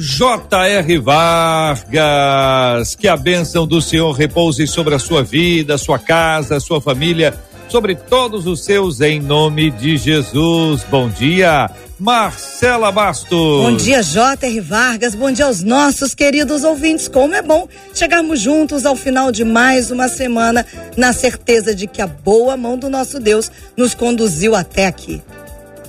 J.R. 0.00 0.98
Vargas, 0.98 2.94
que 2.94 3.08
a 3.08 3.16
bênção 3.16 3.66
do 3.66 3.82
Senhor 3.82 4.12
repouse 4.12 4.64
sobre 4.68 4.94
a 4.94 4.98
sua 4.98 5.24
vida, 5.24 5.76
sua 5.76 5.98
casa, 5.98 6.60
sua 6.60 6.80
família 6.80 7.34
sobre 7.68 7.96
todos 7.96 8.46
os 8.46 8.64
seus 8.64 9.00
em 9.00 9.20
nome 9.20 9.72
de 9.72 9.96
Jesus. 9.96 10.84
Bom 10.88 11.08
dia, 11.08 11.68
Marcela 11.98 12.92
Bastos. 12.92 13.30
Bom 13.30 13.76
dia, 13.76 14.00
J.R. 14.00 14.60
Vargas. 14.60 15.16
Bom 15.16 15.32
dia 15.32 15.46
aos 15.46 15.64
nossos 15.64 16.14
queridos 16.14 16.62
ouvintes. 16.62 17.08
Como 17.08 17.34
é 17.34 17.42
bom 17.42 17.68
chegarmos 17.92 18.40
juntos 18.40 18.86
ao 18.86 18.94
final 18.94 19.32
de 19.32 19.44
mais 19.44 19.90
uma 19.90 20.06
semana, 20.06 20.64
na 20.96 21.12
certeza 21.12 21.74
de 21.74 21.88
que 21.88 22.00
a 22.00 22.06
boa 22.06 22.56
mão 22.56 22.78
do 22.78 22.88
nosso 22.88 23.18
Deus 23.18 23.50
nos 23.76 23.94
conduziu 23.94 24.54
até 24.54 24.86
aqui. 24.86 25.20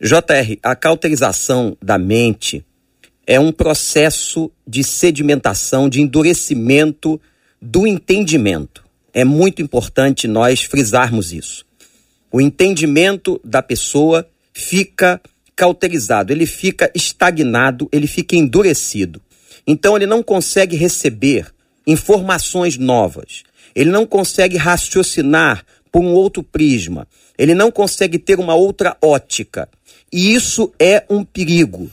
JR, 0.00 0.58
a 0.62 0.74
cauterização 0.74 1.76
da 1.80 1.98
mente 1.98 2.64
é 3.26 3.38
um 3.38 3.52
processo 3.52 4.50
de 4.66 4.82
sedimentação, 4.82 5.88
de 5.88 6.00
endurecimento 6.00 7.20
do 7.60 7.86
entendimento. 7.86 8.84
É 9.12 9.24
muito 9.24 9.62
importante 9.62 10.26
nós 10.26 10.62
frisarmos 10.62 11.32
isso 11.32 11.64
o 12.30 12.40
entendimento 12.40 13.40
da 13.44 13.62
pessoa 13.62 14.26
fica 14.52 15.20
cauterizado, 15.56 16.32
ele 16.32 16.46
fica 16.46 16.90
estagnado, 16.94 17.88
ele 17.92 18.06
fica 18.06 18.36
endurecido. 18.36 19.20
Então 19.70 19.94
ele 19.94 20.04
não 20.04 20.20
consegue 20.20 20.74
receber 20.74 21.46
informações 21.86 22.76
novas, 22.76 23.44
ele 23.72 23.88
não 23.88 24.04
consegue 24.04 24.56
raciocinar 24.56 25.64
por 25.92 26.02
um 26.02 26.12
outro 26.12 26.42
prisma, 26.42 27.06
ele 27.38 27.54
não 27.54 27.70
consegue 27.70 28.18
ter 28.18 28.40
uma 28.40 28.56
outra 28.56 28.96
ótica. 29.00 29.68
E 30.12 30.34
isso 30.34 30.72
é 30.76 31.04
um 31.08 31.22
perigo. 31.22 31.88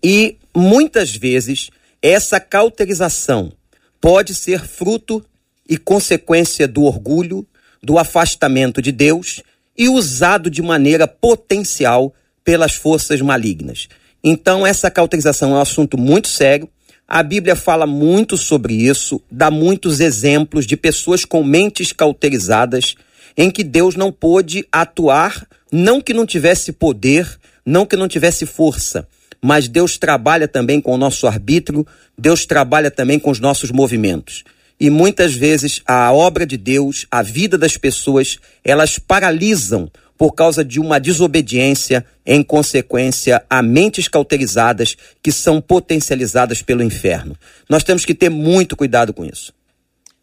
E 0.00 0.36
muitas 0.54 1.16
vezes 1.16 1.70
essa 2.00 2.38
cauterização 2.38 3.52
pode 4.00 4.32
ser 4.32 4.64
fruto 4.64 5.24
e 5.68 5.76
consequência 5.76 6.68
do 6.68 6.84
orgulho, 6.84 7.44
do 7.82 7.98
afastamento 7.98 8.80
de 8.80 8.92
Deus 8.92 9.42
e 9.76 9.88
usado 9.88 10.48
de 10.48 10.62
maneira 10.62 11.08
potencial 11.08 12.14
pelas 12.44 12.74
forças 12.74 13.20
malignas. 13.20 13.88
Então, 14.22 14.64
essa 14.64 14.88
cauterização 14.88 15.50
é 15.50 15.54
um 15.54 15.60
assunto 15.60 15.98
muito 15.98 16.28
sério. 16.28 16.68
A 17.14 17.22
Bíblia 17.22 17.54
fala 17.54 17.86
muito 17.86 18.38
sobre 18.38 18.72
isso, 18.72 19.20
dá 19.30 19.50
muitos 19.50 20.00
exemplos 20.00 20.66
de 20.66 20.78
pessoas 20.78 21.26
com 21.26 21.44
mentes 21.44 21.92
cauterizadas 21.92 22.94
em 23.36 23.50
que 23.50 23.62
Deus 23.62 23.94
não 23.94 24.10
pôde 24.10 24.66
atuar, 24.72 25.46
não 25.70 26.00
que 26.00 26.14
não 26.14 26.24
tivesse 26.24 26.72
poder, 26.72 27.28
não 27.66 27.84
que 27.84 27.96
não 27.96 28.08
tivesse 28.08 28.46
força, 28.46 29.06
mas 29.42 29.68
Deus 29.68 29.98
trabalha 29.98 30.48
também 30.48 30.80
com 30.80 30.94
o 30.94 30.96
nosso 30.96 31.26
arbítrio, 31.26 31.86
Deus 32.16 32.46
trabalha 32.46 32.90
também 32.90 33.18
com 33.18 33.30
os 33.30 33.38
nossos 33.38 33.70
movimentos. 33.70 34.42
e 34.80 34.88
muitas 34.88 35.34
vezes 35.34 35.82
a 35.86 36.10
obra 36.12 36.46
de 36.46 36.56
Deus, 36.56 37.06
a 37.10 37.22
vida 37.22 37.58
das 37.58 37.76
pessoas, 37.76 38.38
elas 38.64 38.98
paralisam 38.98 39.88
por 40.22 40.36
causa 40.36 40.64
de 40.64 40.78
uma 40.78 41.00
desobediência, 41.00 42.06
em 42.24 42.44
consequência 42.44 43.42
a 43.50 43.60
mentes 43.60 44.06
cauterizadas 44.06 44.96
que 45.20 45.32
são 45.32 45.60
potencializadas 45.60 46.62
pelo 46.62 46.80
inferno. 46.80 47.36
Nós 47.68 47.82
temos 47.82 48.04
que 48.04 48.14
ter 48.14 48.28
muito 48.28 48.76
cuidado 48.76 49.12
com 49.12 49.24
isso. 49.24 49.52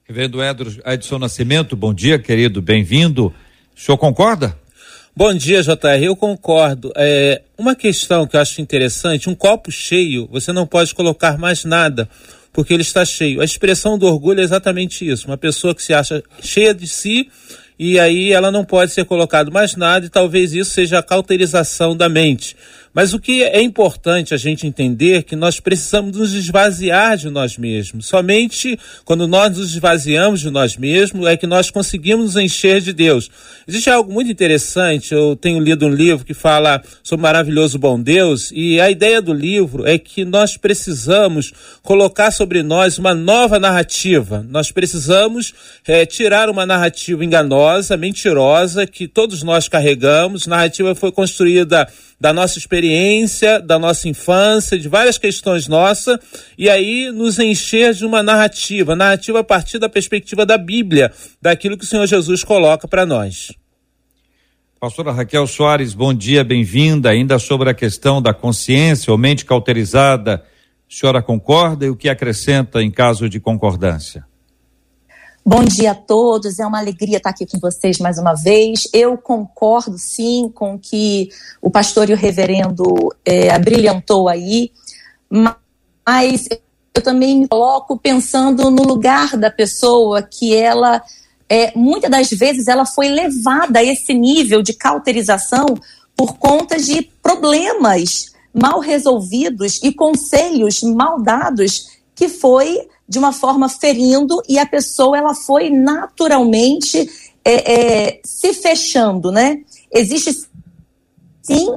Reverendo 0.05 0.39
Edson 0.85 1.19
Nascimento, 1.19 1.75
bom 1.75 1.93
dia, 1.93 2.17
querido, 2.17 2.61
bem-vindo. 2.61 3.25
O 3.75 3.81
senhor 3.81 3.97
concorda? 3.97 4.57
Bom 5.13 5.33
dia, 5.33 5.61
JR. 5.61 6.01
Eu 6.01 6.15
concordo. 6.15 6.93
É, 6.95 7.41
uma 7.57 7.75
questão 7.75 8.25
que 8.25 8.37
eu 8.37 8.39
acho 8.39 8.61
interessante: 8.61 9.29
um 9.29 9.35
copo 9.35 9.69
cheio, 9.69 10.29
você 10.31 10.53
não 10.53 10.65
pode 10.65 10.95
colocar 10.95 11.37
mais 11.37 11.65
nada, 11.65 12.07
porque 12.53 12.73
ele 12.73 12.83
está 12.83 13.03
cheio. 13.03 13.41
A 13.41 13.43
expressão 13.43 13.97
do 13.97 14.05
orgulho 14.05 14.39
é 14.39 14.43
exatamente 14.43 15.05
isso. 15.05 15.27
Uma 15.27 15.37
pessoa 15.37 15.75
que 15.75 15.83
se 15.83 15.93
acha 15.93 16.23
cheia 16.41 16.73
de 16.73 16.87
si 16.87 17.29
e 17.79 17.97
aí 17.97 18.33
ela 18.33 18.51
não 18.51 18.65
pode 18.65 18.91
ser 18.91 19.05
colocado 19.05 19.51
mais 19.53 19.77
nada 19.77 20.05
e 20.05 20.09
talvez 20.09 20.53
isso 20.53 20.71
seja 20.71 20.99
a 20.99 21.03
cauterização 21.03 21.95
da 21.95 22.09
mente. 22.09 22.57
Mas 22.93 23.13
o 23.13 23.19
que 23.19 23.43
é 23.43 23.61
importante 23.61 24.33
a 24.33 24.37
gente 24.37 24.65
entender 24.65 25.17
é 25.17 25.21
que 25.21 25.35
nós 25.35 25.59
precisamos 25.59 26.17
nos 26.17 26.33
esvaziar 26.33 27.17
de 27.17 27.29
nós 27.29 27.57
mesmos. 27.57 28.07
Somente 28.07 28.79
quando 29.05 29.27
nós 29.27 29.55
nos 29.57 29.71
esvaziamos 29.71 30.39
de 30.39 30.49
nós 30.49 30.75
mesmos 30.75 31.27
é 31.27 31.37
que 31.37 31.47
nós 31.47 31.69
conseguimos 31.69 32.33
nos 32.33 32.43
encher 32.43 32.81
de 32.81 32.91
Deus. 32.91 33.29
Existe 33.67 33.89
algo 33.89 34.11
muito 34.11 34.31
interessante, 34.31 35.13
eu 35.13 35.35
tenho 35.35 35.59
lido 35.59 35.85
um 35.85 35.93
livro 35.93 36.25
que 36.25 36.33
fala 36.33 36.81
sobre 37.03 37.21
o 37.21 37.23
maravilhoso 37.23 37.77
bom 37.77 37.99
Deus, 38.01 38.51
e 38.53 38.79
a 38.81 38.89
ideia 38.89 39.21
do 39.21 39.33
livro 39.33 39.87
é 39.87 39.97
que 39.97 40.25
nós 40.25 40.57
precisamos 40.57 41.53
colocar 41.83 42.31
sobre 42.31 42.63
nós 42.63 42.97
uma 42.97 43.13
nova 43.13 43.59
narrativa. 43.59 44.45
Nós 44.49 44.71
precisamos 44.71 45.53
é, 45.87 46.05
tirar 46.05 46.49
uma 46.49 46.65
narrativa 46.65 47.23
enganosa, 47.23 47.95
mentirosa, 47.97 48.87
que 48.87 49.07
todos 49.07 49.43
nós 49.43 49.67
carregamos. 49.67 50.47
A 50.47 50.51
narrativa 50.51 50.95
foi 50.95 51.11
construída 51.11 51.87
da 52.19 52.33
nossa 52.33 52.57
experiência, 52.59 53.61
da 53.61 53.79
nossa 53.79 54.09
infância, 54.09 54.77
de 54.77 54.89
várias 54.89 55.17
questões 55.17 55.67
nossas, 55.67 56.17
e 56.57 56.69
aí 56.69 57.11
nos 57.11 57.39
encher 57.39 57.93
de 57.93 58.05
uma 58.05 58.21
narrativa, 58.21 58.95
narrativa 58.95 59.39
a 59.39 59.43
partir 59.43 59.79
da 59.79 59.87
perspectiva 59.87 60.45
da 60.45 60.57
Bíblia, 60.57 61.11
daquilo 61.41 61.77
que 61.77 61.85
o 61.85 61.87
Senhor 61.87 62.05
Jesus 62.05 62.43
coloca 62.43 62.87
para 62.87 63.05
nós. 63.05 63.53
Pastora 64.79 65.11
Raquel 65.11 65.45
Soares, 65.45 65.93
bom 65.93 66.13
dia, 66.13 66.43
bem-vinda. 66.43 67.09
Ainda 67.09 67.37
sobre 67.37 67.69
a 67.69 67.73
questão 67.73 68.21
da 68.21 68.33
consciência 68.33 69.11
ou 69.11 69.17
mente 69.17 69.43
cauterizada, 69.43 70.35
a 70.35 70.93
senhora 70.93 71.21
concorda 71.21 71.85
e 71.85 71.89
o 71.89 71.95
que 71.95 72.07
acrescenta 72.07 72.81
em 72.81 72.89
caso 72.89 73.29
de 73.29 73.39
concordância? 73.39 74.28
Bom 75.45 75.63
dia 75.63 75.91
a 75.91 75.95
todos, 75.95 76.59
é 76.59 76.65
uma 76.65 76.79
alegria 76.79 77.17
estar 77.17 77.29
aqui 77.29 77.45
com 77.45 77.57
vocês 77.59 77.97
mais 77.97 78.17
uma 78.17 78.33
vez. 78.33 78.87
Eu 78.93 79.17
concordo 79.17 79.97
sim 79.97 80.51
com 80.53 80.75
o 80.75 80.79
que 80.79 81.29
o 81.61 81.71
pastor 81.71 82.09
e 82.09 82.13
o 82.13 82.17
reverendo 82.17 83.15
é, 83.23 83.57
brilhantou 83.57 84.27
aí, 84.27 84.71
mas 85.29 86.47
eu 86.93 87.01
também 87.01 87.39
me 87.39 87.47
coloco 87.47 87.97
pensando 87.97 88.69
no 88.69 88.83
lugar 88.83 89.37
da 89.37 89.49
pessoa 89.49 90.21
que 90.21 90.53
ela, 90.53 91.01
é, 91.47 91.71
muitas 91.73 92.11
das 92.11 92.29
vezes, 92.29 92.67
ela 92.67 92.85
foi 92.85 93.07
levada 93.07 93.79
a 93.79 93.83
esse 93.83 94.13
nível 94.13 94.61
de 94.61 94.73
cauterização 94.73 95.67
por 96.17 96.37
conta 96.37 96.77
de 96.77 97.01
problemas 97.23 98.33
mal 98.53 98.81
resolvidos 98.81 99.79
e 99.81 99.93
conselhos 99.93 100.83
mal 100.83 101.21
dados 101.21 101.97
que 102.13 102.27
foi 102.27 102.89
de 103.09 103.17
uma 103.17 103.33
forma 103.33 103.67
ferindo 103.67 104.39
e 104.47 104.59
a 104.59 104.67
pessoa 104.67 105.17
ela 105.17 105.33
foi 105.33 105.71
naturalmente 105.71 107.09
é, 107.43 107.73
é, 108.07 108.21
se 108.23 108.53
fechando, 108.53 109.31
né? 109.31 109.63
Existe 109.91 110.47
sim 111.41 111.75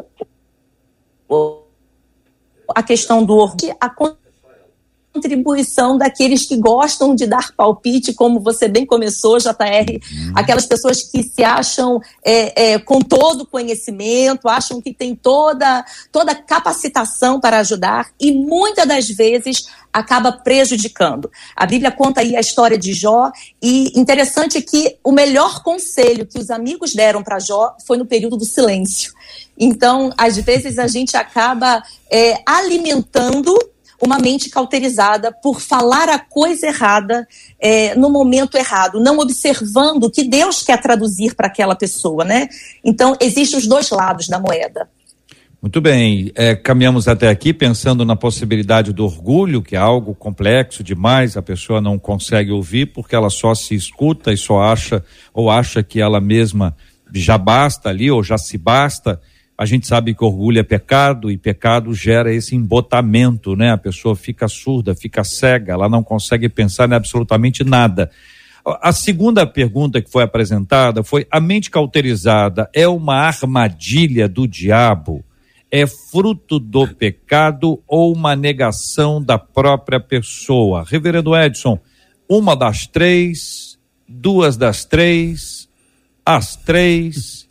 a 2.69 2.83
questão 2.83 3.25
do 3.25 3.35
orgulho, 3.35 3.75
a 3.81 3.89
contribuição 5.13 5.99
daqueles 5.99 6.47
que 6.47 6.57
gostam 6.57 7.15
de 7.15 7.27
dar 7.27 7.53
palpite, 7.55 8.15
como 8.15 8.41
você 8.41 8.67
bem 8.67 8.87
começou, 8.87 9.39
JR, 9.39 9.51
uhum. 9.51 10.33
aquelas 10.35 10.67
pessoas 10.67 11.03
que 11.03 11.23
se 11.23 11.45
acham 11.45 12.01
é, 12.25 12.73
é, 12.73 12.79
com 12.79 13.01
todo 13.01 13.47
conhecimento, 13.47 14.49
acham 14.49 14.81
que 14.81 14.93
tem 14.93 15.15
toda, 15.15 15.85
toda 16.11 16.35
capacitação 16.35 17.39
para 17.39 17.59
ajudar 17.59 18.11
e 18.19 18.33
muitas 18.33 18.87
das 18.87 19.09
vezes 19.09 19.67
acaba 19.93 20.33
prejudicando. 20.33 21.31
A 21.55 21.67
Bíblia 21.67 21.91
conta 21.91 22.23
aí 22.23 22.35
a 22.35 22.41
história 22.41 22.79
de 22.79 22.95
Jó 22.95 23.31
e 23.61 23.93
interessante 23.99 24.63
que 24.63 24.97
o 25.05 25.13
melhor 25.13 25.63
conselho 25.63 26.27
que 26.27 26.39
os 26.39 26.51
amigos 26.51 26.95
deram 26.95 27.23
para 27.23 27.39
Jó 27.39 27.77
foi 27.87 27.99
no 27.99 28.07
período 28.07 28.37
do 28.37 28.45
silêncio. 28.45 29.13
Então, 29.59 30.11
às 30.17 30.37
vezes 30.39 30.79
a 30.79 30.87
gente 30.87 31.17
acaba 31.17 31.83
é, 32.11 32.41
alimentando 32.47 33.55
uma 34.03 34.19
mente 34.19 34.51
cauterizada 34.51 35.31
por 35.31 35.61
falar 35.61 36.09
a 36.09 36.19
coisa 36.19 36.67
errada 36.67 37.27
é, 37.61 37.95
no 37.95 38.11
momento 38.11 38.57
errado, 38.57 39.01
não 39.01 39.19
observando 39.19 40.05
o 40.05 40.11
que 40.11 40.25
Deus 40.25 40.63
quer 40.63 40.81
traduzir 40.81 41.37
para 41.37 41.47
aquela 41.47 41.77
pessoa, 41.77 42.25
né? 42.25 42.49
Então, 42.85 43.17
existem 43.21 43.59
os 43.59 43.67
dois 43.67 43.91
lados 43.91 44.27
da 44.27 44.41
moeda. 44.41 44.89
Muito 45.63 45.81
bem, 45.81 46.33
é, 46.35 46.57
caminhamos 46.57 47.07
até 47.07 47.29
aqui 47.29 47.55
pensando 47.55 48.05
na 48.05 48.17
possibilidade 48.17 48.93
do 48.93 49.05
orgulho, 49.05 49.63
que 49.63 49.77
é 49.77 49.79
algo 49.79 50.13
complexo 50.13 50.83
demais, 50.83 51.37
a 51.37 51.43
pessoa 51.43 51.81
não 51.81 51.97
consegue 51.97 52.51
ouvir 52.51 52.87
porque 52.87 53.15
ela 53.15 53.31
só 53.31 53.55
se 53.55 53.77
escuta 53.77 54.33
e 54.33 54.37
só 54.37 54.61
acha 54.61 55.05
ou 55.33 55.49
acha 55.49 55.81
que 55.81 56.01
ela 56.01 56.21
mesma 56.21 56.77
já 57.15 57.39
basta 57.39 57.91
ali 57.91 58.11
ou 58.11 58.25
já 58.25 58.37
se 58.37 58.59
basta 58.59 59.21
a 59.57 59.67
gente 59.67 59.87
sabe 59.87 60.15
que 60.15 60.25
orgulho 60.25 60.59
é 60.59 60.63
pecado 60.63 61.31
e 61.31 61.37
pecado 61.37 61.95
gera 61.95 62.33
esse 62.33 62.57
embotamento, 62.57 63.55
né? 63.55 63.71
A 63.71 63.79
pessoa 63.79 64.17
fica 64.17 64.49
surda, 64.49 64.95
fica 64.95 65.23
cega, 65.23 65.73
ela 65.73 65.89
não 65.89 66.03
consegue 66.03 66.49
pensar 66.49 66.89
em 66.89 66.95
absolutamente 66.95 67.63
nada. 67.63 68.11
A 68.65 68.93
segunda 68.93 69.47
pergunta 69.47 70.01
que 70.01 70.11
foi 70.11 70.23
apresentada 70.23 71.03
foi: 71.03 71.27
a 71.31 71.41
mente 71.41 71.71
cauterizada 71.71 72.71
é 72.73 72.87
uma 72.89 73.17
armadilha 73.17 74.29
do 74.29 74.47
diabo? 74.47 75.25
É 75.71 75.87
fruto 75.87 76.59
do 76.59 76.87
pecado 76.87 77.83
ou 77.89 78.13
uma 78.13 78.37
negação 78.37 79.23
da 79.23 79.39
própria 79.39 79.99
pessoa? 79.99 80.85
Reverendo 80.87 81.35
Edson, 81.35 81.79
uma 82.29 82.55
das 82.55 82.87
três, 82.87 83.79
duas 84.07 84.57
das 84.57 84.85
três, 84.85 85.69
as 86.25 86.57
três 86.57 87.42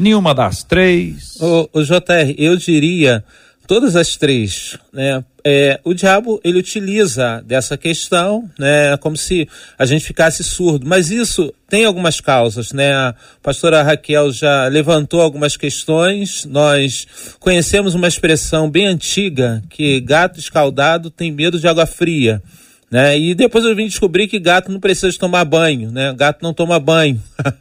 Nenhuma 0.00 0.34
das 0.34 0.62
três. 0.62 1.36
O, 1.40 1.68
o 1.74 1.82
JR, 1.82 2.34
eu 2.38 2.56
diria 2.56 3.22
todas 3.66 3.94
as 3.94 4.16
três, 4.16 4.78
né? 4.92 5.22
É, 5.44 5.78
o 5.84 5.94
diabo 5.94 6.40
ele 6.42 6.58
utiliza 6.58 7.42
dessa 7.46 7.76
questão, 7.76 8.50
né, 8.58 8.96
como 8.98 9.16
se 9.16 9.48
a 9.78 9.86
gente 9.86 10.04
ficasse 10.04 10.42
surdo. 10.42 10.86
Mas 10.86 11.10
isso 11.10 11.52
tem 11.68 11.84
algumas 11.84 12.20
causas, 12.20 12.72
né? 12.72 12.92
A 12.92 13.14
pastora 13.42 13.82
Raquel 13.82 14.32
já 14.32 14.66
levantou 14.68 15.20
algumas 15.20 15.56
questões. 15.56 16.46
Nós 16.46 17.06
conhecemos 17.38 17.94
uma 17.94 18.08
expressão 18.08 18.70
bem 18.70 18.86
antiga 18.86 19.62
que 19.68 20.00
gato 20.00 20.40
escaldado 20.40 21.10
tem 21.10 21.30
medo 21.30 21.60
de 21.60 21.68
água 21.68 21.86
fria. 21.86 22.42
Né? 22.90 23.16
E 23.16 23.34
depois 23.34 23.64
eu 23.64 23.76
vim 23.76 23.86
descobrir 23.86 24.26
que 24.26 24.40
gato 24.40 24.72
não 24.72 24.80
precisa 24.80 25.16
tomar 25.16 25.44
banho, 25.44 25.92
né? 25.92 26.12
Gato 26.16 26.42
não 26.42 26.52
toma 26.52 26.80
banho. 26.80 27.22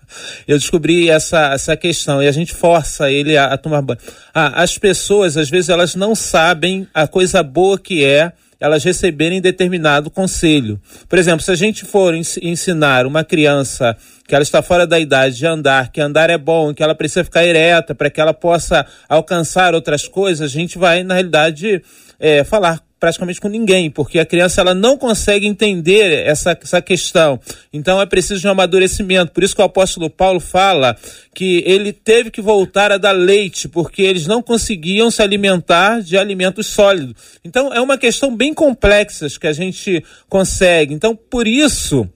eu 0.48 0.58
descobri 0.58 1.08
essa, 1.08 1.54
essa 1.54 1.78
questão 1.78 2.24
e 2.24 2.28
a 2.28 2.32
gente 2.32 2.52
força 2.52 3.12
ele 3.12 3.38
a, 3.38 3.46
a 3.46 3.58
tomar 3.58 3.84
banho. 3.84 4.00
Ah, 4.34 4.64
as 4.64 4.78
pessoas, 4.78 5.38
às 5.38 5.48
vezes, 5.48 5.70
elas 5.70 5.94
não 5.94 6.16
sabem 6.16 6.88
a 6.94 7.08
coisa 7.08 7.44
boa 7.44 7.78
que 7.78 8.04
é 8.04 8.34
elas 8.60 8.84
receberem 8.84 9.40
determinado 9.40 10.10
conselho. 10.10 10.82
Por 11.08 11.18
exemplo, 11.18 11.42
se 11.42 11.52
a 11.52 11.56
gente 11.56 11.86
for 11.86 12.14
ensinar 12.14 13.06
uma 13.06 13.24
criança 13.24 13.96
que 14.28 14.36
ela 14.36 14.44
está 14.44 14.62
fora 14.62 14.86
da 14.86 15.00
idade 15.00 15.38
de 15.38 15.46
andar, 15.46 15.92
que 15.92 16.02
andar 16.02 16.30
é 16.30 16.38
bom, 16.38 16.74
que 16.74 16.84
ela 16.84 16.94
precisa 16.94 17.24
ficar 17.24 17.46
ereta 17.46 17.96
para 17.96 18.10
que 18.10 18.20
ela 18.20 18.34
possa 18.34 18.86
alcançar 19.08 19.74
outras 19.74 20.08
coisas, 20.08 20.42
a 20.42 20.54
gente 20.54 20.78
vai, 20.78 21.04
na 21.04 21.14
realidade, 21.14 21.82
é, 22.20 22.44
falar 22.44 22.82
praticamente 23.00 23.40
com 23.40 23.48
ninguém, 23.48 23.90
porque 23.90 24.20
a 24.20 24.26
criança 24.26 24.62
ela 24.62 24.74
não 24.74 24.98
consegue 24.98 25.48
entender 25.48 26.26
essa, 26.26 26.58
essa 26.62 26.82
questão. 26.82 27.40
Então 27.72 28.02
é 28.02 28.06
preciso 28.06 28.42
de 28.42 28.48
um 28.48 28.52
amadurecimento. 28.52 29.32
Por 29.32 29.44
isso 29.44 29.56
que 29.56 29.62
o 29.62 29.66
apóstolo 29.66 30.10
Paulo 30.10 30.40
fala 30.40 30.98
que 31.34 31.64
ele 31.66 31.94
teve 31.94 32.30
que 32.30 32.42
voltar 32.42 32.92
a 32.92 32.98
dar 32.98 33.12
leite, 33.12 33.70
porque 33.70 34.02
eles 34.02 34.28
não 34.28 34.42
conseguiam 34.42 35.10
se 35.10 35.22
alimentar 35.22 36.02
de 36.02 36.18
alimentos 36.18 36.68
sólidos. 36.68 37.16
Então 37.44 37.74
é 37.74 37.80
uma 37.80 37.98
questão 37.98 38.36
bem 38.36 38.54
complexa 38.54 39.28
que 39.40 39.48
a 39.48 39.54
gente 39.54 40.04
consegue. 40.28 40.94
Então, 40.94 41.16
por 41.16 41.48
isso 41.48 42.10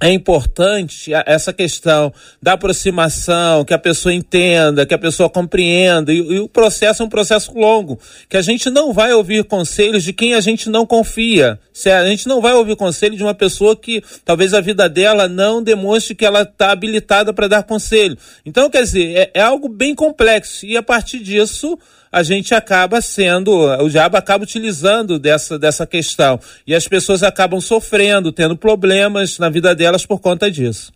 é 0.00 0.10
importante 0.10 1.12
essa 1.26 1.52
questão 1.52 2.12
da 2.42 2.54
aproximação, 2.54 3.64
que 3.66 3.74
a 3.74 3.78
pessoa 3.78 4.14
entenda, 4.14 4.86
que 4.86 4.94
a 4.94 4.98
pessoa 4.98 5.28
compreenda. 5.28 6.10
E, 6.10 6.16
e, 6.16 6.40
o 6.40 6.48
processo 6.48 7.02
é 7.02 7.06
um 7.06 7.08
processo 7.08 7.52
longo, 7.52 7.98
que 8.28 8.36
a 8.36 8.42
gente 8.42 8.70
não 8.70 8.94
vai 8.94 9.12
ouvir 9.12 9.44
conselhos 9.44 10.02
de 10.02 10.14
quem 10.14 10.34
a 10.34 10.40
gente 10.40 10.70
não 10.70 10.86
confia. 10.86 11.60
Certo? 11.72 12.06
A 12.06 12.08
gente 12.08 12.26
não 12.26 12.40
vai 12.40 12.54
ouvir 12.54 12.76
conselho 12.76 13.16
de 13.16 13.22
uma 13.22 13.34
pessoa 13.34 13.76
que 13.76 14.02
talvez 14.24 14.54
a 14.54 14.60
vida 14.60 14.88
dela 14.88 15.28
não 15.28 15.62
demonstre 15.62 16.14
que 16.14 16.24
ela 16.24 16.42
está 16.42 16.70
habilitada 16.70 17.32
para 17.32 17.46
dar 17.46 17.62
conselho. 17.62 18.16
Então, 18.44 18.70
quer 18.70 18.82
dizer, 18.82 19.16
é, 19.16 19.30
é 19.34 19.40
algo 19.42 19.68
bem 19.68 19.94
complexo. 19.94 20.64
E 20.64 20.76
a 20.76 20.82
partir 20.82 21.18
disso, 21.18 21.78
a 22.12 22.22
gente 22.22 22.54
acaba 22.54 23.00
sendo, 23.00 23.52
o 23.52 23.88
diabo 23.88 24.16
acaba 24.16 24.42
utilizando 24.42 25.18
dessa, 25.18 25.58
dessa 25.58 25.86
questão. 25.86 26.40
E 26.66 26.74
as 26.74 26.88
pessoas 26.88 27.22
acabam 27.22 27.60
sofrendo, 27.60 28.32
tendo 28.32 28.56
problemas 28.56 29.38
na 29.38 29.48
vida 29.48 29.74
delas 29.74 30.04
por 30.04 30.18
conta 30.18 30.50
disso. 30.50 30.92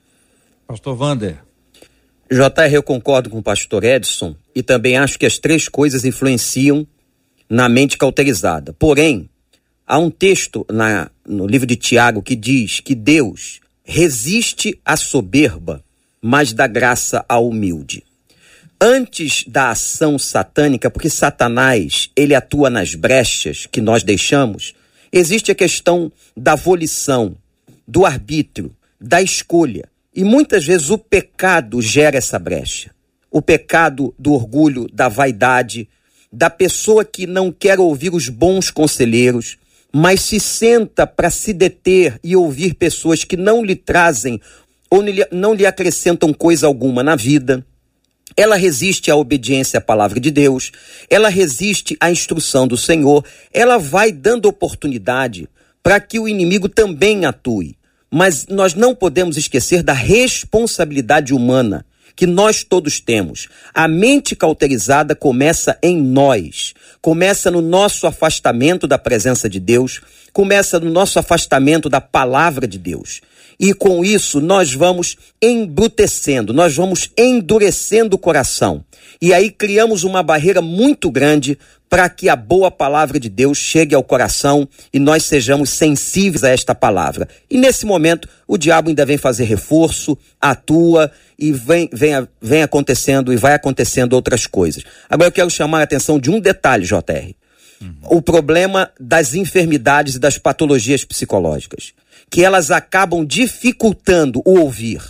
Pastor 0.66 0.96
Vander. 0.96 1.38
JR, 2.30 2.72
eu 2.72 2.82
concordo 2.82 3.30
com 3.30 3.38
o 3.38 3.42
pastor 3.42 3.84
Edson 3.84 4.34
e 4.54 4.62
também 4.62 4.96
acho 4.96 5.18
que 5.18 5.26
as 5.26 5.38
três 5.38 5.68
coisas 5.68 6.04
influenciam 6.04 6.86
na 7.48 7.68
mente 7.68 7.96
cauterizada. 7.96 8.72
Porém, 8.72 9.28
há 9.86 9.98
um 9.98 10.10
texto 10.10 10.66
na, 10.68 11.10
no 11.24 11.46
livro 11.46 11.66
de 11.66 11.76
Tiago 11.76 12.22
que 12.22 12.34
diz 12.34 12.80
que 12.80 12.94
Deus 12.94 13.60
resiste 13.84 14.80
à 14.84 14.96
soberba, 14.96 15.84
mas 16.20 16.52
dá 16.52 16.66
graça 16.66 17.24
ao 17.28 17.46
humilde 17.46 18.02
antes 18.84 19.44
da 19.48 19.70
ação 19.70 20.18
satânica, 20.18 20.90
porque 20.90 21.08
Satanás, 21.08 22.10
ele 22.14 22.34
atua 22.34 22.68
nas 22.68 22.94
brechas 22.94 23.64
que 23.64 23.80
nós 23.80 24.02
deixamos, 24.02 24.74
existe 25.10 25.50
a 25.50 25.54
questão 25.54 26.12
da 26.36 26.54
volição, 26.54 27.34
do 27.88 28.04
arbítrio, 28.04 28.76
da 29.00 29.22
escolha. 29.22 29.88
E 30.14 30.22
muitas 30.22 30.66
vezes 30.66 30.90
o 30.90 30.98
pecado 30.98 31.80
gera 31.80 32.18
essa 32.18 32.38
brecha. 32.38 32.90
O 33.30 33.40
pecado 33.40 34.14
do 34.18 34.34
orgulho, 34.34 34.86
da 34.92 35.08
vaidade, 35.08 35.88
da 36.30 36.50
pessoa 36.50 37.06
que 37.06 37.26
não 37.26 37.50
quer 37.50 37.80
ouvir 37.80 38.12
os 38.12 38.28
bons 38.28 38.70
conselheiros, 38.70 39.56
mas 39.90 40.20
se 40.20 40.38
senta 40.38 41.06
para 41.06 41.30
se 41.30 41.54
deter 41.54 42.20
e 42.22 42.36
ouvir 42.36 42.74
pessoas 42.74 43.24
que 43.24 43.36
não 43.36 43.64
lhe 43.64 43.76
trazem 43.76 44.38
ou 44.90 45.02
não 45.32 45.54
lhe 45.54 45.64
acrescentam 45.64 46.34
coisa 46.34 46.66
alguma 46.66 47.02
na 47.02 47.16
vida 47.16 47.64
ela 48.36 48.56
resiste 48.56 49.10
à 49.10 49.16
obediência 49.16 49.78
à 49.78 49.80
palavra 49.80 50.18
de 50.18 50.30
Deus, 50.30 50.72
ela 51.08 51.28
resiste 51.28 51.96
à 52.00 52.10
instrução 52.10 52.66
do 52.66 52.76
Senhor, 52.76 53.24
ela 53.52 53.78
vai 53.78 54.10
dando 54.10 54.46
oportunidade 54.46 55.48
para 55.82 56.00
que 56.00 56.18
o 56.18 56.26
inimigo 56.26 56.68
também 56.68 57.24
atue. 57.24 57.76
Mas 58.10 58.46
nós 58.46 58.74
não 58.74 58.94
podemos 58.94 59.36
esquecer 59.36 59.82
da 59.82 59.92
responsabilidade 59.92 61.34
humana 61.34 61.84
que 62.16 62.26
nós 62.26 62.62
todos 62.62 63.00
temos. 63.00 63.48
A 63.72 63.88
mente 63.88 64.36
cauterizada 64.36 65.14
começa 65.14 65.76
em 65.82 66.00
nós, 66.00 66.74
começa 67.02 67.50
no 67.50 67.60
nosso 67.60 68.06
afastamento 68.06 68.86
da 68.86 68.98
presença 68.98 69.48
de 69.48 69.58
Deus, 69.58 70.00
começa 70.32 70.78
no 70.78 70.90
nosso 70.90 71.18
afastamento 71.18 71.88
da 71.88 72.00
palavra 72.00 72.66
de 72.66 72.78
Deus. 72.78 73.20
E 73.58 73.72
com 73.72 74.04
isso 74.04 74.40
nós 74.40 74.72
vamos 74.72 75.16
embrutecendo, 75.40 76.52
nós 76.52 76.74
vamos 76.74 77.10
endurecendo 77.16 78.16
o 78.16 78.18
coração. 78.18 78.84
E 79.20 79.32
aí 79.32 79.50
criamos 79.50 80.04
uma 80.04 80.22
barreira 80.22 80.60
muito 80.60 81.10
grande 81.10 81.58
para 81.88 82.08
que 82.08 82.28
a 82.28 82.34
boa 82.34 82.70
palavra 82.70 83.20
de 83.20 83.28
Deus 83.28 83.56
chegue 83.56 83.94
ao 83.94 84.02
coração 84.02 84.68
e 84.92 84.98
nós 84.98 85.24
sejamos 85.24 85.70
sensíveis 85.70 86.42
a 86.42 86.48
esta 86.48 86.74
palavra. 86.74 87.28
E 87.48 87.56
nesse 87.56 87.86
momento, 87.86 88.28
o 88.48 88.58
diabo 88.58 88.88
ainda 88.88 89.06
vem 89.06 89.16
fazer 89.16 89.44
reforço, 89.44 90.18
atua 90.40 91.10
e 91.38 91.52
vem, 91.52 91.88
vem, 91.92 92.26
vem 92.42 92.62
acontecendo 92.62 93.32
e 93.32 93.36
vai 93.36 93.54
acontecendo 93.54 94.14
outras 94.14 94.46
coisas. 94.46 94.82
Agora 95.08 95.28
eu 95.28 95.32
quero 95.32 95.50
chamar 95.50 95.80
a 95.80 95.84
atenção 95.84 96.18
de 96.18 96.30
um 96.30 96.40
detalhe, 96.40 96.84
JR. 96.84 97.32
Uhum. 97.80 97.94
O 98.02 98.22
problema 98.22 98.90
das 98.98 99.34
enfermidades 99.34 100.16
e 100.16 100.18
das 100.18 100.36
patologias 100.36 101.04
psicológicas 101.04 101.92
que 102.30 102.42
elas 102.42 102.70
acabam 102.70 103.24
dificultando 103.24 104.42
o 104.44 104.58
ouvir, 104.58 105.00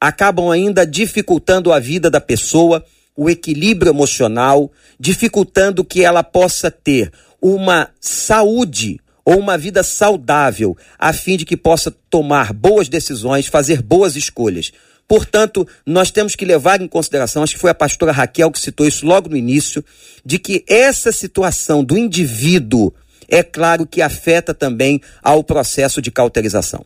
acabam 0.00 0.50
ainda 0.50 0.86
dificultando 0.86 1.72
a 1.72 1.78
vida 1.78 2.10
da 2.10 2.20
pessoa, 2.20 2.84
o 3.16 3.30
equilíbrio 3.30 3.90
emocional, 3.90 4.70
dificultando 5.00 5.84
que 5.84 6.02
ela 6.02 6.22
possa 6.22 6.70
ter 6.70 7.10
uma 7.40 7.88
saúde 8.00 9.00
ou 9.24 9.38
uma 9.38 9.58
vida 9.58 9.82
saudável, 9.82 10.76
a 10.98 11.12
fim 11.12 11.36
de 11.36 11.44
que 11.44 11.56
possa 11.56 11.90
tomar 12.08 12.52
boas 12.52 12.88
decisões, 12.88 13.46
fazer 13.46 13.82
boas 13.82 14.14
escolhas. 14.14 14.72
Portanto, 15.08 15.66
nós 15.84 16.10
temos 16.10 16.34
que 16.34 16.44
levar 16.44 16.80
em 16.80 16.88
consideração, 16.88 17.42
acho 17.42 17.54
que 17.54 17.60
foi 17.60 17.70
a 17.70 17.74
pastora 17.74 18.12
Raquel 18.12 18.50
que 18.50 18.60
citou 18.60 18.86
isso 18.86 19.06
logo 19.06 19.28
no 19.28 19.36
início, 19.36 19.84
de 20.24 20.38
que 20.38 20.64
essa 20.68 21.12
situação 21.12 21.84
do 21.84 21.96
indivíduo 21.96 22.92
é 23.28 23.42
claro 23.42 23.86
que 23.86 24.02
afeta 24.02 24.54
também 24.54 25.00
ao 25.22 25.42
processo 25.42 26.00
de 26.00 26.10
cauterização. 26.10 26.84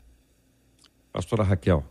Pastora 1.12 1.42
Raquel. 1.42 1.84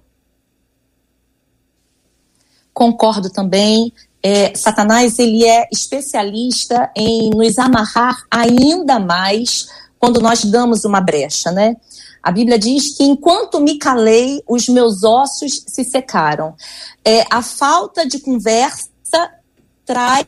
Concordo 2.73 3.29
também. 3.29 3.91
É, 4.21 4.55
Satanás 4.55 5.17
ele 5.19 5.45
é 5.45 5.67
especialista 5.71 6.91
em 6.95 7.29
nos 7.29 7.57
amarrar 7.57 8.23
ainda 8.29 8.99
mais 8.99 9.67
quando 9.97 10.21
nós 10.21 10.43
damos 10.45 10.85
uma 10.85 11.01
brecha, 11.01 11.51
né? 11.51 11.75
A 12.21 12.31
Bíblia 12.31 12.59
diz 12.59 12.97
que 12.97 13.03
enquanto 13.03 13.61
me 13.61 13.77
calei, 13.77 14.41
os 14.47 14.67
meus 14.67 15.03
ossos 15.03 15.63
se 15.67 15.83
secaram. 15.83 16.55
É, 17.03 17.23
a 17.29 17.41
falta 17.41 18.05
de 18.05 18.19
conversa 18.19 18.89
traz 19.85 20.25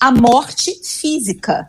a 0.00 0.10
morte 0.10 0.78
física. 0.82 1.66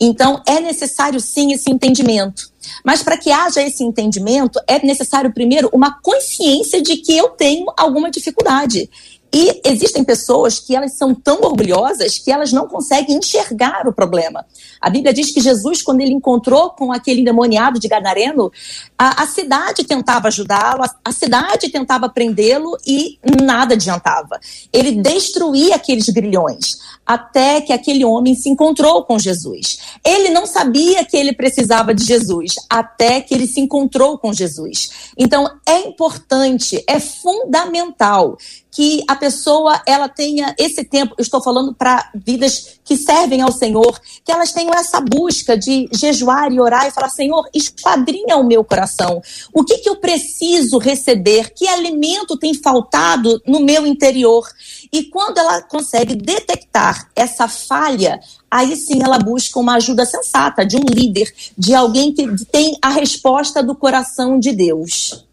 Então, 0.00 0.42
é 0.46 0.60
necessário 0.60 1.20
sim 1.20 1.52
esse 1.52 1.70
entendimento. 1.70 2.50
Mas 2.84 3.02
para 3.02 3.16
que 3.16 3.30
haja 3.30 3.62
esse 3.62 3.82
entendimento, 3.82 4.60
é 4.66 4.84
necessário 4.84 5.32
primeiro 5.32 5.70
uma 5.72 6.00
consciência 6.00 6.82
de 6.82 6.96
que 6.98 7.16
eu 7.16 7.30
tenho 7.30 7.66
alguma 7.76 8.10
dificuldade. 8.10 8.88
E 9.32 9.60
existem 9.64 10.02
pessoas 10.02 10.58
que 10.58 10.74
elas 10.74 10.96
são 10.96 11.14
tão 11.14 11.40
orgulhosas 11.42 12.18
que 12.18 12.32
elas 12.32 12.50
não 12.50 12.66
conseguem 12.66 13.18
enxergar 13.18 13.86
o 13.86 13.92
problema. 13.92 14.46
A 14.80 14.88
Bíblia 14.88 15.12
diz 15.12 15.32
que 15.32 15.40
Jesus, 15.40 15.82
quando 15.82 16.00
ele 16.00 16.12
encontrou 16.12 16.70
com 16.70 16.90
aquele 16.90 17.20
endemoniado 17.20 17.78
de 17.78 17.88
Gadareno, 17.88 18.50
a, 18.96 19.22
a 19.22 19.26
cidade 19.26 19.84
tentava 19.84 20.28
ajudá-lo, 20.28 20.82
a, 20.82 20.90
a, 21.04 21.12
cidade 21.12 21.68
tentava 21.68 22.08
prendê-lo 22.08 22.76
e 22.86 23.18
nada 23.42 23.74
adiantava. 23.74 24.40
Ele 24.72 24.92
destruía 24.92 25.76
aqueles 25.76 26.08
grilhões 26.08 26.78
até 27.04 27.60
que 27.60 27.72
aquele 27.72 28.04
homem 28.04 28.34
se 28.34 28.48
encontrou 28.48 29.04
com 29.04 29.18
Jesus. 29.18 29.78
Ele 30.04 30.30
não 30.30 30.46
sabia 30.46 31.04
que 31.04 31.16
ele 31.16 31.34
precisava 31.34 31.94
de 31.94 32.04
Jesus 32.04 32.54
até 32.68 33.20
que 33.20 33.34
ele 33.34 33.46
se 33.46 33.60
encontrou 33.60 34.18
com 34.18 34.32
Jesus. 34.32 35.12
Então 35.18 35.46
é 35.66 35.80
importante, 35.80 36.82
é 36.86 36.98
fundamental 36.98 38.38
que 38.70 39.02
a 39.08 39.16
pessoa 39.16 39.80
ela 39.86 40.08
tenha 40.08 40.54
esse 40.58 40.84
tempo, 40.84 41.14
estou 41.18 41.42
falando 41.42 41.74
para 41.74 42.10
vidas 42.14 42.78
que 42.84 42.96
servem 42.96 43.40
ao 43.40 43.52
Senhor, 43.52 43.98
que 44.24 44.30
elas 44.30 44.52
tenham 44.52 44.72
essa 44.74 45.00
busca 45.00 45.56
de 45.56 45.88
jejuar 45.92 46.52
e 46.52 46.60
orar 46.60 46.86
e 46.86 46.90
falar: 46.90 47.08
Senhor, 47.08 47.48
esquadrinha 47.54 48.36
o 48.36 48.46
meu 48.46 48.62
coração. 48.64 49.20
O 49.52 49.64
que, 49.64 49.78
que 49.78 49.88
eu 49.88 49.96
preciso 49.96 50.78
receber? 50.78 51.52
Que 51.54 51.66
alimento 51.68 52.38
tem 52.38 52.54
faltado 52.54 53.40
no 53.46 53.60
meu 53.60 53.86
interior? 53.86 54.46
E 54.92 55.04
quando 55.04 55.38
ela 55.38 55.62
consegue 55.62 56.14
detectar 56.14 57.10
essa 57.14 57.48
falha, 57.48 58.20
aí 58.50 58.76
sim 58.76 59.02
ela 59.02 59.18
busca 59.18 59.58
uma 59.58 59.76
ajuda 59.76 60.06
sensata 60.06 60.64
de 60.64 60.76
um 60.76 60.84
líder, 60.88 61.32
de 61.56 61.74
alguém 61.74 62.12
que 62.12 62.44
tem 62.46 62.76
a 62.80 62.90
resposta 62.90 63.62
do 63.62 63.74
coração 63.74 64.38
de 64.38 64.52
Deus. 64.52 65.27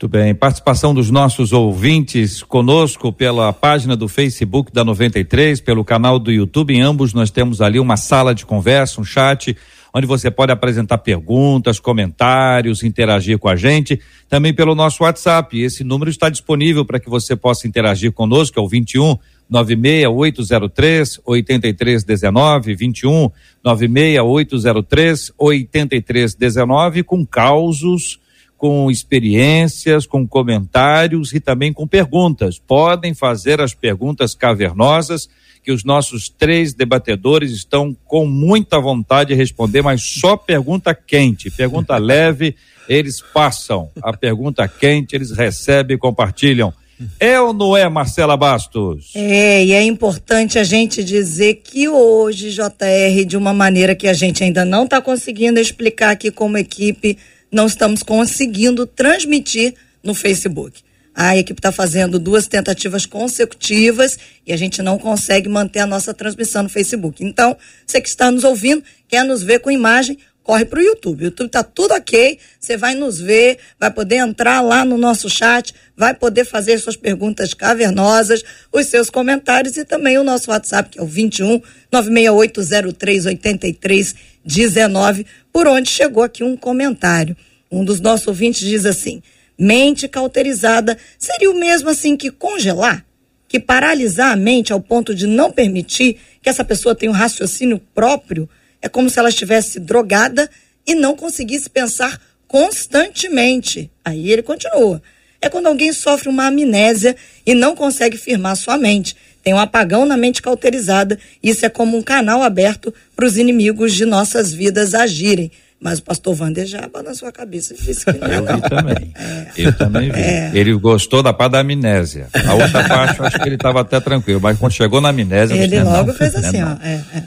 Muito 0.00 0.12
bem. 0.12 0.34
Participação 0.34 0.94
dos 0.94 1.10
nossos 1.10 1.52
ouvintes 1.52 2.42
conosco 2.42 3.12
pela 3.12 3.52
página 3.52 3.94
do 3.94 4.08
Facebook 4.08 4.72
da 4.72 4.82
93, 4.82 5.60
pelo 5.60 5.84
canal 5.84 6.18
do 6.18 6.32
YouTube. 6.32 6.72
Em 6.72 6.80
ambos 6.80 7.12
nós 7.12 7.30
temos 7.30 7.60
ali 7.60 7.78
uma 7.78 7.98
sala 7.98 8.34
de 8.34 8.46
conversa, 8.46 8.98
um 8.98 9.04
chat, 9.04 9.54
onde 9.92 10.06
você 10.06 10.30
pode 10.30 10.50
apresentar 10.52 10.96
perguntas, 10.96 11.78
comentários, 11.78 12.82
interagir 12.82 13.38
com 13.38 13.46
a 13.46 13.56
gente. 13.56 14.00
Também 14.26 14.54
pelo 14.54 14.74
nosso 14.74 15.02
WhatsApp. 15.02 15.60
Esse 15.60 15.84
número 15.84 16.10
está 16.10 16.30
disponível 16.30 16.82
para 16.82 16.98
que 16.98 17.10
você 17.10 17.36
possa 17.36 17.68
interagir 17.68 18.10
conosco, 18.10 18.58
é 18.58 18.62
o 18.62 18.68
21 18.68 19.18
96803 19.50 21.20
8319 21.26 22.74
21 22.74 23.30
96803 23.62 25.32
8319 25.36 27.02
com 27.02 27.26
causos 27.26 28.18
com 28.60 28.90
experiências, 28.90 30.04
com 30.04 30.28
comentários 30.28 31.32
e 31.32 31.40
também 31.40 31.72
com 31.72 31.88
perguntas. 31.88 32.58
Podem 32.58 33.14
fazer 33.14 33.58
as 33.58 33.72
perguntas 33.72 34.34
cavernosas 34.34 35.30
que 35.64 35.72
os 35.72 35.82
nossos 35.82 36.28
três 36.28 36.74
debatedores 36.74 37.52
estão 37.52 37.96
com 38.04 38.26
muita 38.26 38.78
vontade 38.78 39.28
de 39.28 39.34
responder, 39.34 39.80
mas 39.80 40.02
só 40.02 40.36
pergunta 40.36 40.94
quente, 40.94 41.50
pergunta 41.50 41.96
leve, 41.98 42.54
Eles 42.86 43.22
passam 43.32 43.88
a 44.02 44.14
pergunta 44.14 44.68
quente, 44.68 45.16
eles 45.16 45.30
recebem 45.30 45.96
e 45.96 45.98
compartilham. 45.98 46.70
É 47.18 47.40
ou 47.40 47.54
não 47.54 47.74
é, 47.74 47.88
Marcela 47.88 48.36
Bastos? 48.36 49.12
É, 49.14 49.64
e 49.64 49.72
é 49.72 49.82
importante 49.82 50.58
a 50.58 50.64
gente 50.64 51.02
dizer 51.02 51.62
que 51.64 51.88
hoje, 51.88 52.50
JR, 52.50 53.24
de 53.26 53.38
uma 53.38 53.54
maneira 53.54 53.94
que 53.94 54.06
a 54.06 54.12
gente 54.12 54.44
ainda 54.44 54.66
não 54.66 54.84
está 54.84 55.00
conseguindo 55.00 55.58
explicar 55.58 56.10
aqui 56.10 56.30
como 56.30 56.58
equipe, 56.58 57.16
não 57.50 57.66
estamos 57.66 58.02
conseguindo 58.02 58.86
transmitir 58.86 59.74
no 60.02 60.14
Facebook. 60.14 60.82
A 61.14 61.36
equipe 61.36 61.58
está 61.58 61.72
fazendo 61.72 62.18
duas 62.18 62.46
tentativas 62.46 63.04
consecutivas 63.04 64.18
e 64.46 64.52
a 64.52 64.56
gente 64.56 64.80
não 64.80 64.96
consegue 64.98 65.48
manter 65.48 65.80
a 65.80 65.86
nossa 65.86 66.14
transmissão 66.14 66.62
no 66.62 66.68
Facebook. 66.68 67.24
Então, 67.24 67.56
você 67.86 68.00
que 68.00 68.08
está 68.08 68.30
nos 68.30 68.44
ouvindo, 68.44 68.82
quer 69.08 69.24
nos 69.24 69.42
ver 69.42 69.58
com 69.58 69.70
imagem, 69.70 70.16
corre 70.42 70.64
para 70.64 70.80
o 70.80 70.82
YouTube. 70.82 71.22
O 71.22 71.24
YouTube 71.26 71.46
está 71.46 71.62
tudo 71.62 71.94
ok, 71.94 72.38
você 72.58 72.76
vai 72.76 72.94
nos 72.94 73.20
ver, 73.20 73.58
vai 73.78 73.90
poder 73.90 74.16
entrar 74.16 74.60
lá 74.60 74.84
no 74.84 74.96
nosso 74.96 75.28
chat, 75.28 75.74
vai 75.96 76.14
poder 76.14 76.44
fazer 76.44 76.78
suas 76.78 76.96
perguntas 76.96 77.54
cavernosas, 77.54 78.42
os 78.72 78.86
seus 78.86 79.10
comentários 79.10 79.76
e 79.76 79.84
também 79.84 80.18
o 80.18 80.24
nosso 80.24 80.50
WhatsApp, 80.50 80.90
que 80.90 80.98
é 80.98 81.02
o 81.02 81.06
21 81.06 81.60
96803 81.92 83.26
83 83.26 84.14
19, 84.44 85.26
por 85.52 85.66
onde 85.66 85.90
chegou 85.90 86.22
aqui 86.22 86.42
um 86.42 86.56
comentário. 86.56 87.36
Um 87.70 87.84
dos 87.84 88.00
nossos 88.00 88.26
ouvintes 88.26 88.66
diz 88.66 88.84
assim: 88.84 89.22
mente 89.58 90.08
cauterizada 90.08 90.96
seria 91.18 91.50
o 91.50 91.58
mesmo 91.58 91.90
assim 91.90 92.16
que 92.16 92.30
congelar? 92.30 93.04
Que 93.46 93.60
paralisar 93.60 94.32
a 94.32 94.36
mente 94.36 94.72
ao 94.72 94.80
ponto 94.80 95.14
de 95.14 95.26
não 95.26 95.50
permitir 95.50 96.18
que 96.40 96.48
essa 96.48 96.64
pessoa 96.64 96.94
tenha 96.94 97.10
um 97.10 97.14
raciocínio 97.14 97.80
próprio? 97.94 98.48
É 98.82 98.88
como 98.88 99.10
se 99.10 99.18
ela 99.18 99.28
estivesse 99.28 99.78
drogada 99.78 100.48
e 100.86 100.94
não 100.94 101.14
conseguisse 101.14 101.68
pensar 101.68 102.20
constantemente. 102.48 103.90
Aí 104.04 104.30
ele 104.32 104.42
continua. 104.42 105.00
É 105.40 105.48
quando 105.48 105.66
alguém 105.66 105.92
sofre 105.92 106.28
uma 106.28 106.46
amnésia 106.46 107.16
e 107.46 107.54
não 107.54 107.74
consegue 107.74 108.18
firmar 108.18 108.56
sua 108.56 108.76
mente. 108.76 109.16
Tem 109.42 109.54
um 109.54 109.58
apagão 109.58 110.04
na 110.04 110.16
mente 110.16 110.42
cauterizada. 110.42 111.18
Isso 111.42 111.64
é 111.64 111.68
como 111.68 111.96
um 111.96 112.02
canal 112.02 112.42
aberto 112.42 112.92
para 113.16 113.24
os 113.24 113.38
inimigos 113.38 113.94
de 113.94 114.04
nossas 114.04 114.52
vidas 114.52 114.94
agirem. 114.94 115.50
Mas 115.80 115.98
o 115.98 116.02
pastor 116.02 116.38
Wander 116.38 116.66
já 116.66 116.86
balançou 116.88 117.26
a 117.26 117.32
cabeça 117.32 117.72
e 117.72 117.76
disse 117.78 118.04
que 118.04 118.18
não. 118.18 118.28
Eu 118.28 118.44
vi 118.44 118.68
também. 118.68 119.14
É. 119.20 119.46
Eu 119.56 119.76
também 119.76 120.10
vi. 120.10 120.20
É. 120.20 120.50
Ele 120.54 120.74
gostou 120.74 121.22
da 121.22 121.32
parte 121.32 121.52
da 121.52 121.60
amnésia. 121.60 122.28
A 122.46 122.54
outra 122.54 122.86
parte, 122.86 123.18
eu 123.18 123.24
acho 123.24 123.38
que 123.38 123.48
ele 123.48 123.54
estava 123.54 123.80
até 123.80 123.98
tranquilo, 123.98 124.40
mas 124.40 124.58
quando 124.58 124.72
chegou 124.72 125.00
na 125.00 125.08
amnésia. 125.08 125.54
Ele 125.54 125.66
disse, 125.66 125.82
logo 125.82 126.08
não, 126.08 126.14
fez 126.14 126.34
não, 126.34 126.40
assim, 126.40 126.60
não. 126.60 126.72
ó. 126.72 126.86
É, 126.86 127.00
é. 127.14 127.22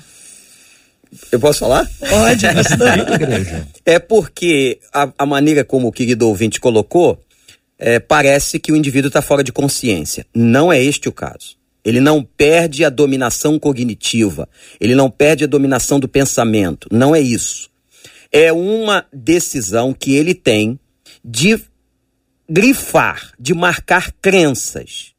Eu 1.32 1.40
posso 1.40 1.60
falar? 1.60 1.90
Pode. 2.00 2.46
É 3.86 4.00
porque 4.00 4.80
a, 4.94 5.12
a 5.18 5.26
maneira 5.26 5.64
como 5.66 5.90
o 5.90 5.92
querido 5.92 6.28
ouvinte 6.28 6.60
colocou, 6.60 7.22
é, 7.78 8.00
parece 8.00 8.60
que 8.60 8.72
o 8.72 8.76
indivíduo 8.76 9.10
está 9.10 9.22
fora 9.22 9.44
de 9.44 9.52
consciência. 9.52 10.26
Não 10.34 10.72
é 10.72 10.82
este 10.82 11.10
o 11.10 11.12
caso. 11.12 11.58
Ele 11.84 12.00
não 12.00 12.24
perde 12.24 12.86
a 12.86 12.90
dominação 12.90 13.60
cognitiva, 13.60 14.48
ele 14.80 14.96
não 14.96 15.12
perde 15.12 15.44
a 15.44 15.48
dominação 15.48 16.00
do 16.00 16.08
pensamento. 16.08 16.88
Não 16.90 17.14
é 17.14 17.20
isso. 17.20 17.70
É 18.32 18.54
uma 18.54 19.06
decisão 19.12 19.94
que 19.94 20.16
ele 20.16 20.34
tem 20.34 20.80
de 21.24 21.60
grifar, 22.50 23.34
de 23.38 23.54
marcar 23.54 24.14
crenças. 24.22 25.12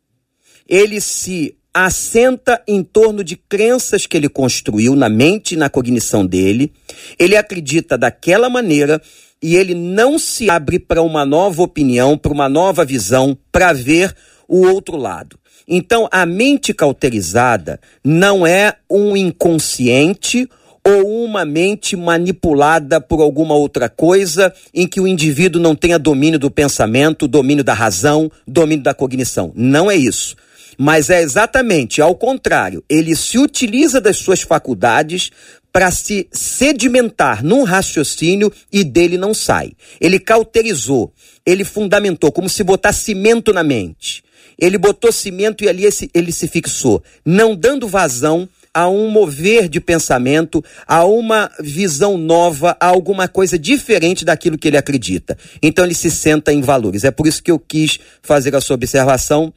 Ele 0.67 1.01
se 1.01 1.55
assenta 1.75 2.63
em 2.69 2.85
torno 2.85 3.25
de 3.25 3.37
crenças 3.37 4.07
que 4.07 4.17
ele 4.17 4.29
construiu 4.29 4.95
na 4.95 5.09
mente 5.09 5.55
e 5.55 5.57
na 5.57 5.69
cognição 5.69 6.25
dele. 6.25 6.73
Ele 7.19 7.37
acredita 7.37 7.99
daquela 7.99 8.49
maneira 8.49 9.03
e 9.43 9.57
ele 9.57 9.75
não 9.75 10.19
se 10.19 10.49
abre 10.49 10.79
para 10.79 11.03
uma 11.03 11.27
nova 11.27 11.63
opinião, 11.63 12.17
para 12.17 12.33
uma 12.33 12.49
nova 12.49 12.85
visão, 12.85 13.37
para 13.51 13.73
ver 13.73 14.15
o 14.49 14.65
outro 14.67 14.97
lado. 14.97 15.37
Então, 15.67 16.09
a 16.13 16.25
mente 16.25 16.73
cauterizada 16.73 17.81
não 18.05 18.47
é 18.47 18.75
um 18.89 19.17
inconsciente 19.17 20.49
ou 20.87 21.25
uma 21.25 21.45
mente 21.47 21.97
manipulada 21.97 23.01
por 23.01 23.21
alguma 23.21 23.55
outra 23.55 23.89
coisa 23.89 24.53
em 24.73 24.87
que 24.87 25.01
o 25.01 25.09
indivíduo 25.09 25.61
não 25.61 25.75
tenha 25.75 25.99
domínio 25.99 26.39
do 26.39 26.51
pensamento, 26.51 27.27
domínio 27.27 27.65
da 27.65 27.73
razão, 27.73 28.31
domínio 28.47 28.85
da 28.85 28.93
cognição. 28.93 29.51
Não 29.57 29.91
é 29.91 29.97
isso. 29.97 30.37
Mas 30.79 31.11
é 31.11 31.23
exatamente 31.23 32.01
ao 32.01 32.15
contrário. 32.15 32.85
Ele 32.89 33.15
se 33.15 33.39
utiliza 33.39 34.01
das 34.01 34.17
suas 34.17 34.43
faculdades 34.43 35.31
para 35.73 35.91
se 35.91 36.29
sedimentar 36.31 37.45
num 37.45 37.65
raciocínio 37.65 38.53
e 38.73 38.85
dele 38.85 39.19
não 39.19 39.35
sai. 39.35 39.73
Ele 40.01 40.21
cauterizou, 40.21 41.13
ele 41.45 41.65
fundamentou, 41.65 42.31
como 42.31 42.49
se 42.49 42.63
botar 42.63 42.93
cimento 42.93 43.53
na 43.53 43.65
mente. 43.65 44.23
Ele 44.57 44.79
botou 44.79 45.11
cimento 45.11 45.65
e 45.65 45.69
ali 45.69 45.83
ele 46.15 46.31
se 46.31 46.47
fixou, 46.47 47.03
não 47.25 47.57
dando 47.57 47.89
vazão 47.89 48.49
a 48.73 48.89
um 48.89 49.09
mover 49.09 49.69
de 49.69 49.81
pensamento, 49.81 50.63
a 50.87 51.05
uma 51.05 51.51
visão 51.61 52.19
nova, 52.19 52.77
a 52.81 52.87
alguma 52.87 53.27
coisa 53.29 53.59
diferente 53.59 54.25
daquilo 54.25 54.59
que 54.59 54.69
ele 54.69 54.77
acredita. 54.77 55.37
Então 55.63 55.85
ele 55.85 55.95
se 55.95 56.11
senta 56.11 56.53
em 56.53 56.61
valores. 56.61 57.05
É 57.05 57.11
por 57.11 57.27
isso 57.27 57.43
que 57.43 57.51
eu 57.51 57.59
quis 57.59 57.99
fazer 58.23 58.55
a 58.55 58.61
sua 58.61 58.75
observação 58.75 59.53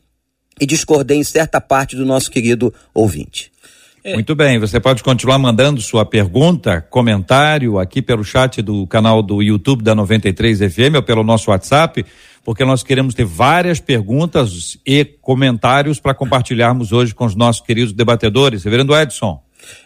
e 0.60 0.66
discordei 0.66 1.18
em 1.18 1.24
certa 1.24 1.60
parte 1.62 1.96
do 1.96 2.06
nosso 2.06 2.32
querido 2.32 2.74
ouvinte. 2.94 3.52
Muito 4.14 4.36
bem, 4.36 4.58
você 4.58 4.80
pode 4.80 5.04
continuar 5.04 5.38
mandando 5.38 5.82
sua 5.82 6.06
pergunta, 6.06 6.80
comentário 6.80 7.78
aqui 7.78 8.02
pelo 8.02 8.24
chat 8.24 8.62
do 8.62 8.88
canal 8.88 9.22
do 9.22 9.42
YouTube 9.42 9.84
da 9.84 9.94
93 9.94 10.60
FM 10.60 10.96
ou 10.96 11.04
pelo 11.04 11.24
nosso 11.24 11.52
WhatsApp, 11.52 12.06
porque 12.42 12.64
nós 12.64 12.84
queremos 12.84 13.14
ter 13.14 13.26
várias 13.26 13.82
perguntas 13.82 14.78
e 14.86 15.04
comentários 15.04 16.00
para 16.00 16.14
compartilharmos 16.14 16.94
hoje 16.94 17.14
com 17.14 17.26
os 17.26 17.36
nossos 17.36 17.62
queridos 17.62 17.92
debatedores. 17.92 18.64
Reverendo 18.64 18.96
Edson. 18.96 19.42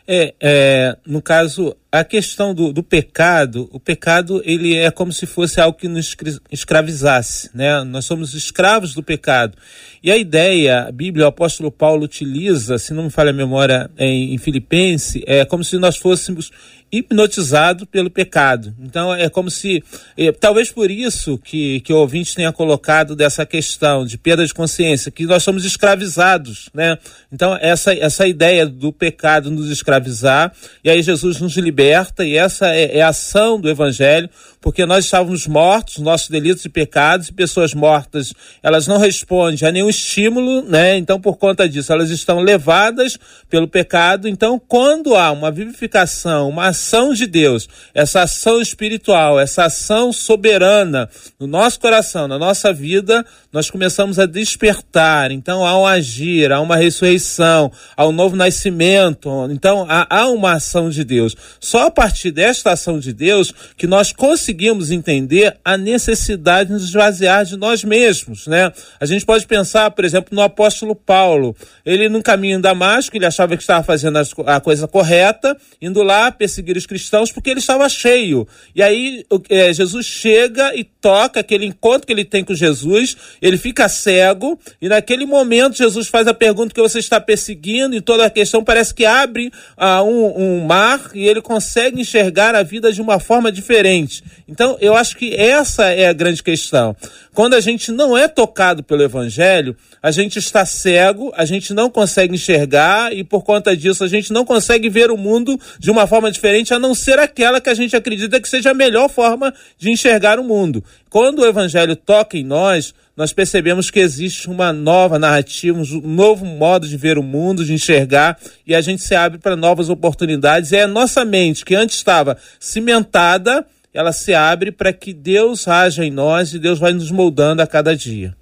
É, 0.07 0.33
é, 0.39 0.97
no 1.05 1.21
caso, 1.21 1.75
a 1.91 2.03
questão 2.03 2.53
do, 2.53 2.73
do 2.73 2.83
pecado, 2.83 3.69
o 3.71 3.79
pecado 3.79 4.41
ele 4.45 4.75
é 4.75 4.91
como 4.91 5.11
se 5.11 5.25
fosse 5.25 5.59
algo 5.59 5.77
que 5.77 5.87
nos 5.87 6.15
escravizasse, 6.51 7.49
né? 7.53 7.83
Nós 7.83 8.05
somos 8.05 8.33
escravos 8.33 8.93
do 8.93 9.03
pecado. 9.03 9.57
E 10.03 10.11
a 10.11 10.17
ideia, 10.17 10.87
a 10.87 10.91
Bíblia, 10.91 11.25
o 11.25 11.29
apóstolo 11.29 11.71
Paulo 11.71 12.03
utiliza, 12.03 12.77
se 12.77 12.93
não 12.93 13.03
me 13.03 13.09
falha 13.09 13.29
a 13.29 13.33
memória, 13.33 13.89
em, 13.97 14.33
em 14.33 14.37
Filipense, 14.37 15.23
é 15.27 15.45
como 15.45 15.63
se 15.63 15.77
nós 15.77 15.97
fôssemos 15.97 16.51
hipnotizados 16.91 17.87
pelo 17.89 18.09
pecado. 18.09 18.73
Então 18.79 19.13
é 19.13 19.29
como 19.29 19.49
se, 19.49 19.83
eh, 20.17 20.31
talvez 20.31 20.71
por 20.71 20.91
isso 20.91 21.37
que, 21.37 21.79
que 21.81 21.93
o 21.93 21.97
ouvinte 21.97 22.35
tenha 22.35 22.51
colocado 22.51 23.15
dessa 23.15 23.45
questão 23.45 24.05
de 24.05 24.17
perda 24.17 24.45
de 24.45 24.53
consciência, 24.53 25.11
que 25.11 25.25
nós 25.25 25.43
somos 25.43 25.63
escravizados, 25.63 26.69
né? 26.73 26.97
Então 27.31 27.57
essa, 27.61 27.93
essa 27.93 28.27
ideia 28.27 28.65
do 28.65 28.91
pecado 28.91 29.49
nos 29.49 29.69
escravizar, 29.69 30.51
e 30.83 30.89
aí 30.89 31.01
Jesus 31.01 31.39
nos 31.39 31.55
liberta, 31.55 32.25
e 32.25 32.35
essa 32.35 32.67
é, 32.75 32.97
é 32.97 33.01
a 33.01 33.09
ação 33.09 33.59
do 33.59 33.69
evangelho, 33.69 34.29
porque 34.61 34.85
nós 34.85 35.05
estávamos 35.05 35.47
mortos, 35.47 35.97
nossos 35.97 36.29
delitos 36.29 36.63
e 36.63 36.69
pecados, 36.69 37.29
e 37.29 37.33
pessoas 37.33 37.73
mortas, 37.73 38.31
elas 38.61 38.85
não 38.85 38.97
respondem 38.97 39.67
a 39.67 39.71
nenhum 39.71 39.89
estímulo, 39.89 40.61
né? 40.61 40.97
Então, 40.97 41.19
por 41.19 41.37
conta 41.37 41.67
disso, 41.67 41.91
elas 41.91 42.11
estão 42.11 42.39
levadas 42.39 43.17
pelo 43.49 43.67
pecado. 43.67 44.27
Então, 44.27 44.61
quando 44.67 45.15
há 45.15 45.31
uma 45.31 45.49
vivificação, 45.49 46.47
uma 46.47 46.67
ação 46.81 47.13
de 47.13 47.27
Deus, 47.27 47.69
essa 47.93 48.23
ação 48.23 48.59
espiritual, 48.59 49.39
essa 49.39 49.65
ação 49.65 50.11
soberana 50.11 51.07
no 51.39 51.45
nosso 51.45 51.79
coração, 51.79 52.27
na 52.27 52.39
nossa 52.39 52.73
vida, 52.73 53.23
nós 53.51 53.69
começamos 53.69 54.17
a 54.17 54.25
despertar. 54.25 55.31
Então, 55.31 55.65
há 55.65 55.77
um 55.77 55.85
agir, 55.85 56.51
há 56.51 56.61
uma 56.61 56.77
ressurreição, 56.77 57.71
há 57.97 58.07
um 58.07 58.11
novo 58.11 58.35
nascimento. 58.35 59.29
Então, 59.51 59.85
há, 59.89 60.07
há 60.09 60.27
uma 60.29 60.53
ação 60.53 60.89
de 60.89 61.03
Deus. 61.03 61.35
Só 61.59 61.87
a 61.87 61.91
partir 61.91 62.31
desta 62.31 62.71
ação 62.71 62.99
de 62.99 63.11
Deus 63.11 63.53
que 63.75 63.87
nós 63.87 64.13
conseguimos 64.13 64.89
entender 64.89 65.57
a 65.65 65.77
necessidade 65.77 66.67
de 66.67 66.73
nos 66.73 66.83
esvaziar 66.83 67.43
de 67.43 67.57
nós 67.57 67.83
mesmos, 67.83 68.47
né? 68.47 68.71
A 68.99 69.05
gente 69.05 69.25
pode 69.25 69.45
pensar, 69.45 69.91
por 69.91 70.05
exemplo, 70.05 70.33
no 70.33 70.41
apóstolo 70.41 70.95
Paulo. 70.95 71.55
Ele, 71.85 72.07
no 72.07 72.23
caminho 72.23 72.57
em 72.57 72.61
Damasco, 72.61 73.15
ele 73.17 73.25
achava 73.25 73.57
que 73.57 73.63
estava 73.63 73.83
fazendo 73.83 74.17
a 74.45 74.59
coisa 74.61 74.87
correta, 74.87 75.57
indo 75.81 76.01
lá 76.03 76.31
perseguir 76.31 76.77
os 76.77 76.85
cristãos, 76.85 77.31
porque 77.31 77.49
ele 77.49 77.59
estava 77.59 77.87
cheio. 77.89 78.47
E 78.73 78.81
aí, 78.81 79.25
eh, 79.49 79.73
Jesus 79.73 80.05
chega 80.05 80.73
e 80.75 80.83
toca 80.83 81.39
aquele 81.39 81.65
encontro 81.65 82.07
que 82.07 82.13
ele 82.13 82.23
tem 82.23 82.43
com 82.43 82.53
Jesus, 82.53 83.17
ele 83.41 83.57
fica 83.57 83.89
cego 83.89 84.59
e 84.81 84.87
naquele 84.87 85.25
momento 85.25 85.77
Jesus 85.77 86.07
faz 86.07 86.27
a 86.27 86.33
pergunta 86.33 86.73
que 86.73 86.81
você 86.81 86.99
está 86.99 87.19
perseguindo 87.19 87.95
e 87.95 88.01
toda 88.01 88.25
a 88.25 88.29
questão 88.29 88.63
parece 88.63 88.93
que 88.93 89.05
abre 89.05 89.51
uh, 89.77 90.03
um, 90.03 90.59
um 90.59 90.65
mar 90.65 91.09
e 91.13 91.27
ele 91.27 91.41
consegue 91.41 91.99
enxergar 91.99 92.53
a 92.53 92.63
vida 92.63 92.91
de 92.91 93.01
uma 93.01 93.19
forma 93.19 93.51
diferente. 93.51 94.23
Então, 94.47 94.77
eu 94.79 94.95
acho 94.95 95.17
que 95.17 95.35
essa 95.35 95.89
é 95.89 96.07
a 96.07 96.13
grande 96.13 96.43
questão. 96.43 96.95
Quando 97.33 97.53
a 97.53 97.61
gente 97.61 97.91
não 97.91 98.17
é 98.17 98.27
tocado 98.27 98.83
pelo 98.83 99.01
Evangelho, 99.01 99.75
a 100.03 100.11
gente 100.11 100.37
está 100.37 100.65
cego, 100.65 101.31
a 101.35 101.45
gente 101.45 101.73
não 101.73 101.89
consegue 101.89 102.35
enxergar 102.35 103.13
e 103.13 103.23
por 103.23 103.43
conta 103.43 103.75
disso 103.75 104.03
a 104.03 104.07
gente 104.07 104.33
não 104.33 104.43
consegue 104.43 104.89
ver 104.89 105.09
o 105.09 105.17
mundo 105.17 105.59
de 105.79 105.89
uma 105.89 106.05
forma 106.05 106.29
diferente, 106.31 106.73
a 106.73 106.79
não 106.79 106.93
ser 106.93 107.19
aquela 107.19 107.61
que 107.61 107.69
a 107.69 107.73
gente 107.73 107.95
acredita 107.95 108.41
que 108.41 108.49
seja 108.49 108.71
a 108.71 108.73
melhor 108.73 109.09
forma 109.09 109.53
de 109.77 109.89
enxergar 109.89 110.39
o 110.39 110.43
mundo. 110.43 110.83
Quando 111.09 111.39
o 111.39 111.45
Evangelho 111.45 111.95
toca 111.95 112.37
em 112.37 112.43
nós, 112.43 112.93
nós 113.21 113.31
percebemos 113.31 113.91
que 113.91 113.99
existe 113.99 114.49
uma 114.49 114.73
nova 114.73 115.19
narrativa, 115.19 115.79
um 115.79 116.09
novo 116.15 116.43
modo 116.43 116.87
de 116.87 116.97
ver 116.97 117.19
o 117.19 117.23
mundo, 117.23 117.63
de 117.63 117.71
enxergar, 117.71 118.35
e 118.65 118.73
a 118.73 118.81
gente 118.81 119.03
se 119.03 119.13
abre 119.13 119.37
para 119.37 119.55
novas 119.55 119.89
oportunidades. 119.89 120.71
E 120.71 120.77
é 120.77 120.81
a 120.81 120.87
nossa 120.87 121.23
mente, 121.23 121.63
que 121.63 121.75
antes 121.75 121.97
estava 121.97 122.35
cimentada, 122.59 123.63
ela 123.93 124.11
se 124.11 124.33
abre 124.33 124.71
para 124.71 124.91
que 124.91 125.13
Deus 125.13 125.67
haja 125.67 126.03
em 126.03 126.09
nós 126.09 126.51
e 126.55 126.57
Deus 126.57 126.79
vai 126.79 126.93
nos 126.93 127.11
moldando 127.11 127.61
a 127.61 127.67
cada 127.67 127.95
dia. 127.95 128.35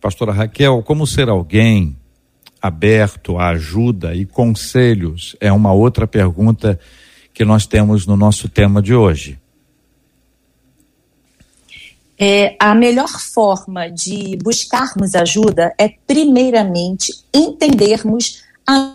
Pastora 0.00 0.30
Raquel, 0.30 0.84
como 0.84 1.04
ser 1.04 1.28
alguém 1.28 1.96
aberto 2.60 3.38
à 3.38 3.48
ajuda 3.48 4.14
e 4.14 4.24
conselhos 4.24 5.34
é 5.40 5.50
uma 5.50 5.72
outra 5.72 6.06
pergunta 6.06 6.78
que 7.34 7.44
nós 7.44 7.66
temos 7.66 8.06
no 8.06 8.16
nosso 8.16 8.48
tema 8.48 8.80
de 8.80 8.94
hoje. 8.94 9.41
É, 12.24 12.54
a 12.56 12.72
melhor 12.72 13.08
forma 13.08 13.90
de 13.90 14.38
buscarmos 14.44 15.16
ajuda 15.16 15.74
é, 15.76 15.88
primeiramente, 16.06 17.12
entendermos 17.34 18.44
a 18.64 18.94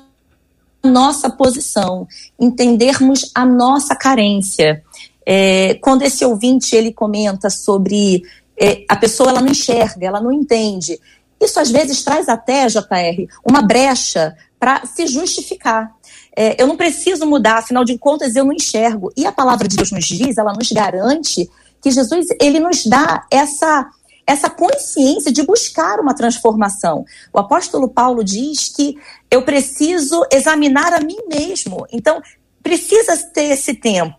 nossa 0.81 1.29
posição, 1.29 2.07
entendermos 2.39 3.29
a 3.35 3.45
nossa 3.45 3.97
carência. 3.97 4.81
É, 5.25 5.73
quando 5.81 6.03
esse 6.03 6.23
ouvinte 6.23 6.73
ele 6.73 6.93
comenta 6.93 7.49
sobre 7.49 8.23
é, 8.57 8.85
a 8.87 8.95
pessoa 8.95 9.31
ela 9.31 9.41
não 9.41 9.51
enxerga, 9.51 10.07
ela 10.07 10.21
não 10.21 10.31
entende, 10.31 10.97
isso 11.37 11.59
às 11.59 11.69
vezes 11.69 12.03
traz 12.03 12.29
até, 12.29 12.65
JR, 12.67 13.27
uma 13.43 13.61
brecha 13.61 14.37
para 14.57 14.85
se 14.85 15.05
justificar. 15.05 15.91
É, 16.33 16.61
eu 16.61 16.65
não 16.65 16.77
preciso 16.77 17.25
mudar, 17.25 17.57
afinal 17.57 17.83
de 17.83 17.97
contas 17.97 18.37
eu 18.37 18.45
não 18.45 18.53
enxergo. 18.53 19.11
E 19.17 19.25
a 19.25 19.33
palavra 19.33 19.67
de 19.67 19.75
Deus 19.75 19.91
nos 19.91 20.05
diz, 20.05 20.37
ela 20.37 20.53
nos 20.53 20.71
garante 20.71 21.49
que 21.81 21.91
Jesus 21.91 22.27
ele 22.41 22.59
nos 22.59 22.85
dá 22.85 23.25
essa 23.31 23.89
essa 24.27 24.49
consciência 24.49 25.31
de 25.31 25.41
buscar 25.41 26.01
uma 26.01 26.13
transformação. 26.13 27.05
O 27.31 27.39
apóstolo 27.39 27.87
Paulo 27.87 28.25
diz 28.25 28.67
que 28.67 28.97
eu 29.31 29.43
preciso 29.43 30.21
examinar 30.29 30.91
a 30.91 30.99
mim 30.99 31.15
mesmo. 31.29 31.87
Então, 31.93 32.21
precisa 32.61 33.15
ter 33.27 33.53
esse 33.53 33.73
tempo. 33.73 34.17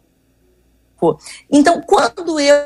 Então, 1.53 1.83
quando 1.83 2.41
eu, 2.41 2.57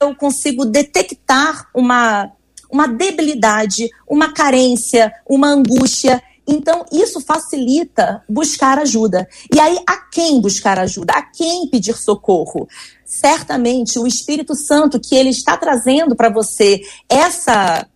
eu 0.00 0.14
consigo 0.16 0.64
detectar 0.64 1.68
uma, 1.74 2.32
uma 2.70 2.88
debilidade, 2.88 3.90
uma 4.08 4.32
carência, 4.32 5.12
uma 5.28 5.48
angústia, 5.48 6.22
então, 6.46 6.84
isso 6.92 7.20
facilita 7.20 8.22
buscar 8.28 8.78
ajuda. 8.78 9.28
E 9.54 9.60
aí, 9.60 9.78
a 9.88 9.96
quem 9.96 10.40
buscar 10.40 10.78
ajuda? 10.78 11.12
A 11.14 11.22
quem 11.22 11.68
pedir 11.68 11.96
socorro? 11.96 12.68
Certamente, 13.04 13.98
o 13.98 14.06
Espírito 14.06 14.54
Santo 14.54 15.00
que 15.00 15.14
ele 15.14 15.30
está 15.30 15.56
trazendo 15.56 16.16
para 16.16 16.30
você 16.30 16.80
essa 17.08 17.86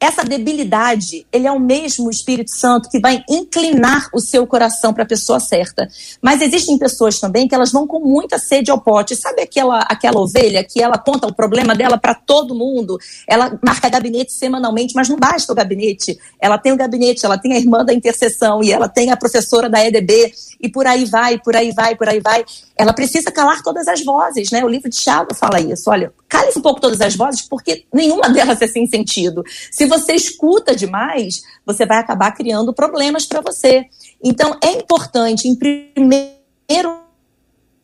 essa 0.00 0.24
debilidade, 0.24 1.26
ele 1.30 1.46
é 1.46 1.52
o 1.52 1.60
mesmo 1.60 2.10
Espírito 2.10 2.50
Santo 2.50 2.88
que 2.88 2.98
vai 2.98 3.22
inclinar 3.28 4.08
o 4.14 4.18
seu 4.18 4.46
coração 4.46 4.94
para 4.94 5.02
a 5.02 5.06
pessoa 5.06 5.38
certa. 5.38 5.86
Mas 6.22 6.40
existem 6.40 6.78
pessoas 6.78 7.20
também 7.20 7.46
que 7.46 7.54
elas 7.54 7.70
vão 7.70 7.86
com 7.86 8.00
muita 8.00 8.38
sede 8.38 8.70
ao 8.70 8.80
pote. 8.80 9.14
Sabe 9.14 9.42
aquela, 9.42 9.80
aquela 9.80 10.18
ovelha 10.18 10.64
que 10.64 10.82
ela 10.82 10.96
conta 10.96 11.26
o 11.26 11.34
problema 11.34 11.74
dela 11.74 11.98
para 11.98 12.14
todo 12.14 12.54
mundo? 12.54 12.98
Ela 13.28 13.58
marca 13.62 13.90
gabinete 13.90 14.32
semanalmente, 14.32 14.94
mas 14.94 15.06
não 15.06 15.18
basta 15.18 15.52
o 15.52 15.54
gabinete. 15.54 16.18
Ela 16.40 16.56
tem 16.56 16.72
o 16.72 16.78
gabinete, 16.78 17.26
ela 17.26 17.36
tem 17.36 17.52
a 17.52 17.58
irmã 17.58 17.84
da 17.84 17.92
intercessão 17.92 18.64
e 18.64 18.72
ela 18.72 18.88
tem 18.88 19.10
a 19.10 19.16
professora 19.18 19.68
da 19.68 19.84
EDB 19.84 20.32
e 20.62 20.68
por 20.70 20.86
aí 20.86 21.04
vai, 21.04 21.38
por 21.38 21.54
aí 21.54 21.72
vai, 21.72 21.94
por 21.94 22.08
aí 22.08 22.20
vai. 22.20 22.42
Ela 22.74 22.94
precisa 22.94 23.30
calar 23.30 23.62
todas 23.62 23.86
as 23.86 24.02
vozes, 24.02 24.50
né? 24.50 24.64
O 24.64 24.68
livro 24.68 24.88
de 24.88 24.96
Tiago 24.96 25.34
fala 25.34 25.60
isso. 25.60 25.90
Olha, 25.90 26.10
cale 26.26 26.52
um 26.56 26.62
pouco 26.62 26.80
todas 26.80 27.02
as 27.02 27.14
vozes, 27.14 27.42
porque 27.42 27.84
nenhuma 27.92 28.30
delas 28.30 28.62
é 28.62 28.66
sem 28.66 28.86
sentido. 28.86 29.44
Se 29.70 29.89
você 29.90 30.14
escuta 30.14 30.74
demais, 30.74 31.42
você 31.66 31.84
vai 31.84 31.98
acabar 31.98 32.32
criando 32.32 32.72
problemas 32.72 33.26
para 33.26 33.42
você. 33.42 33.84
Então, 34.24 34.56
é 34.62 34.70
importante, 34.72 35.46
em 35.46 35.54
primeiro 35.54 37.00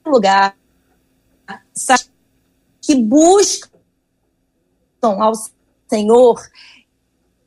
lugar, 0.06 0.56
que 2.80 2.94
buscam 2.94 3.68
ao 5.02 5.32
Senhor 5.88 6.40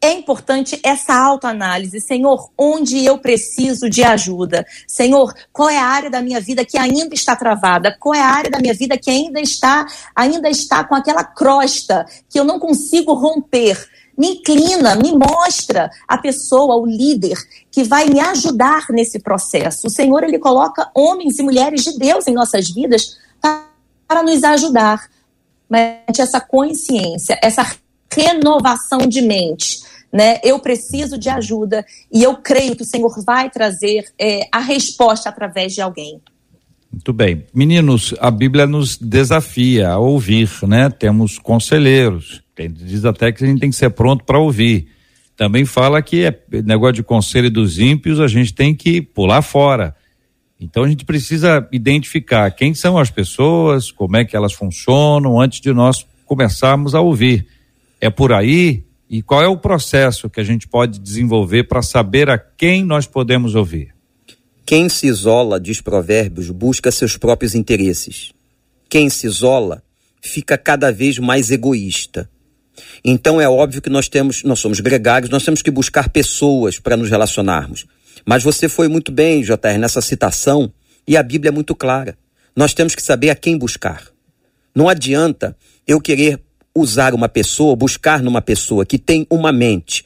é 0.01 0.13
importante 0.13 0.79
essa 0.83 1.13
autoanálise. 1.13 1.99
Senhor, 1.99 2.49
onde 2.57 3.03
eu 3.03 3.17
preciso 3.17 3.89
de 3.89 4.03
ajuda? 4.03 4.65
Senhor, 4.87 5.33
qual 5.51 5.69
é 5.69 5.77
a 5.77 5.85
área 5.85 6.09
da 6.09 6.21
minha 6.21 6.39
vida 6.39 6.63
que 6.63 6.77
ainda 6.77 7.13
está 7.13 7.35
travada? 7.35 7.95
Qual 7.99 8.15
é 8.15 8.21
a 8.21 8.27
área 8.27 8.49
da 8.49 8.59
minha 8.59 8.73
vida 8.73 8.97
que 8.97 9.09
ainda 9.09 9.41
está, 9.41 9.85
ainda 10.15 10.49
está 10.49 10.83
com 10.83 10.95
aquela 10.95 11.23
crosta 11.23 12.05
que 12.29 12.39
eu 12.39 12.45
não 12.45 12.59
consigo 12.59 13.13
romper? 13.13 13.77
Me 14.19 14.31
inclina, 14.31 14.95
me 14.95 15.13
mostra 15.13 15.89
a 16.07 16.17
pessoa, 16.17 16.75
o 16.75 16.85
líder 16.85 17.37
que 17.71 17.83
vai 17.83 18.05
me 18.05 18.19
ajudar 18.19 18.87
nesse 18.89 19.19
processo. 19.19 19.87
O 19.87 19.89
Senhor, 19.89 20.23
ele 20.23 20.37
coloca 20.37 20.91
homens 20.93 21.39
e 21.39 21.43
mulheres 21.43 21.83
de 21.85 21.97
Deus 21.97 22.27
em 22.27 22.33
nossas 22.33 22.69
vidas 22.69 23.17
para 23.41 24.21
nos 24.21 24.43
ajudar. 24.43 25.09
Mas 25.69 26.19
essa 26.19 26.41
consciência, 26.41 27.39
essa 27.41 27.65
renovação 28.11 28.99
de 28.99 29.21
mente 29.21 29.79
né? 30.11 30.39
Eu 30.43 30.59
preciso 30.59 31.17
de 31.17 31.29
ajuda 31.29 31.85
e 32.11 32.23
eu 32.23 32.35
creio 32.37 32.75
que 32.75 32.81
o 32.81 32.85
Senhor 32.85 33.13
vai 33.23 33.49
trazer 33.49 34.05
é, 34.19 34.41
a 34.51 34.59
resposta 34.59 35.29
através 35.29 35.73
de 35.73 35.81
alguém. 35.81 36.19
Muito 36.91 37.13
bem. 37.13 37.45
Meninos, 37.53 38.15
a 38.19 38.31
Bíblia 38.31 38.65
nos 38.65 38.97
desafia 38.97 39.89
a 39.89 39.99
ouvir, 39.99 40.49
né? 40.63 40.89
Temos 40.89 41.37
conselheiros. 41.37 42.41
Tem, 42.59 42.69
diz 42.69 43.05
até 43.05 43.31
que 43.31 43.41
a 43.41 43.47
gente 43.47 43.61
tem 43.61 43.69
que 43.69 43.75
ser 43.77 43.89
pronto 43.91 44.25
para 44.25 44.37
ouvir. 44.37 44.89
Também 45.37 45.63
fala 45.63 46.01
que 46.01 46.25
é 46.25 46.37
negócio 46.65 46.95
de 46.95 47.03
conselho 47.03 47.49
dos 47.49 47.79
ímpios, 47.79 48.19
a 48.19 48.27
gente 48.27 48.53
tem 48.53 48.75
que 48.75 49.01
pular 49.01 49.41
fora. 49.41 49.95
Então 50.59 50.83
a 50.83 50.89
gente 50.89 51.05
precisa 51.05 51.65
identificar 51.71 52.51
quem 52.51 52.73
são 52.73 52.97
as 52.97 53.09
pessoas, 53.09 53.91
como 53.91 54.17
é 54.17 54.25
que 54.25 54.35
elas 54.35 54.51
funcionam, 54.51 55.39
antes 55.39 55.61
de 55.61 55.71
nós 55.71 56.05
começarmos 56.25 56.93
a 56.93 56.99
ouvir. 56.99 57.47
É 58.01 58.09
por 58.09 58.33
aí? 58.33 58.83
E 59.09 59.21
qual 59.21 59.41
é 59.41 59.47
o 59.47 59.55
processo 59.55 60.29
que 60.29 60.41
a 60.41 60.43
gente 60.43 60.67
pode 60.67 60.99
desenvolver 60.99 61.63
para 61.63 61.81
saber 61.81 62.29
a 62.29 62.37
quem 62.37 62.83
nós 62.83 63.07
podemos 63.07 63.55
ouvir? 63.55 63.95
Quem 64.65 64.89
se 64.89 65.07
isola, 65.07 65.61
diz 65.61 65.79
Provérbios, 65.79 66.49
busca 66.49 66.91
seus 66.91 67.15
próprios 67.15 67.55
interesses. 67.55 68.33
Quem 68.89 69.09
se 69.09 69.27
isola 69.27 69.81
fica 70.21 70.57
cada 70.57 70.91
vez 70.91 71.17
mais 71.19 71.51
egoísta. 71.51 72.29
Então 73.03 73.39
é 73.39 73.47
óbvio 73.47 73.81
que 73.81 73.89
nós 73.89 74.07
temos, 74.07 74.43
nós 74.43 74.59
somos 74.59 74.79
gregários, 74.79 75.29
nós 75.29 75.43
temos 75.43 75.61
que 75.61 75.71
buscar 75.71 76.09
pessoas 76.09 76.79
para 76.79 76.97
nos 76.97 77.09
relacionarmos. 77.09 77.85
Mas 78.25 78.43
você 78.43 78.67
foi 78.67 78.87
muito 78.87 79.11
bem, 79.11 79.41
JR, 79.41 79.77
nessa 79.79 80.01
citação, 80.01 80.71
e 81.07 81.17
a 81.17 81.23
Bíblia 81.23 81.49
é 81.49 81.51
muito 81.51 81.73
clara. 81.73 82.17
Nós 82.55 82.73
temos 82.73 82.95
que 82.95 83.01
saber 83.01 83.29
a 83.29 83.35
quem 83.35 83.57
buscar. 83.57 84.03
Não 84.75 84.87
adianta 84.87 85.55
eu 85.87 85.99
querer 85.99 86.39
usar 86.75 87.13
uma 87.13 87.27
pessoa, 87.27 87.75
buscar 87.75 88.21
numa 88.21 88.41
pessoa 88.41 88.85
que 88.85 88.97
tem 88.97 89.25
uma 89.29 89.51
mente 89.51 90.05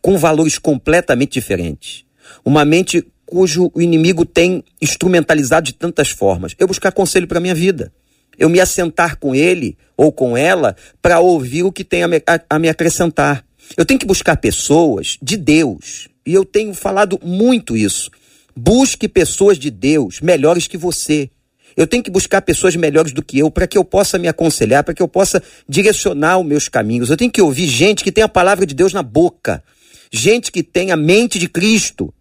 com 0.00 0.16
valores 0.16 0.58
completamente 0.58 1.32
diferentes, 1.32 2.04
uma 2.44 2.64
mente 2.64 3.04
cujo 3.24 3.72
inimigo 3.76 4.24
tem 4.24 4.62
instrumentalizado 4.80 5.66
de 5.66 5.74
tantas 5.74 6.10
formas. 6.10 6.54
Eu 6.58 6.68
buscar 6.68 6.92
conselho 6.92 7.26
para 7.26 7.40
minha 7.40 7.54
vida. 7.54 7.92
Eu 8.38 8.48
me 8.48 8.60
assentar 8.60 9.16
com 9.18 9.34
ele 9.34 9.76
ou 9.96 10.12
com 10.12 10.36
ela 10.36 10.76
para 11.00 11.20
ouvir 11.20 11.62
o 11.62 11.72
que 11.72 11.84
tem 11.84 12.02
a 12.02 12.08
me, 12.08 12.22
a, 12.26 12.40
a 12.50 12.58
me 12.58 12.68
acrescentar. 12.68 13.44
Eu 13.76 13.84
tenho 13.84 13.98
que 13.98 14.06
buscar 14.06 14.36
pessoas 14.36 15.18
de 15.20 15.36
Deus. 15.36 16.08
E 16.24 16.34
eu 16.34 16.44
tenho 16.44 16.74
falado 16.74 17.18
muito 17.22 17.76
isso. 17.76 18.10
Busque 18.54 19.08
pessoas 19.08 19.58
de 19.58 19.70
Deus 19.70 20.20
melhores 20.20 20.66
que 20.66 20.76
você. 20.76 21.30
Eu 21.76 21.86
tenho 21.86 22.02
que 22.02 22.10
buscar 22.10 22.40
pessoas 22.40 22.74
melhores 22.74 23.12
do 23.12 23.22
que 23.22 23.38
eu 23.38 23.50
para 23.50 23.66
que 23.66 23.76
eu 23.76 23.84
possa 23.84 24.18
me 24.18 24.28
aconselhar, 24.28 24.82
para 24.82 24.94
que 24.94 25.02
eu 25.02 25.08
possa 25.08 25.42
direcionar 25.68 26.38
os 26.38 26.46
meus 26.46 26.68
caminhos. 26.68 27.10
Eu 27.10 27.16
tenho 27.16 27.30
que 27.30 27.42
ouvir 27.42 27.66
gente 27.66 28.02
que 28.02 28.10
tem 28.10 28.24
a 28.24 28.28
palavra 28.28 28.64
de 28.64 28.74
Deus 28.74 28.94
na 28.94 29.02
boca, 29.02 29.62
gente 30.10 30.50
que 30.50 30.62
tem 30.62 30.90
a 30.90 30.96
mente 30.96 31.38
de 31.38 31.48
Cristo, 31.48 32.12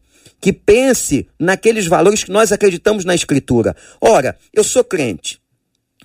que 0.42 0.52
pense 0.52 1.26
naqueles 1.40 1.88
valores 1.88 2.24
que 2.24 2.32
nós 2.32 2.52
acreditamos 2.52 3.06
na 3.06 3.16
Escritura. 3.16 3.76
Ora, 4.02 4.38
eu 4.54 4.64
sou 4.64 4.84
crente. 4.84 5.40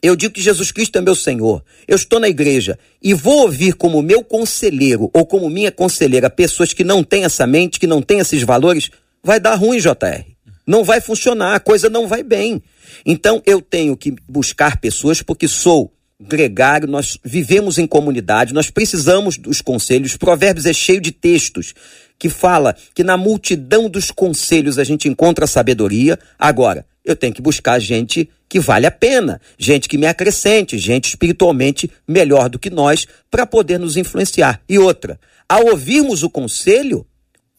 Eu 0.02 0.16
digo 0.16 0.34
que 0.34 0.40
Jesus 0.40 0.72
Cristo 0.72 0.96
é 0.96 1.00
meu 1.00 1.14
Senhor. 1.14 1.62
Eu 1.86 1.96
estou 1.96 2.18
na 2.18 2.28
igreja 2.28 2.78
e 3.02 3.12
vou 3.12 3.42
ouvir 3.42 3.74
como 3.74 4.02
meu 4.02 4.24
conselheiro 4.24 5.10
ou 5.12 5.26
como 5.26 5.50
minha 5.50 5.70
conselheira 5.70 6.30
pessoas 6.30 6.72
que 6.72 6.82
não 6.82 7.04
têm 7.04 7.24
essa 7.24 7.46
mente, 7.46 7.78
que 7.78 7.86
não 7.86 8.00
têm 8.00 8.18
esses 8.18 8.42
valores, 8.42 8.90
vai 9.22 9.38
dar 9.38 9.54
ruim, 9.54 9.78
JR. 9.78 10.24
Não 10.66 10.84
vai 10.84 11.00
funcionar, 11.00 11.54
a 11.54 11.60
coisa 11.60 11.90
não 11.90 12.06
vai 12.06 12.22
bem. 12.22 12.62
Então 13.04 13.42
eu 13.44 13.60
tenho 13.60 13.96
que 13.96 14.14
buscar 14.28 14.78
pessoas 14.78 15.20
porque 15.20 15.46
sou 15.46 15.92
gregário, 16.20 16.86
nós 16.86 17.18
vivemos 17.24 17.78
em 17.78 17.86
comunidade, 17.86 18.54
nós 18.54 18.70
precisamos 18.70 19.36
dos 19.36 19.60
conselhos. 19.60 20.16
Provérbios 20.16 20.66
é 20.66 20.72
cheio 20.72 21.00
de 21.00 21.12
textos 21.12 21.74
que 22.18 22.28
fala 22.28 22.76
que 22.94 23.02
na 23.02 23.16
multidão 23.16 23.88
dos 23.88 24.10
conselhos 24.10 24.78
a 24.78 24.84
gente 24.84 25.08
encontra 25.08 25.46
sabedoria. 25.46 26.18
Agora, 26.38 26.84
eu 27.04 27.16
tenho 27.16 27.34
que 27.34 27.42
buscar 27.42 27.78
gente 27.78 28.28
que 28.48 28.60
vale 28.60 28.86
a 28.86 28.90
pena, 28.90 29.40
gente 29.58 29.88
que 29.88 29.96
me 29.96 30.06
acrescente, 30.06 30.78
gente 30.78 31.08
espiritualmente 31.08 31.90
melhor 32.06 32.48
do 32.48 32.58
que 32.58 32.68
nós, 32.68 33.06
para 33.30 33.46
poder 33.46 33.78
nos 33.78 33.96
influenciar. 33.96 34.60
E 34.68 34.78
outra, 34.78 35.18
ao 35.48 35.66
ouvirmos 35.66 36.22
o 36.22 36.30
conselho, 36.30 37.06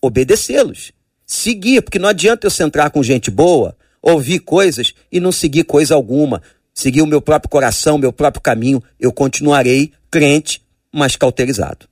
obedecê-los, 0.01 0.91
seguir, 1.25 1.81
porque 1.81 1.99
não 1.99 2.09
adianta 2.09 2.45
eu 2.45 2.51
centrar 2.51 2.91
com 2.91 3.01
gente 3.01 3.31
boa, 3.31 3.75
ouvir 4.01 4.39
coisas 4.39 4.93
e 5.11 5.19
não 5.19 5.31
seguir 5.31 5.63
coisa 5.63 5.95
alguma, 5.95 6.41
seguir 6.73 7.01
o 7.01 7.07
meu 7.07 7.21
próprio 7.21 7.49
coração, 7.49 7.97
meu 7.97 8.11
próprio 8.11 8.41
caminho, 8.41 8.83
eu 8.99 9.11
continuarei 9.11 9.93
crente, 10.09 10.61
mas 10.91 11.15
cauterizado. 11.15 11.90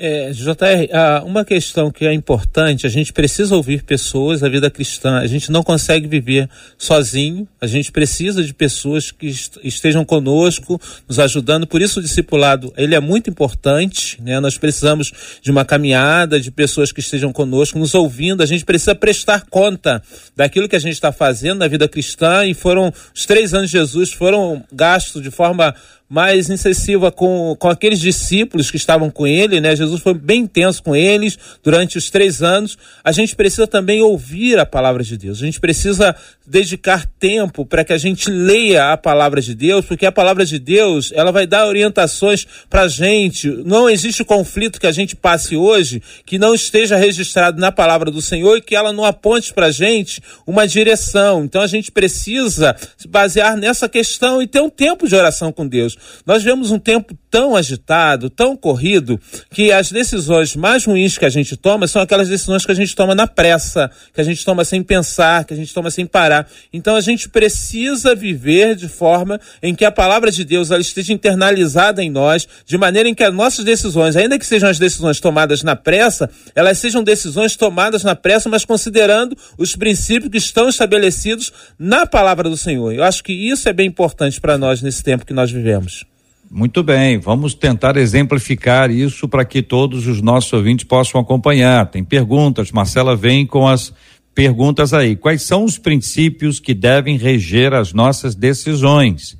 É, 0.00 0.30
JR, 0.30 1.24
uma 1.26 1.44
questão 1.44 1.90
que 1.90 2.06
é 2.06 2.12
importante, 2.12 2.86
a 2.86 2.88
gente 2.88 3.12
precisa 3.12 3.56
ouvir 3.56 3.82
pessoas, 3.82 4.44
a 4.44 4.48
vida 4.48 4.70
cristã, 4.70 5.18
a 5.18 5.26
gente 5.26 5.50
não 5.50 5.64
consegue 5.64 6.06
viver 6.06 6.48
sozinho, 6.78 7.48
a 7.60 7.66
gente 7.66 7.90
precisa 7.90 8.44
de 8.44 8.54
pessoas 8.54 9.10
que 9.10 9.26
estejam 9.64 10.04
conosco, 10.04 10.80
nos 11.08 11.18
ajudando, 11.18 11.66
por 11.66 11.82
isso 11.82 11.98
o 11.98 12.02
discipulado, 12.02 12.72
ele 12.76 12.94
é 12.94 13.00
muito 13.00 13.28
importante, 13.28 14.22
né? 14.22 14.38
Nós 14.38 14.56
precisamos 14.56 15.12
de 15.42 15.50
uma 15.50 15.64
caminhada, 15.64 16.38
de 16.38 16.52
pessoas 16.52 16.92
que 16.92 17.00
estejam 17.00 17.32
conosco, 17.32 17.76
nos 17.76 17.92
ouvindo, 17.92 18.40
a 18.40 18.46
gente 18.46 18.64
precisa 18.64 18.94
prestar 18.94 19.46
conta 19.50 20.00
daquilo 20.36 20.68
que 20.68 20.76
a 20.76 20.80
gente 20.80 20.92
está 20.92 21.10
fazendo 21.10 21.58
na 21.58 21.66
vida 21.66 21.88
cristã 21.88 22.46
e 22.46 22.54
foram, 22.54 22.94
os 23.12 23.26
três 23.26 23.52
anos 23.52 23.68
de 23.68 23.76
Jesus 23.76 24.12
foram 24.12 24.64
gastos 24.72 25.20
de 25.20 25.30
forma 25.32 25.74
mais 26.08 26.48
incisiva 26.48 27.12
com, 27.12 27.54
com 27.58 27.68
aqueles 27.68 28.00
discípulos 28.00 28.70
que 28.70 28.78
estavam 28.78 29.10
com 29.10 29.26
ele, 29.26 29.60
né? 29.60 29.76
Jesus 29.76 30.00
foi 30.00 30.14
bem 30.14 30.42
intenso 30.42 30.82
com 30.82 30.96
eles 30.96 31.38
durante 31.62 31.98
os 31.98 32.08
três 32.08 32.42
anos. 32.42 32.78
A 33.04 33.12
gente 33.12 33.36
precisa 33.36 33.66
também 33.66 34.00
ouvir 34.00 34.58
a 34.58 34.64
palavra 34.64 35.04
de 35.04 35.18
Deus. 35.18 35.42
A 35.42 35.44
gente 35.44 35.60
precisa 35.60 36.16
dedicar 36.46 37.06
tempo 37.20 37.66
para 37.66 37.84
que 37.84 37.92
a 37.92 37.98
gente 37.98 38.30
leia 38.30 38.92
a 38.92 38.96
palavra 38.96 39.42
de 39.42 39.54
Deus, 39.54 39.84
porque 39.84 40.06
a 40.06 40.12
palavra 40.12 40.46
de 40.46 40.58
Deus 40.58 41.12
ela 41.14 41.30
vai 41.30 41.46
dar 41.46 41.66
orientações 41.66 42.46
para 42.70 42.82
a 42.82 42.88
gente. 42.88 43.46
Não 43.66 43.88
existe 43.90 44.24
conflito 44.24 44.80
que 44.80 44.86
a 44.86 44.92
gente 44.92 45.14
passe 45.14 45.56
hoje 45.56 46.02
que 46.24 46.38
não 46.38 46.54
esteja 46.54 46.96
registrado 46.96 47.60
na 47.60 47.70
palavra 47.70 48.10
do 48.10 48.22
Senhor 48.22 48.56
e 48.56 48.62
que 48.62 48.74
ela 48.74 48.94
não 48.94 49.04
aponte 49.04 49.52
para 49.52 49.66
a 49.66 49.70
gente 49.70 50.22
uma 50.46 50.66
direção. 50.66 51.44
Então 51.44 51.60
a 51.60 51.66
gente 51.66 51.92
precisa 51.92 52.74
se 52.96 53.06
basear 53.06 53.58
nessa 53.58 53.88
questão 53.88 54.40
e 54.40 54.46
ter 54.46 54.62
um 54.62 54.70
tempo 54.70 55.06
de 55.06 55.14
oração 55.14 55.52
com 55.52 55.66
Deus. 55.66 55.97
Nós 56.26 56.42
vemos 56.42 56.70
um 56.70 56.78
tempo 56.78 57.16
tão 57.30 57.54
agitado, 57.56 58.30
tão 58.30 58.56
corrido, 58.56 59.20
que 59.50 59.70
as 59.72 59.90
decisões 59.90 60.56
mais 60.56 60.84
ruins 60.84 61.18
que 61.18 61.24
a 61.24 61.30
gente 61.30 61.56
toma 61.56 61.86
são 61.86 62.02
aquelas 62.02 62.28
decisões 62.28 62.64
que 62.64 62.72
a 62.72 62.74
gente 62.74 62.94
toma 62.94 63.14
na 63.14 63.26
pressa, 63.26 63.90
que 64.12 64.20
a 64.20 64.24
gente 64.24 64.44
toma 64.44 64.64
sem 64.64 64.82
pensar, 64.82 65.44
que 65.44 65.54
a 65.54 65.56
gente 65.56 65.72
toma 65.72 65.90
sem 65.90 66.06
parar. 66.06 66.48
Então 66.72 66.96
a 66.96 67.00
gente 67.00 67.28
precisa 67.28 68.14
viver 68.14 68.74
de 68.74 68.88
forma 68.88 69.40
em 69.62 69.74
que 69.74 69.84
a 69.84 69.90
palavra 69.90 70.30
de 70.30 70.44
Deus 70.44 70.70
ela 70.70 70.80
esteja 70.80 71.12
internalizada 71.12 72.02
em 72.02 72.10
nós, 72.10 72.48
de 72.66 72.76
maneira 72.76 73.08
em 73.08 73.14
que 73.14 73.24
as 73.24 73.34
nossas 73.34 73.64
decisões, 73.64 74.16
ainda 74.16 74.38
que 74.38 74.46
sejam 74.46 74.68
as 74.68 74.78
decisões 74.78 75.20
tomadas 75.20 75.62
na 75.62 75.76
pressa, 75.76 76.30
elas 76.54 76.78
sejam 76.78 77.02
decisões 77.02 77.56
tomadas 77.56 78.02
na 78.02 78.14
pressa, 78.14 78.48
mas 78.48 78.64
considerando 78.64 79.36
os 79.56 79.76
princípios 79.76 80.30
que 80.30 80.38
estão 80.38 80.68
estabelecidos 80.68 81.52
na 81.78 82.06
palavra 82.06 82.48
do 82.48 82.56
Senhor. 82.56 82.92
Eu 82.92 83.04
acho 83.04 83.22
que 83.22 83.32
isso 83.32 83.68
é 83.68 83.72
bem 83.72 83.88
importante 83.88 84.40
para 84.40 84.58
nós 84.58 84.82
nesse 84.82 85.02
tempo 85.02 85.26
que 85.26 85.32
nós 85.32 85.50
vivemos. 85.50 86.04
Muito 86.50 86.82
bem, 86.82 87.18
vamos 87.18 87.52
tentar 87.52 87.98
exemplificar 87.98 88.90
isso 88.90 89.28
para 89.28 89.44
que 89.44 89.60
todos 89.60 90.06
os 90.06 90.22
nossos 90.22 90.50
ouvintes 90.50 90.86
possam 90.86 91.20
acompanhar. 91.20 91.86
Tem 91.90 92.02
perguntas, 92.02 92.72
Marcela 92.72 93.14
vem 93.14 93.44
com 93.44 93.68
as 93.68 93.92
perguntas 94.34 94.94
aí. 94.94 95.14
Quais 95.14 95.42
são 95.42 95.62
os 95.62 95.76
princípios 95.76 96.58
que 96.58 96.72
devem 96.72 97.18
reger 97.18 97.74
as 97.74 97.92
nossas 97.92 98.34
decisões? 98.34 99.36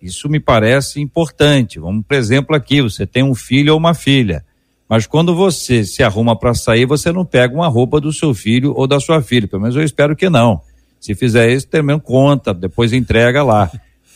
Isso 0.00 0.28
me 0.28 0.38
parece 0.38 1.00
importante. 1.00 1.80
Vamos, 1.80 2.06
por 2.06 2.16
exemplo, 2.16 2.54
aqui, 2.54 2.80
você 2.80 3.06
tem 3.06 3.24
um 3.24 3.34
filho 3.34 3.72
ou 3.72 3.78
uma 3.78 3.92
filha, 3.92 4.44
mas 4.88 5.04
quando 5.04 5.34
você 5.34 5.84
se 5.84 6.04
arruma 6.04 6.38
para 6.38 6.54
sair, 6.54 6.86
você 6.86 7.10
não 7.10 7.24
pega 7.24 7.52
uma 7.52 7.66
roupa 7.66 8.00
do 8.00 8.12
seu 8.12 8.32
filho 8.34 8.72
ou 8.76 8.86
da 8.86 9.00
sua 9.00 9.20
filha. 9.20 9.48
Pelo 9.48 9.62
menos 9.62 9.74
eu 9.74 9.82
espero 9.82 10.14
que 10.14 10.30
não. 10.30 10.60
Se 11.00 11.12
fizer 11.16 11.50
isso, 11.50 11.66
também 11.66 11.98
conta, 11.98 12.54
depois 12.54 12.92
entrega 12.92 13.42
lá 13.42 13.68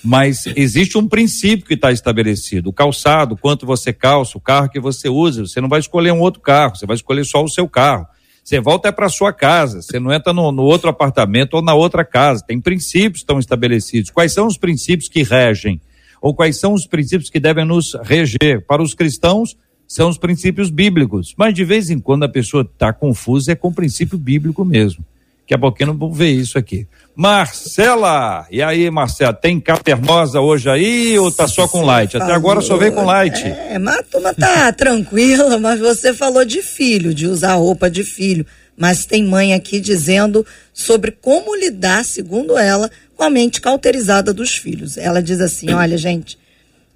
mas 0.07 0.47
existe 0.55 0.97
um 0.97 1.09
princípio 1.09 1.67
que 1.67 1.75
está 1.75 1.91
estabelecido. 1.91 2.71
O 2.71 2.73
calçado, 2.73 3.37
quanto 3.37 3.67
você 3.67 3.93
calça, 3.93 4.39
o 4.39 4.41
carro 4.41 4.69
que 4.69 4.79
você 4.79 5.09
usa, 5.09 5.45
você 5.45 5.61
não 5.61 5.69
vai 5.69 5.81
escolher 5.81 6.13
um 6.13 6.21
outro 6.21 6.41
carro, 6.41 6.77
você 6.77 6.87
vai 6.87 6.95
escolher 6.95 7.25
só 7.25 7.43
o 7.43 7.49
seu 7.49 7.69
carro. 7.69 8.07
Você 8.45 8.61
volta 8.61 8.89
é 8.89 8.93
para 8.93 9.09
sua 9.09 9.33
casa, 9.33 9.83
você 9.83 9.99
não 9.99 10.13
entra 10.13 10.33
no, 10.33 10.53
no, 10.53 10.63
outro 10.63 10.89
apartamento 10.89 11.55
ou 11.55 11.63
na 11.63 11.75
outra 11.75 12.05
casa. 12.05 12.45
Tem 12.47 12.61
princípios 12.61 13.15
que 13.15 13.19
estão 13.25 13.41
estabelecidos. 13.41 14.11
Quais 14.11 14.33
são 14.33 14.47
os 14.47 14.57
princípios 14.57 15.09
que 15.09 15.25
regem? 15.25 15.81
Ou 16.23 16.33
quais 16.33 16.57
são 16.57 16.73
os 16.73 16.87
princípios 16.87 17.29
que 17.29 17.41
devem 17.41 17.65
nos 17.65 17.95
reger? 18.05 18.65
Para 18.65 18.81
os 18.81 18.95
cristãos, 18.95 19.57
são 19.89 20.09
os 20.09 20.19
princípios 20.19 20.71
bíblicos. 20.71 21.35
Mas 21.37 21.53
de 21.53 21.65
vez 21.65 21.91
em 21.91 21.99
quando 21.99 22.23
a 22.23 22.29
pessoa 22.29 22.63
está 22.63 22.93
confusa, 22.93 23.51
é 23.51 23.57
com 23.57 23.69
o 23.69 23.75
princípio 23.75 24.17
bíblico 24.17 24.65
mesmo. 24.65 25.05
Daqui 25.47 25.55
a 25.55 25.59
pouquinho 25.59 25.93
não 25.93 25.97
vou 25.97 26.13
ver 26.13 26.33
isso 26.33 26.59
aqui. 26.59 26.89
Marcela! 27.15 28.49
E 28.51 28.61
aí, 28.61 28.91
Marcela, 28.91 29.33
tem 29.33 29.61
capernosa 29.61 30.41
hoje 30.41 30.69
aí 30.69 31.17
ou 31.21 31.31
tá 31.31 31.47
só 31.47 31.69
com 31.69 31.83
light? 31.83 32.17
Até 32.17 32.33
agora 32.33 32.61
só 32.61 32.77
veio 32.77 32.93
com 32.93 33.05
light. 33.05 33.47
É, 33.47 33.79
mas 33.79 33.99
a 33.99 34.03
turma 34.03 34.35
tá 34.35 34.73
tranquila, 34.75 35.57
mas 35.57 35.79
você 35.79 36.13
falou 36.13 36.45
de 36.45 36.63
filho, 36.63 37.15
de 37.15 37.29
usar 37.29 37.55
roupa 37.55 37.89
de 37.89 38.03
filho. 38.03 38.45
Mas 38.77 39.07
tem 39.07 39.23
mãe 39.23 39.55
aqui 39.55 39.79
dizendo 39.79 40.45
sobre 40.75 41.13
como 41.13 41.55
lidar, 41.55 42.05
segundo 42.05 42.59
ela, 42.59 42.91
com 43.15 43.23
a 43.23 43.31
mente 43.31 43.61
cauterizada 43.61 44.35
dos 44.35 44.57
filhos. 44.57 44.99
Ela 44.99 45.23
diz 45.23 45.41
assim: 45.41 45.71
olha, 45.75 45.97
gente, 45.97 46.37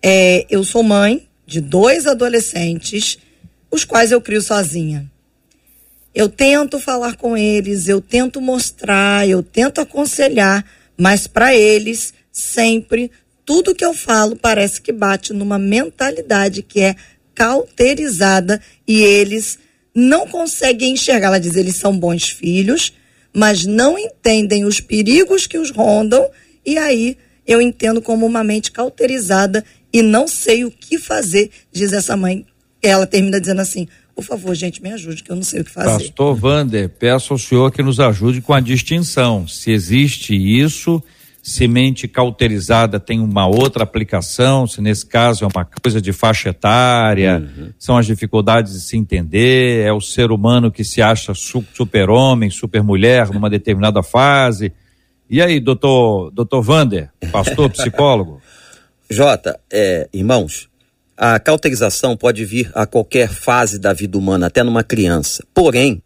é, 0.03 0.45
eu 0.51 0.65
sou 0.65 0.83
mãe 0.83 1.29
de 1.47 1.61
dois 1.61 2.05
adolescentes, 2.05 3.17
os 3.71 3.85
quais 3.85 4.11
eu 4.11 4.21
crio 4.21 4.43
sozinha. 4.43 5.10
Eu 6.14 6.29
tento 6.29 6.81
falar 6.81 7.16
com 7.16 7.37
eles, 7.37 7.88
eu 7.88 8.01
tento 8.01 8.40
mostrar, 8.40 9.29
eu 9.29 9.42
tento 9.42 9.81
aconselhar, 9.81 10.64
mas 10.96 11.27
para 11.27 11.55
eles, 11.55 12.12
sempre, 12.33 13.11
tudo 13.44 13.75
que 13.75 13.85
eu 13.85 13.94
falo 13.94 14.35
parece 14.35 14.81
que 14.81 14.92
bate 14.92 15.33
numa 15.33 15.59
mentalidade 15.59 16.62
que 16.62 16.81
é 16.81 16.96
cauterizada 17.35 18.61
e 18.87 19.03
eles 19.03 19.59
não 19.94 20.27
conseguem 20.27 20.92
enxergar. 20.92 21.29
Ela 21.29 21.40
diz: 21.40 21.55
eles 21.57 21.77
são 21.77 21.96
bons 21.96 22.29
filhos, 22.29 22.92
mas 23.33 23.64
não 23.64 23.99
entendem 23.99 24.64
os 24.64 24.81
perigos 24.81 25.46
que 25.46 25.59
os 25.59 25.70
rondam, 25.70 26.29
e 26.66 26.77
aí 26.77 27.16
eu 27.46 27.61
entendo 27.61 28.03
como 28.03 28.27
uma 28.27 28.44
mente 28.44 28.70
cauterizada 28.73 29.64
e 29.92 30.03
não 30.03 30.29
sei 30.29 30.64
o 30.64 30.70
que 30.70 30.99
fazer, 30.99 31.51
diz 31.73 31.92
essa 31.92 32.16
mãe. 32.16 32.44
Ela 32.83 33.07
termina 33.07 33.40
dizendo 33.40 33.61
assim: 33.61 33.88
por 34.20 34.26
favor, 34.26 34.54
gente, 34.54 34.83
me 34.83 34.92
ajude, 34.92 35.22
que 35.22 35.33
eu 35.33 35.37
não 35.37 35.42
sei 35.42 35.62
o 35.62 35.64
que 35.64 35.70
fazer. 35.70 36.04
Pastor 36.04 36.35
Vander, 36.35 36.90
peço 36.90 37.33
ao 37.33 37.38
senhor 37.38 37.72
que 37.72 37.83
nos 37.83 37.98
ajude 37.98 38.42
com 38.42 38.52
a 38.52 38.61
distinção. 38.61 39.48
Se 39.48 39.70
existe 39.72 40.35
isso, 40.35 41.02
semente 41.42 42.06
cauterizada 42.06 43.00
tem 43.00 43.18
uma 43.18 43.46
outra 43.46 43.83
aplicação, 43.83 44.66
se 44.66 44.83
nesse 44.83 45.06
caso 45.06 45.44
é 45.44 45.48
uma 45.48 45.64
coisa 45.64 46.02
de 46.02 46.12
faixa 46.12 46.50
etária, 46.50 47.38
uhum. 47.38 47.70
são 47.78 47.96
as 47.96 48.04
dificuldades 48.04 48.74
de 48.74 48.80
se 48.83 48.96
entender, 48.98 49.87
é 49.87 49.92
o 49.92 50.02
ser 50.02 50.30
humano 50.30 50.70
que 50.70 50.85
se 50.85 51.00
acha 51.00 51.33
super-homem, 51.35 52.50
super-mulher 52.50 53.30
numa 53.30 53.48
determinada 53.48 54.02
fase. 54.02 54.70
E 55.30 55.40
aí, 55.40 55.61
doutor, 55.61 56.30
doutor 56.30 56.61
Vander, 56.61 57.09
pastor, 57.33 57.70
psicólogo? 57.72 58.42
Jota, 59.09 59.59
é, 59.72 60.09
irmãos, 60.12 60.69
a 61.22 61.38
cauterização 61.38 62.16
pode 62.16 62.46
vir 62.46 62.70
a 62.74 62.87
qualquer 62.87 63.28
fase 63.28 63.78
da 63.78 63.92
vida 63.92 64.16
humana, 64.16 64.46
até 64.46 64.62
numa 64.62 64.83
criança. 64.83 65.44
Porém, 65.52 66.02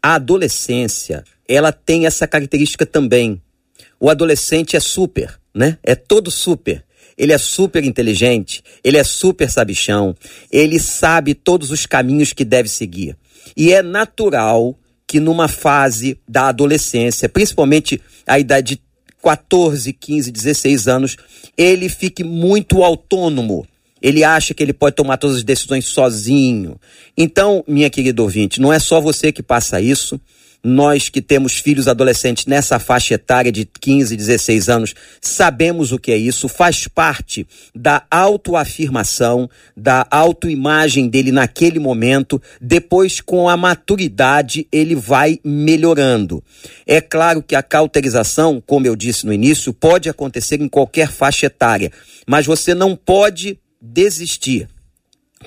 a 0.00 0.14
adolescência, 0.14 1.24
ela 1.48 1.72
tem 1.72 2.06
essa 2.06 2.28
característica 2.28 2.86
também. 2.86 3.42
O 3.98 4.08
adolescente 4.08 4.76
é 4.76 4.80
super, 4.80 5.36
né? 5.52 5.78
É 5.82 5.96
todo 5.96 6.30
super. 6.30 6.84
Ele 7.18 7.32
é 7.32 7.38
super 7.38 7.82
inteligente, 7.82 8.62
ele 8.84 8.98
é 8.98 9.02
super 9.02 9.50
sabichão, 9.50 10.14
ele 10.50 10.78
sabe 10.78 11.34
todos 11.34 11.72
os 11.72 11.84
caminhos 11.84 12.32
que 12.32 12.44
deve 12.44 12.68
seguir. 12.68 13.16
E 13.56 13.72
é 13.72 13.82
natural 13.82 14.78
que 15.08 15.18
numa 15.18 15.48
fase 15.48 16.20
da 16.26 16.46
adolescência, 16.50 17.28
principalmente 17.28 18.00
a 18.24 18.38
idade 18.38 18.76
de 18.76 18.82
14, 19.20 19.92
15, 19.92 20.30
16 20.30 20.86
anos, 20.86 21.16
ele 21.58 21.88
fique 21.88 22.22
muito 22.22 22.84
autônomo. 22.84 23.66
Ele 24.02 24.24
acha 24.24 24.52
que 24.52 24.62
ele 24.62 24.72
pode 24.72 24.96
tomar 24.96 25.16
todas 25.16 25.36
as 25.36 25.44
decisões 25.44 25.86
sozinho. 25.86 26.76
Então, 27.16 27.64
minha 27.66 27.88
querida 27.88 28.20
ouvinte, 28.20 28.60
não 28.60 28.72
é 28.72 28.78
só 28.78 29.00
você 29.00 29.30
que 29.30 29.42
passa 29.42 29.80
isso 29.80 30.20
nós 30.62 31.08
que 31.08 31.20
temos 31.20 31.54
filhos 31.54 31.88
adolescentes 31.88 32.46
nessa 32.46 32.78
faixa 32.78 33.14
etária 33.14 33.50
de 33.50 33.64
15, 33.64 34.16
16 34.16 34.68
anos, 34.68 34.94
sabemos 35.20 35.90
o 35.90 35.98
que 35.98 36.12
é 36.12 36.16
isso, 36.16 36.48
faz 36.48 36.86
parte 36.86 37.46
da 37.74 38.04
autoafirmação, 38.10 39.50
da 39.76 40.06
autoimagem 40.10 41.08
dele 41.08 41.32
naquele 41.32 41.80
momento, 41.80 42.40
depois 42.60 43.20
com 43.20 43.48
a 43.48 43.56
maturidade 43.56 44.68
ele 44.70 44.94
vai 44.94 45.40
melhorando. 45.44 46.42
É 46.86 47.00
claro 47.00 47.42
que 47.42 47.56
a 47.56 47.62
cauterização, 47.62 48.62
como 48.64 48.86
eu 48.86 48.94
disse 48.94 49.26
no 49.26 49.32
início, 49.32 49.72
pode 49.72 50.08
acontecer 50.08 50.60
em 50.60 50.68
qualquer 50.68 51.10
faixa 51.10 51.46
etária, 51.46 51.90
mas 52.26 52.46
você 52.46 52.72
não 52.72 52.94
pode 52.94 53.58
desistir. 53.82 54.68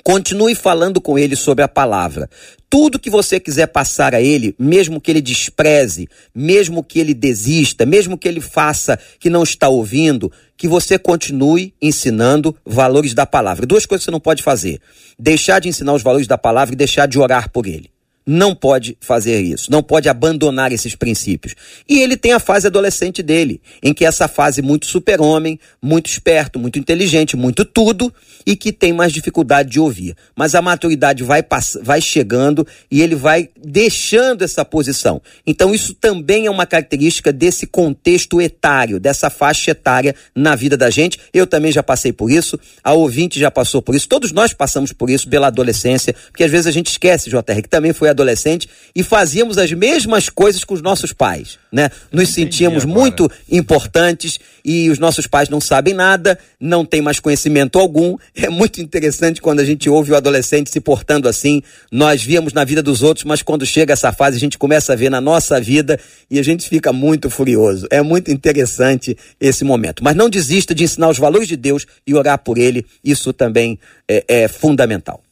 Continue 0.04 0.54
falando 0.54 1.00
com 1.00 1.18
ele 1.18 1.34
sobre 1.34 1.64
a 1.64 1.68
palavra. 1.68 2.28
Tudo 2.68 2.98
que 2.98 3.08
você 3.08 3.40
quiser 3.40 3.68
passar 3.68 4.14
a 4.14 4.20
ele, 4.20 4.54
mesmo 4.58 5.00
que 5.00 5.10
ele 5.10 5.22
despreze, 5.22 6.06
mesmo 6.34 6.84
que 6.84 6.98
ele 6.98 7.14
desista, 7.14 7.86
mesmo 7.86 8.18
que 8.18 8.28
ele 8.28 8.40
faça 8.40 8.98
que 9.18 9.30
não 9.30 9.42
está 9.42 9.68
ouvindo, 9.68 10.30
que 10.56 10.68
você 10.68 10.98
continue 10.98 11.72
ensinando 11.80 12.54
valores 12.64 13.14
da 13.14 13.24
palavra. 13.24 13.64
Duas 13.64 13.86
coisas 13.86 14.04
você 14.04 14.10
não 14.10 14.20
pode 14.20 14.42
fazer: 14.42 14.80
deixar 15.18 15.60
de 15.60 15.68
ensinar 15.68 15.94
os 15.94 16.02
valores 16.02 16.26
da 16.26 16.36
palavra 16.36 16.74
e 16.74 16.76
deixar 16.76 17.06
de 17.06 17.18
orar 17.18 17.50
por 17.50 17.66
ele 17.66 17.95
não 18.26 18.54
pode 18.54 18.98
fazer 19.00 19.40
isso, 19.40 19.70
não 19.70 19.82
pode 19.82 20.08
abandonar 20.08 20.72
esses 20.72 20.96
princípios. 20.96 21.54
E 21.88 22.00
ele 22.00 22.16
tem 22.16 22.32
a 22.32 22.40
fase 22.40 22.66
adolescente 22.66 23.22
dele, 23.22 23.60
em 23.80 23.94
que 23.94 24.04
essa 24.04 24.26
fase 24.26 24.60
muito 24.60 24.86
super-homem, 24.86 25.60
muito 25.80 26.10
esperto, 26.10 26.58
muito 26.58 26.76
inteligente, 26.78 27.36
muito 27.36 27.64
tudo, 27.64 28.12
e 28.44 28.56
que 28.56 28.72
tem 28.72 28.92
mais 28.92 29.12
dificuldade 29.12 29.70
de 29.70 29.78
ouvir. 29.78 30.16
Mas 30.34 30.54
a 30.54 30.62
maturidade 30.62 31.22
vai, 31.22 31.44
vai 31.82 32.00
chegando 32.00 32.66
e 32.90 33.00
ele 33.00 33.14
vai 33.14 33.48
deixando 33.56 34.42
essa 34.42 34.64
posição. 34.64 35.22
Então, 35.46 35.72
isso 35.72 35.94
também 35.94 36.46
é 36.46 36.50
uma 36.50 36.66
característica 36.66 37.32
desse 37.32 37.66
contexto 37.66 38.40
etário, 38.40 38.98
dessa 38.98 39.30
faixa 39.30 39.70
etária 39.70 40.14
na 40.34 40.56
vida 40.56 40.76
da 40.76 40.90
gente. 40.90 41.18
Eu 41.32 41.46
também 41.46 41.70
já 41.70 41.82
passei 41.82 42.12
por 42.12 42.30
isso, 42.30 42.58
a 42.82 42.92
ouvinte 42.92 43.38
já 43.38 43.50
passou 43.50 43.80
por 43.80 43.94
isso, 43.94 44.08
todos 44.08 44.32
nós 44.32 44.52
passamos 44.52 44.92
por 44.92 45.10
isso 45.10 45.28
pela 45.28 45.46
adolescência, 45.46 46.14
porque 46.30 46.44
às 46.44 46.50
vezes 46.50 46.66
a 46.66 46.72
gente 46.72 46.88
esquece, 46.88 47.30
JR, 47.30 47.62
que 47.62 47.68
também 47.68 47.92
foi 47.92 48.08
adolescente 48.16 48.68
e 48.94 49.02
fazíamos 49.02 49.58
as 49.58 49.70
mesmas 49.72 50.28
coisas 50.28 50.64
com 50.64 50.74
os 50.74 50.82
nossos 50.82 51.12
pais, 51.12 51.58
né? 51.70 51.90
Nos 52.10 52.30
sentíamos 52.30 52.84
muito 52.84 53.30
importantes 53.50 54.40
e 54.64 54.90
os 54.90 54.98
nossos 54.98 55.26
pais 55.26 55.48
não 55.48 55.60
sabem 55.60 55.94
nada, 55.94 56.38
não 56.58 56.84
têm 56.84 57.00
mais 57.00 57.20
conhecimento 57.20 57.78
algum. 57.78 58.16
É 58.46 58.48
muito 58.48 58.80
interessante 58.80 59.40
quando 59.40 59.58
a 59.58 59.64
gente 59.64 59.90
ouve 59.90 60.12
o 60.12 60.16
adolescente 60.16 60.70
se 60.70 60.80
portando 60.80 61.28
assim. 61.28 61.62
Nós 61.90 62.22
víamos 62.22 62.52
na 62.52 62.64
vida 62.64 62.82
dos 62.82 63.02
outros, 63.02 63.24
mas 63.24 63.42
quando 63.42 63.66
chega 63.66 63.92
essa 63.92 64.12
fase 64.12 64.36
a 64.36 64.40
gente 64.40 64.56
começa 64.56 64.92
a 64.92 64.96
ver 64.96 65.10
na 65.10 65.20
nossa 65.20 65.60
vida 65.60 65.98
e 66.30 66.38
a 66.38 66.44
gente 66.44 66.68
fica 66.68 66.92
muito 66.92 67.28
furioso. 67.28 67.88
É 67.90 68.02
muito 68.02 68.30
interessante 68.30 69.16
esse 69.40 69.64
momento. 69.64 70.04
Mas 70.04 70.14
não 70.14 70.30
desista 70.30 70.74
de 70.74 70.84
ensinar 70.84 71.08
os 71.08 71.18
valores 71.18 71.48
de 71.48 71.56
Deus 71.56 71.86
e 72.06 72.14
orar 72.14 72.38
por 72.38 72.56
ele. 72.56 72.86
Isso 73.02 73.32
também 73.32 73.78
é, 74.08 74.24
é 74.28 74.48
fundamental 74.48 75.25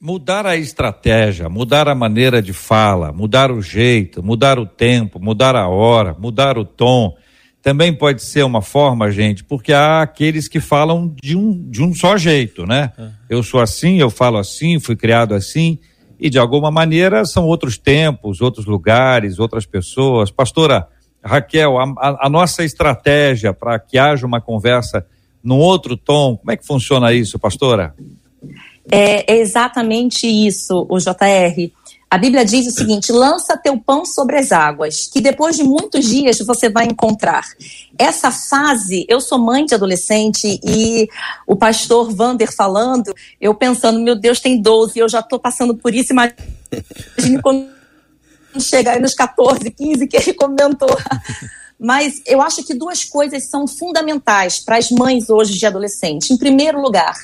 mudar 0.00 0.46
a 0.46 0.56
estratégia, 0.56 1.50
mudar 1.50 1.86
a 1.86 1.94
maneira 1.94 2.40
de 2.40 2.54
fala, 2.54 3.12
mudar 3.12 3.52
o 3.52 3.60
jeito, 3.60 4.22
mudar 4.22 4.58
o 4.58 4.64
tempo, 4.64 5.20
mudar 5.20 5.54
a 5.54 5.68
hora, 5.68 6.16
mudar 6.18 6.56
o 6.56 6.64
tom, 6.64 7.14
também 7.62 7.92
pode 7.92 8.22
ser 8.22 8.42
uma 8.42 8.62
forma, 8.62 9.10
gente, 9.10 9.44
porque 9.44 9.74
há 9.74 10.00
aqueles 10.00 10.48
que 10.48 10.58
falam 10.58 11.14
de 11.22 11.36
um, 11.36 11.52
de 11.70 11.82
um 11.82 11.94
só 11.94 12.16
jeito, 12.16 12.64
né? 12.64 12.92
Eu 13.28 13.42
sou 13.42 13.60
assim, 13.60 14.00
eu 14.00 14.08
falo 14.08 14.38
assim, 14.38 14.80
fui 14.80 14.96
criado 14.96 15.34
assim, 15.34 15.78
e 16.18 16.30
de 16.30 16.38
alguma 16.38 16.70
maneira 16.70 17.26
são 17.26 17.44
outros 17.44 17.76
tempos, 17.76 18.40
outros 18.40 18.64
lugares, 18.64 19.38
outras 19.38 19.66
pessoas. 19.66 20.30
Pastora 20.30 20.88
Raquel, 21.22 21.78
a, 21.78 21.84
a, 21.98 22.26
a 22.26 22.30
nossa 22.30 22.64
estratégia 22.64 23.52
para 23.52 23.78
que 23.78 23.98
haja 23.98 24.26
uma 24.26 24.40
conversa 24.40 25.06
num 25.44 25.58
outro 25.58 25.94
tom, 25.94 26.38
como 26.38 26.50
é 26.50 26.56
que 26.56 26.66
funciona 26.66 27.12
isso, 27.12 27.38
pastora? 27.38 27.94
É, 28.90 29.32
é 29.32 29.38
exatamente 29.38 30.26
isso, 30.26 30.86
o 30.88 30.98
JR. 30.98 31.70
A 32.10 32.18
Bíblia 32.18 32.44
diz 32.44 32.66
o 32.66 32.72
seguinte: 32.72 33.12
lança 33.12 33.56
teu 33.56 33.78
pão 33.78 34.04
sobre 34.04 34.36
as 34.36 34.50
águas, 34.50 35.06
que 35.06 35.20
depois 35.20 35.56
de 35.56 35.62
muitos 35.62 36.04
dias 36.06 36.38
você 36.40 36.68
vai 36.68 36.86
encontrar. 36.86 37.44
Essa 37.96 38.32
fase, 38.32 39.06
eu 39.08 39.20
sou 39.20 39.38
mãe 39.38 39.64
de 39.64 39.74
adolescente 39.74 40.58
e 40.64 41.08
o 41.46 41.54
pastor 41.54 42.12
Vander 42.12 42.52
falando, 42.52 43.14
eu 43.40 43.54
pensando, 43.54 44.00
meu 44.00 44.16
Deus, 44.16 44.40
tem 44.40 44.60
12, 44.60 44.98
eu 44.98 45.08
já 45.08 45.20
estou 45.20 45.38
passando 45.38 45.76
por 45.76 45.94
isso, 45.94 46.12
imagine 46.12 47.40
quando 47.40 47.68
chegar 48.58 48.98
nos 48.98 49.14
14, 49.14 49.70
15 49.70 50.08
que 50.08 50.16
ele 50.16 50.34
comentou. 50.34 50.96
Mas 51.78 52.20
eu 52.26 52.42
acho 52.42 52.64
que 52.64 52.74
duas 52.74 53.04
coisas 53.04 53.44
são 53.44 53.66
fundamentais 53.68 54.58
para 54.58 54.76
as 54.76 54.90
mães 54.90 55.30
hoje 55.30 55.56
de 55.56 55.64
adolescente. 55.64 56.32
Em 56.32 56.36
primeiro 56.36 56.80
lugar, 56.80 57.14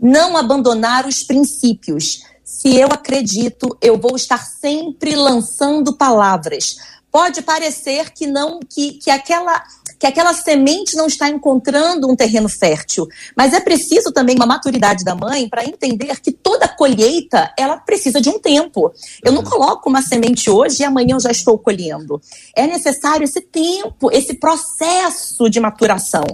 não 0.00 0.36
abandonar 0.36 1.06
os 1.06 1.22
princípios. 1.22 2.22
Se 2.44 2.76
eu 2.76 2.88
acredito, 2.88 3.76
eu 3.80 3.98
vou 3.98 4.16
estar 4.16 4.44
sempre 4.44 5.14
lançando 5.14 5.96
palavras. 5.96 6.76
Pode 7.10 7.42
parecer 7.42 8.10
que 8.10 8.26
não, 8.26 8.60
que, 8.60 8.92
que 8.94 9.10
aquela 9.10 9.62
que 10.00 10.06
aquela 10.06 10.32
semente 10.32 10.96
não 10.96 11.06
está 11.06 11.28
encontrando 11.28 12.10
um 12.10 12.16
terreno 12.16 12.48
fértil. 12.48 13.06
Mas 13.36 13.52
é 13.52 13.60
preciso 13.60 14.10
também 14.10 14.34
uma 14.34 14.46
maturidade 14.46 15.04
da 15.04 15.14
mãe 15.14 15.46
para 15.46 15.62
entender 15.62 16.18
que 16.20 16.32
toda 16.32 16.66
colheita 16.66 17.52
ela 17.56 17.76
precisa 17.76 18.18
de 18.18 18.30
um 18.30 18.38
tempo. 18.38 18.90
Eu 19.22 19.30
não 19.30 19.42
uhum. 19.42 19.50
coloco 19.50 19.90
uma 19.90 20.00
semente 20.00 20.48
hoje 20.48 20.82
e 20.82 20.86
amanhã 20.86 21.16
eu 21.16 21.20
já 21.20 21.30
estou 21.30 21.58
colhendo. 21.58 22.18
É 22.56 22.66
necessário 22.66 23.24
esse 23.24 23.42
tempo, 23.42 24.10
esse 24.10 24.32
processo 24.34 25.50
de 25.50 25.60
maturação. 25.60 26.24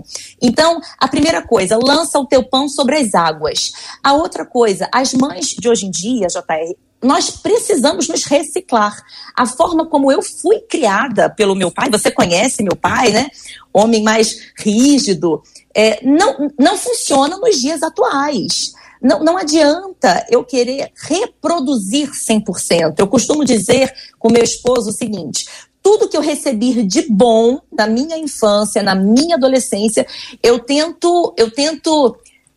Então, 0.41 0.81
a 0.97 1.09
primeira 1.09 1.43
coisa, 1.43 1.77
lança 1.77 2.21
o 2.21 2.27
teu 2.27 2.45
pão 2.45 2.69
sobre 2.69 2.97
as 2.97 3.15
águas. 3.15 3.73
A 4.01 4.13
outra 4.13 4.47
coisa, 4.47 4.89
as 4.93 5.13
mães 5.13 5.47
de 5.59 5.69
hoje 5.69 5.87
em 5.87 5.91
dia, 5.91 6.29
JR, 6.29 6.77
nós 7.07 7.31
precisamos 7.31 8.09
nos 8.09 8.25
reciclar. 8.25 9.01
A 9.35 9.47
forma 9.47 9.87
como 9.87 10.11
eu 10.11 10.21
fui 10.23 10.59
criada 10.61 11.31
pelo 11.31 11.55
meu 11.55 11.71
pai, 11.71 11.89
você 11.89 12.11
conhece 12.11 12.63
meu 12.63 12.77
pai, 12.77 13.13
né? 13.13 13.31
Homem 13.73 14.03
mais 14.03 14.51
rígido, 14.59 15.43
é, 15.75 16.05
não, 16.05 16.51
não 16.59 16.77
funciona 16.77 17.37
nos 17.37 17.61
dias 17.61 17.83
atuais. 17.83 18.73
Não, 19.01 19.23
não 19.23 19.37
adianta 19.37 20.27
eu 20.31 20.43
querer 20.43 20.91
reproduzir 20.97 22.11
100%. 22.11 22.95
Eu 22.99 23.07
costumo 23.07 23.45
dizer 23.45 23.93
com 24.19 24.33
meu 24.33 24.43
esposo 24.43 24.91
o 24.91 24.93
seguinte: 24.93 25.47
tudo 25.83 26.09
que 26.09 26.17
eu 26.17 26.21
recebi 26.21 26.83
de 26.83 27.03
bom 27.09 27.61
na 27.71 27.87
minha 27.87 28.19
infância, 28.19 28.83
na 28.83 28.95
minha 28.95 29.37
adolescência, 29.37 30.05
eu 30.43 30.59
tento, 30.59 31.33
eu 31.37 31.49
tento 31.51 32.17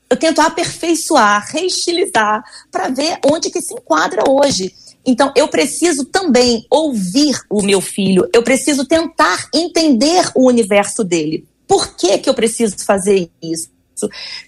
eu 0.10 0.18
tento 0.18 0.42
aperfeiçoar, 0.42 1.48
reestilizar, 1.52 2.44
para 2.72 2.90
ver 2.90 3.20
onde 3.26 3.50
que 3.50 3.62
se 3.62 3.74
enquadra 3.74 4.24
hoje. 4.28 4.74
Então, 5.06 5.32
eu 5.36 5.48
preciso 5.48 6.06
também 6.06 6.66
ouvir 6.70 7.40
o 7.50 7.62
meu 7.62 7.80
filho, 7.80 8.28
eu 8.34 8.44
preciso 8.44 8.86
tentar 8.86 9.48
entender 9.54 10.30
o 10.36 10.48
universo 10.48 11.04
dele. 11.04 11.48
Por 11.68 11.96
que, 11.96 12.18
que 12.18 12.30
eu 12.30 12.34
preciso 12.34 12.76
fazer 12.84 13.30
isso? 13.42 13.70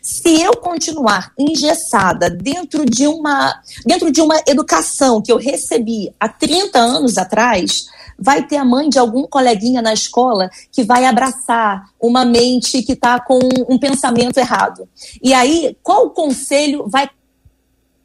Se 0.02 0.42
eu 0.42 0.54
continuar 0.54 1.34
engessada 1.38 2.30
dentro 2.30 2.86
de 2.86 3.06
uma 3.06 3.62
dentro 3.86 4.10
de 4.10 4.22
uma 4.22 4.42
educação 4.48 5.22
que 5.22 5.30
eu 5.30 5.38
recebi 5.38 6.14
há 6.18 6.30
30 6.30 6.80
anos 6.80 7.18
atrás, 7.18 7.86
vai 8.22 8.46
ter 8.46 8.58
a 8.58 8.64
mãe 8.64 8.88
de 8.88 9.00
algum 9.00 9.24
coleguinha 9.24 9.82
na 9.82 9.92
escola 9.92 10.50
que 10.72 10.84
vai 10.84 11.06
abraçar 11.06 11.84
uma 12.00 12.24
mente 12.24 12.84
que 12.84 12.94
está 12.94 13.20
com 13.20 13.40
um 13.68 13.80
pensamento 13.80 14.38
errado. 14.38 14.88
E 15.22 15.34
aí, 15.34 15.76
qual 15.82 16.12
conselho 16.12 16.86
vai 16.88 17.10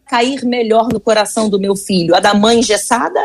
cair 0.07 0.45
melhor 0.45 0.89
no 0.91 0.99
coração 0.99 1.51
do 1.51 1.61
meu 1.61 1.77
filho? 1.77 2.15
A 2.15 2.21
da 2.21 2.33
mãe 2.33 2.61
engessada 2.61 3.21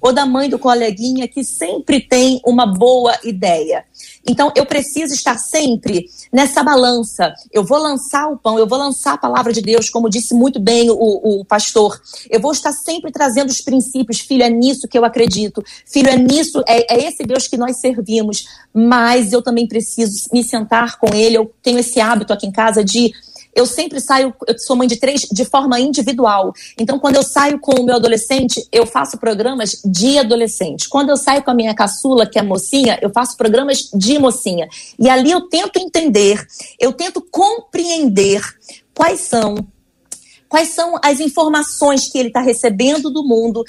ou 0.00 0.12
da 0.12 0.26
mãe 0.26 0.48
do 0.48 0.58
coleguinha 0.58 1.28
que 1.28 1.44
sempre 1.44 2.00
tem 2.00 2.40
uma 2.44 2.66
boa 2.66 3.18
ideia. 3.24 3.84
Então, 4.26 4.52
eu 4.54 4.64
preciso 4.64 5.14
estar 5.14 5.38
sempre 5.38 6.06
nessa 6.32 6.62
balança. 6.62 7.34
Eu 7.52 7.64
vou 7.64 7.78
lançar 7.78 8.28
o 8.28 8.36
pão, 8.36 8.58
eu 8.58 8.66
vou 8.66 8.78
lançar 8.78 9.14
a 9.14 9.18
palavra 9.18 9.52
de 9.52 9.60
Deus, 9.60 9.90
como 9.90 10.08
disse 10.08 10.34
muito 10.34 10.60
bem 10.60 10.90
o, 10.90 11.40
o 11.40 11.44
pastor. 11.44 12.00
Eu 12.30 12.40
vou 12.40 12.52
estar 12.52 12.72
sempre 12.72 13.10
trazendo 13.10 13.50
os 13.50 13.60
princípios. 13.60 14.20
Filho, 14.20 14.44
é 14.44 14.50
nisso 14.50 14.86
que 14.88 14.96
eu 14.96 15.04
acredito. 15.04 15.62
Filho, 15.86 16.08
é 16.08 16.16
nisso, 16.16 16.62
é, 16.66 16.94
é 16.94 17.08
esse 17.08 17.24
Deus 17.24 17.48
que 17.48 17.56
nós 17.56 17.78
servimos. 17.78 18.44
Mas 18.72 19.32
eu 19.32 19.42
também 19.42 19.66
preciso 19.66 20.28
me 20.32 20.44
sentar 20.44 20.98
com 20.98 21.14
ele. 21.14 21.36
Eu 21.36 21.52
tenho 21.62 21.78
esse 21.78 22.00
hábito 22.00 22.32
aqui 22.32 22.46
em 22.46 22.52
casa 22.52 22.84
de 22.84 23.12
eu 23.54 23.66
sempre 23.66 24.00
saio, 24.00 24.34
eu 24.46 24.58
sou 24.58 24.76
mãe 24.76 24.88
de 24.88 24.96
três, 24.96 25.22
de 25.30 25.44
forma 25.44 25.78
individual. 25.78 26.52
Então, 26.78 26.98
quando 26.98 27.16
eu 27.16 27.22
saio 27.22 27.58
com 27.58 27.80
o 27.80 27.84
meu 27.84 27.96
adolescente, 27.96 28.66
eu 28.72 28.86
faço 28.86 29.18
programas 29.18 29.80
de 29.84 30.18
adolescente. 30.18 30.88
Quando 30.88 31.10
eu 31.10 31.16
saio 31.16 31.42
com 31.42 31.50
a 31.50 31.54
minha 31.54 31.74
caçula, 31.74 32.26
que 32.26 32.38
é 32.38 32.42
mocinha, 32.42 32.98
eu 33.02 33.10
faço 33.10 33.36
programas 33.36 33.90
de 33.92 34.18
mocinha. 34.18 34.68
E 34.98 35.08
ali 35.08 35.30
eu 35.30 35.42
tento 35.42 35.78
entender, 35.78 36.46
eu 36.80 36.92
tento 36.92 37.20
compreender 37.20 38.42
quais 38.94 39.20
são 39.20 39.56
quais 40.48 40.68
são 40.68 41.00
as 41.02 41.18
informações 41.18 42.12
que 42.12 42.18
ele 42.18 42.28
está 42.28 42.42
recebendo 42.42 43.10
do 43.10 43.24
mundo 43.26 43.64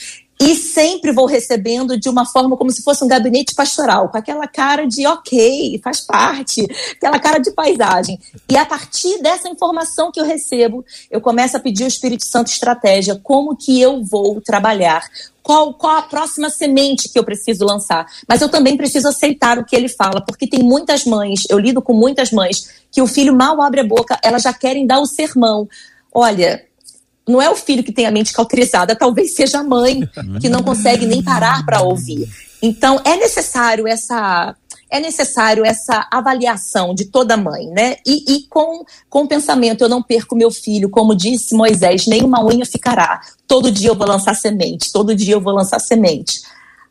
e 0.46 0.56
sempre 0.58 1.14
vou 1.14 1.26
recebendo 1.26 1.98
de 1.98 2.10
uma 2.10 2.26
forma 2.26 2.58
como 2.58 2.70
se 2.70 2.84
fosse 2.84 3.02
um 3.02 3.08
gabinete 3.08 3.56
pastoral, 3.56 4.10
com 4.10 4.18
aquela 4.18 4.46
cara 4.46 4.86
de 4.86 5.08
ok, 5.08 5.80
faz 5.82 6.02
parte, 6.02 6.68
aquela 6.92 7.18
cara 7.18 7.40
de 7.40 7.50
paisagem. 7.52 8.20
E 8.52 8.58
a 8.58 8.66
partir 8.66 9.22
dessa 9.22 9.48
informação 9.48 10.12
que 10.12 10.20
eu 10.20 10.26
recebo, 10.26 10.84
eu 11.10 11.22
começo 11.22 11.56
a 11.56 11.62
pedir 11.62 11.84
ao 11.84 11.88
Espírito 11.88 12.26
Santo 12.26 12.48
estratégia, 12.48 13.18
como 13.24 13.56
que 13.56 13.80
eu 13.80 14.04
vou 14.04 14.42
trabalhar, 14.42 15.02
qual, 15.42 15.74
qual 15.76 15.96
a 15.96 16.02
próxima 16.02 16.50
semente 16.50 17.08
que 17.08 17.18
eu 17.18 17.24
preciso 17.24 17.64
lançar. 17.64 18.06
Mas 18.28 18.42
eu 18.42 18.50
também 18.50 18.76
preciso 18.76 19.08
aceitar 19.08 19.58
o 19.58 19.64
que 19.64 19.78
ele 19.78 19.88
fala, 19.88 20.20
porque 20.20 20.46
tem 20.46 20.62
muitas 20.62 21.06
mães, 21.06 21.44
eu 21.50 21.58
lido 21.58 21.82
com 21.82 21.94
muitas 21.94 22.32
mães, 22.32 22.84
que 22.92 23.02
o 23.02 23.08
filho 23.08 23.34
mal 23.34 23.62
abre 23.62 23.80
a 23.80 23.88
boca, 23.88 24.20
elas 24.22 24.42
já 24.42 24.52
querem 24.52 24.86
dar 24.86 25.00
o 25.00 25.06
sermão. 25.06 25.70
Olha, 26.14 26.66
não 27.28 27.42
é 27.42 27.50
o 27.50 27.56
filho 27.56 27.84
que 27.84 27.92
tem 27.92 28.06
a 28.06 28.12
mente 28.12 28.34
cauterizada, 28.34 28.96
talvez 28.96 29.34
seja 29.34 29.60
a 29.60 29.64
mãe 29.64 30.08
que 30.42 30.50
não 30.50 30.62
consegue 30.62 31.06
nem 31.06 31.24
parar 31.24 31.66
para 31.66 31.82
ouvir. 31.82 32.30
Então 32.62 33.00
é 33.04 33.16
necessário 33.16 33.88
essa 33.88 34.56
é 34.90 35.00
necessário 35.00 35.66
essa 35.66 36.08
avaliação 36.12 36.94
de 36.94 37.06
toda 37.06 37.36
mãe, 37.36 37.66
né? 37.66 37.96
E, 38.06 38.36
e 38.36 38.48
com, 38.48 38.86
com 39.10 39.24
o 39.24 39.28
pensamento, 39.28 39.84
eu 39.84 39.90
não 39.90 40.04
perco 40.04 40.36
meu 40.36 40.52
filho, 40.52 40.88
como 40.88 41.16
disse 41.16 41.56
Moisés, 41.56 42.06
nenhuma 42.06 42.46
unha 42.46 42.64
ficará. 42.64 43.20
Todo 43.48 43.72
dia 43.72 43.90
eu 43.90 43.96
vou 43.96 44.08
lançar 44.08 44.36
semente, 44.36 44.94
todo 44.94 45.16
dia 45.16 45.34
eu 45.34 45.42
vou 45.42 45.52
lançar 45.52 45.80
semente. 45.80 46.44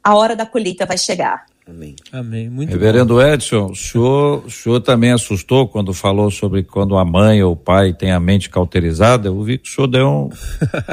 A 0.02 0.16
hora 0.16 0.34
da 0.34 0.44
colheita 0.44 0.84
vai 0.84 0.98
chegar. 0.98 1.46
Amém. 1.68 1.94
Amém. 2.10 2.50
Muito 2.50 2.70
Reverendo 2.70 3.14
bom. 3.14 3.22
Edson, 3.22 3.66
o 3.66 3.76
senhor, 3.76 4.44
o 4.44 4.50
senhor 4.50 4.80
também 4.80 5.12
assustou 5.12 5.68
quando 5.68 5.94
falou 5.94 6.28
sobre 6.28 6.64
quando 6.64 6.96
a 6.96 7.04
mãe 7.04 7.40
ou 7.40 7.52
o 7.52 7.56
pai 7.56 7.92
tem 7.92 8.10
a 8.10 8.18
mente 8.18 8.50
cauterizada? 8.50 9.28
Eu 9.28 9.42
vi 9.42 9.58
que 9.58 9.68
o 9.68 9.72
senhor 9.72 9.86
deu 9.86 10.08
um. 10.08 10.30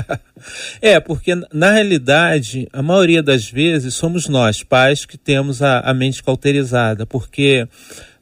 é, 0.80 1.00
porque 1.00 1.34
na 1.52 1.72
realidade, 1.72 2.68
a 2.72 2.84
maioria 2.84 3.24
das 3.24 3.50
vezes 3.50 3.96
somos 3.96 4.28
nós, 4.28 4.62
pais, 4.62 5.06
que 5.06 5.18
temos 5.18 5.64
a, 5.64 5.80
a 5.80 5.92
mente 5.92 6.22
cauterizada, 6.22 7.04
porque 7.04 7.68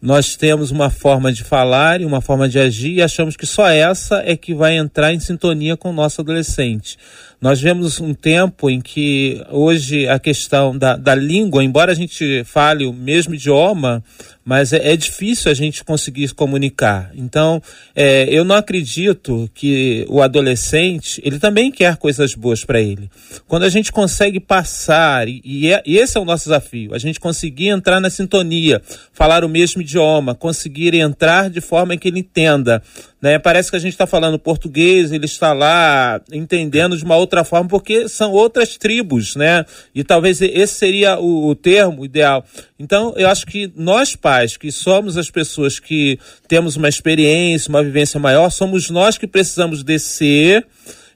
nós 0.01 0.37
temos 0.37 0.71
uma 0.71 0.89
forma 0.89 1.33
de 1.33 1.43
falar 1.43 1.99
e 1.99 2.05
uma 2.05 2.21
forma 2.21 2.47
de 2.47 2.59
agir 2.59 2.93
e 2.93 3.01
achamos 3.01 3.35
que 3.35 3.45
só 3.45 3.67
essa 3.67 4.21
é 4.25 4.37
que 4.37 4.53
vai 4.53 4.77
entrar 4.77 5.13
em 5.13 5.19
sintonia 5.19 5.75
com 5.75 5.89
o 5.89 5.93
nosso 5.93 6.21
adolescente. 6.21 6.97
Nós 7.39 7.61
vemos 7.61 7.99
um 7.99 8.15
tempo 8.15 8.67
em 8.67 8.81
que 8.81 9.43
hoje 9.51 10.07
a 10.07 10.17
questão 10.17 10.75
da, 10.75 10.95
da 10.95 11.13
língua, 11.13 11.63
embora 11.63 11.91
a 11.91 11.95
gente 11.95 12.43
fale 12.43 12.83
o 12.83 12.91
mesmo 12.91 13.35
idioma, 13.35 14.03
mas 14.43 14.73
é, 14.73 14.93
é 14.93 14.95
difícil 14.95 15.51
a 15.51 15.53
gente 15.53 15.83
conseguir 15.83 16.27
se 16.27 16.33
comunicar. 16.33 17.11
Então, 17.13 17.61
é, 17.93 18.27
eu 18.31 18.43
não 18.43 18.55
acredito 18.55 19.47
que 19.53 20.03
o 20.09 20.21
adolescente, 20.21 21.21
ele 21.23 21.37
também 21.37 21.69
quer 21.69 21.97
coisas 21.97 22.33
boas 22.33 22.65
para 22.65 22.81
ele. 22.81 23.07
Quando 23.47 23.63
a 23.63 23.69
gente 23.69 23.91
consegue 23.91 24.39
passar, 24.39 25.27
e, 25.27 25.39
e, 25.43 25.71
é, 25.71 25.83
e 25.85 25.97
esse 25.97 26.17
é 26.17 26.21
o 26.21 26.25
nosso 26.25 26.45
desafio, 26.45 26.95
a 26.95 26.97
gente 26.97 27.19
conseguir 27.19 27.67
entrar 27.67 27.99
na 27.99 28.09
sintonia, 28.09 28.81
falar 29.13 29.43
o 29.43 29.49
mesmo 29.49 29.81
idioma, 29.81 30.33
conseguir 30.33 30.95
entrar 30.95 31.51
de 31.51 31.61
forma 31.61 31.97
que 31.97 32.07
ele 32.07 32.19
entenda 32.19 32.81
né? 33.21 33.39
Parece 33.39 33.69
que 33.69 33.75
a 33.75 33.79
gente 33.79 33.93
está 33.93 34.05
falando 34.05 34.37
português, 34.37 35.11
ele 35.11 35.25
está 35.25 35.53
lá 35.53 36.21
entendendo 36.31 36.95
de 36.95 37.03
uma 37.03 37.15
outra 37.15 37.43
forma, 37.43 37.67
porque 37.67 38.07
são 38.07 38.31
outras 38.31 38.77
tribos, 38.77 39.35
né? 39.35 39.65
E 39.93 40.03
talvez 40.03 40.41
esse 40.41 40.75
seria 40.75 41.19
o, 41.19 41.47
o 41.47 41.55
termo 41.55 42.05
ideal. 42.05 42.45
Então, 42.79 43.13
eu 43.17 43.27
acho 43.27 43.45
que 43.45 43.71
nós 43.75 44.15
pais, 44.15 44.55
que 44.55 44.71
somos 44.71 45.17
as 45.17 45.31
pessoas 45.31 45.79
que 45.79 46.19
temos 46.47 46.75
uma 46.75 46.87
experiência, 46.87 47.69
uma 47.69 47.83
vivência 47.83 48.19
maior, 48.19 48.49
somos 48.49 48.89
nós 48.89 49.17
que 49.17 49.27
precisamos 49.27 49.83
descer 49.83 50.65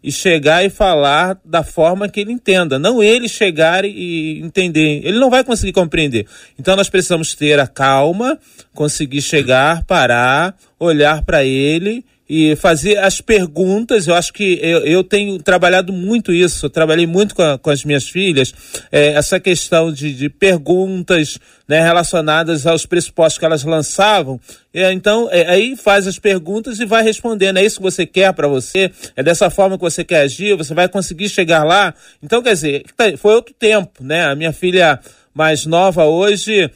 e 0.03 0.11
chegar 0.11 0.65
e 0.65 0.69
falar 0.69 1.39
da 1.45 1.63
forma 1.63 2.09
que 2.09 2.19
ele 2.19 2.31
entenda, 2.31 2.79
não 2.79 3.03
ele 3.03 3.29
chegar 3.29 3.85
e 3.85 4.39
entender. 4.41 5.01
Ele 5.03 5.19
não 5.19 5.29
vai 5.29 5.43
conseguir 5.43 5.73
compreender. 5.73 6.25
Então 6.59 6.75
nós 6.75 6.89
precisamos 6.89 7.35
ter 7.35 7.59
a 7.59 7.67
calma, 7.67 8.39
conseguir 8.73 9.21
chegar, 9.21 9.83
parar, 9.83 10.55
olhar 10.79 11.23
para 11.23 11.43
ele 11.43 12.03
e 12.33 12.55
fazer 12.55 12.97
as 12.97 13.19
perguntas. 13.19 14.07
Eu 14.07 14.15
acho 14.15 14.31
que 14.31 14.57
eu, 14.61 14.85
eu 14.85 15.03
tenho 15.03 15.37
trabalhado 15.43 15.91
muito 15.91 16.31
isso, 16.31 16.65
eu 16.65 16.69
trabalhei 16.69 17.05
muito 17.05 17.35
com, 17.35 17.41
a, 17.41 17.57
com 17.57 17.69
as 17.69 17.83
minhas 17.83 18.07
filhas, 18.07 18.53
é, 18.89 19.07
essa 19.07 19.37
questão 19.37 19.91
de, 19.91 20.13
de 20.13 20.29
perguntas 20.29 21.37
né, 21.67 21.81
relacionadas 21.81 22.65
aos 22.65 22.85
pressupostos 22.85 23.37
que 23.37 23.43
elas 23.43 23.65
lançavam. 23.65 24.39
É, 24.73 24.93
então, 24.93 25.27
é, 25.29 25.45
aí 25.45 25.75
faz 25.75 26.07
as 26.07 26.17
perguntas 26.17 26.79
e 26.79 26.85
vai 26.85 27.03
respondendo. 27.03 27.57
É 27.57 27.65
isso 27.65 27.77
que 27.77 27.83
você 27.83 28.05
quer 28.05 28.31
para 28.31 28.47
você? 28.47 28.89
É 29.13 29.21
dessa 29.21 29.49
forma 29.49 29.77
que 29.77 29.83
você 29.83 30.01
quer 30.01 30.21
agir? 30.21 30.55
Você 30.55 30.73
vai 30.73 30.87
conseguir 30.87 31.27
chegar 31.27 31.65
lá? 31.65 31.93
Então, 32.23 32.41
quer 32.41 32.53
dizer, 32.53 32.85
tá, 32.95 33.11
foi 33.17 33.35
outro 33.35 33.53
tempo, 33.53 34.01
né? 34.01 34.27
A 34.27 34.35
minha 34.35 34.53
filha 34.53 35.01
mais 35.33 35.65
nova 35.65 36.05
hoje 36.05 36.71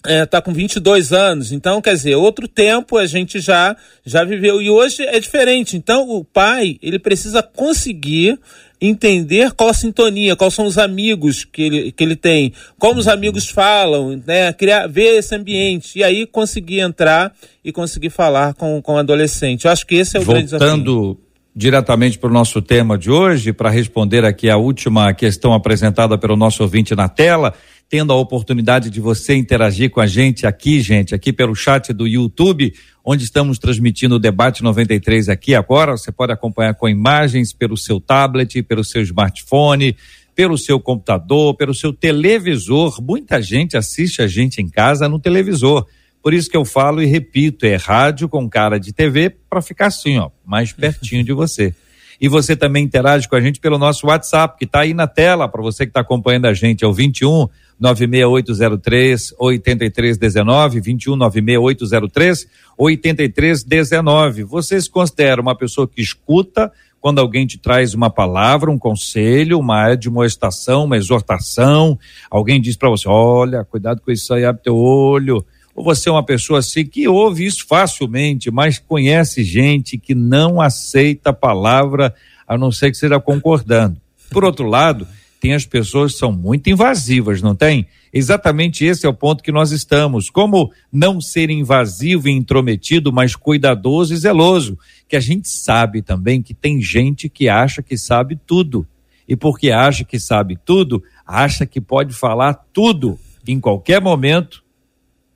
está 0.00 0.10
é, 0.10 0.26
tá 0.26 0.40
com 0.40 0.52
22 0.52 1.12
anos, 1.12 1.52
então 1.52 1.80
quer 1.82 1.94
dizer, 1.94 2.14
outro 2.14 2.48
tempo 2.48 2.96
a 2.96 3.06
gente 3.06 3.38
já 3.38 3.76
já 4.04 4.24
viveu. 4.24 4.60
E 4.62 4.70
hoje 4.70 5.02
é 5.02 5.20
diferente. 5.20 5.76
Então 5.76 6.08
o 6.08 6.24
pai 6.24 6.78
ele 6.82 6.98
precisa 6.98 7.42
conseguir 7.42 8.38
entender 8.80 9.52
qual 9.52 9.68
a 9.68 9.74
sintonia, 9.74 10.34
quais 10.34 10.54
são 10.54 10.64
os 10.64 10.78
amigos 10.78 11.44
que 11.44 11.62
ele, 11.62 11.92
que 11.92 12.02
ele 12.02 12.16
tem, 12.16 12.54
como 12.78 12.98
os 12.98 13.06
amigos 13.06 13.50
falam, 13.50 14.22
né, 14.26 14.52
criar, 14.54 14.86
ver 14.86 15.18
esse 15.18 15.34
ambiente. 15.34 15.98
E 15.98 16.04
aí 16.04 16.26
conseguir 16.26 16.80
entrar 16.80 17.34
e 17.62 17.70
conseguir 17.70 18.08
falar 18.08 18.54
com, 18.54 18.80
com 18.80 18.94
o 18.94 18.98
adolescente. 18.98 19.66
Eu 19.66 19.70
acho 19.70 19.86
que 19.86 19.96
esse 19.96 20.16
é 20.16 20.20
o 20.20 20.22
Voltando 20.22 20.58
grande 20.58 20.82
desafio. 20.84 21.18
Diretamente 21.54 22.16
para 22.16 22.30
o 22.30 22.32
nosso 22.32 22.62
tema 22.62 22.96
de 22.96 23.10
hoje, 23.10 23.52
para 23.52 23.68
responder 23.68 24.24
aqui 24.24 24.48
a 24.48 24.56
última 24.56 25.12
questão 25.12 25.52
apresentada 25.52 26.16
pelo 26.16 26.36
nosso 26.36 26.62
ouvinte 26.62 26.94
na 26.94 27.08
tela, 27.08 27.52
tendo 27.90 28.12
a 28.12 28.16
oportunidade 28.16 28.88
de 28.88 29.00
você 29.00 29.34
interagir 29.34 29.90
com 29.90 30.00
a 30.00 30.06
gente 30.06 30.46
aqui, 30.46 30.80
gente, 30.80 31.12
aqui 31.12 31.32
pelo 31.32 31.56
chat 31.56 31.92
do 31.92 32.06
YouTube, 32.06 32.72
onde 33.04 33.24
estamos 33.24 33.58
transmitindo 33.58 34.14
o 34.14 34.18
debate 34.20 34.62
93 34.62 35.28
aqui 35.28 35.56
agora. 35.56 35.98
Você 35.98 36.12
pode 36.12 36.32
acompanhar 36.32 36.72
com 36.74 36.88
imagens 36.88 37.52
pelo 37.52 37.76
seu 37.76 38.00
tablet, 38.00 38.62
pelo 38.62 38.84
seu 38.84 39.02
smartphone, 39.02 39.96
pelo 40.36 40.56
seu 40.56 40.78
computador, 40.78 41.56
pelo 41.56 41.74
seu 41.74 41.92
televisor. 41.92 43.02
Muita 43.02 43.42
gente 43.42 43.76
assiste 43.76 44.22
a 44.22 44.28
gente 44.28 44.62
em 44.62 44.68
casa 44.68 45.08
no 45.08 45.18
televisor. 45.18 45.84
Por 46.22 46.32
isso 46.32 46.48
que 46.48 46.56
eu 46.56 46.64
falo 46.64 47.02
e 47.02 47.06
repito, 47.06 47.66
é 47.66 47.74
rádio 47.74 48.28
com 48.28 48.48
cara 48.48 48.78
de 48.78 48.92
TV 48.92 49.30
para 49.30 49.60
ficar 49.60 49.86
assim, 49.86 50.16
ó, 50.16 50.30
mais 50.46 50.72
pertinho 50.72 51.24
de 51.24 51.32
você. 51.32 51.74
E 52.20 52.28
você 52.28 52.54
também 52.54 52.84
interage 52.84 53.26
com 53.28 53.34
a 53.34 53.40
gente 53.40 53.58
pelo 53.60 53.78
nosso 53.78 54.06
WhatsApp, 54.06 54.58
que 54.58 54.64
está 54.64 54.80
aí 54.80 54.92
na 54.92 55.06
tela, 55.06 55.48
para 55.48 55.62
você 55.62 55.86
que 55.86 55.90
está 55.90 56.00
acompanhando 56.00 56.46
a 56.46 56.52
gente, 56.52 56.84
é 56.84 56.86
o 56.86 56.92
21 56.92 57.48
96803 57.80 59.34
8319, 59.38 60.80
21 60.80 61.16
96803 61.16 62.46
8319. 62.76 64.44
Você 64.44 64.78
se 64.78 64.90
considera 64.90 65.40
uma 65.40 65.54
pessoa 65.54 65.88
que 65.88 66.02
escuta 66.02 66.70
quando 67.00 67.18
alguém 67.18 67.46
te 67.46 67.56
traz 67.56 67.94
uma 67.94 68.10
palavra, 68.10 68.70
um 68.70 68.78
conselho, 68.78 69.58
uma 69.58 69.92
admoestação, 69.92 70.84
uma 70.84 70.98
exortação, 70.98 71.98
alguém 72.30 72.60
diz 72.60 72.76
para 72.76 72.90
você: 72.90 73.08
olha, 73.08 73.64
cuidado 73.64 74.02
com 74.02 74.10
isso 74.10 74.34
aí, 74.34 74.44
abre 74.44 74.62
teu 74.62 74.76
olho 74.76 75.42
ou 75.74 75.84
você 75.84 76.08
é 76.08 76.12
uma 76.12 76.24
pessoa 76.24 76.58
assim 76.58 76.84
que 76.84 77.06
ouve 77.06 77.46
isso 77.46 77.66
facilmente, 77.66 78.50
mas 78.50 78.78
conhece 78.78 79.42
gente 79.44 79.96
que 79.96 80.14
não 80.14 80.60
aceita 80.60 81.30
a 81.30 81.34
palavra, 81.34 82.14
a 82.46 82.58
não 82.58 82.72
ser 82.72 82.90
que 82.90 82.96
esteja 82.96 83.20
concordando. 83.20 83.96
Por 84.30 84.44
outro 84.44 84.66
lado, 84.66 85.06
tem 85.40 85.54
as 85.54 85.64
pessoas 85.64 86.12
que 86.12 86.18
são 86.18 86.32
muito 86.32 86.68
invasivas, 86.68 87.40
não 87.40 87.54
tem? 87.54 87.86
Exatamente 88.12 88.84
esse 88.84 89.06
é 89.06 89.08
o 89.08 89.14
ponto 89.14 89.42
que 89.42 89.52
nós 89.52 89.70
estamos. 89.70 90.28
Como 90.28 90.70
não 90.92 91.20
ser 91.20 91.48
invasivo 91.48 92.28
e 92.28 92.32
intrometido, 92.32 93.12
mas 93.12 93.34
cuidadoso 93.36 94.12
e 94.12 94.16
zeloso? 94.16 94.78
Que 95.08 95.16
a 95.16 95.20
gente 95.20 95.48
sabe 95.48 96.02
também 96.02 96.42
que 96.42 96.52
tem 96.52 96.82
gente 96.82 97.28
que 97.28 97.48
acha 97.48 97.82
que 97.82 97.96
sabe 97.96 98.38
tudo. 98.46 98.86
E 99.26 99.36
porque 99.36 99.70
acha 99.70 100.04
que 100.04 100.18
sabe 100.18 100.58
tudo, 100.62 101.02
acha 101.24 101.64
que 101.64 101.80
pode 101.80 102.12
falar 102.12 102.54
tudo 102.72 103.18
em 103.46 103.60
qualquer 103.60 104.00
momento 104.00 104.62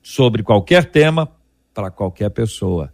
sobre 0.05 0.43
qualquer 0.43 0.85
tema 0.85 1.27
para 1.73 1.89
qualquer 1.89 2.29
pessoa. 2.29 2.93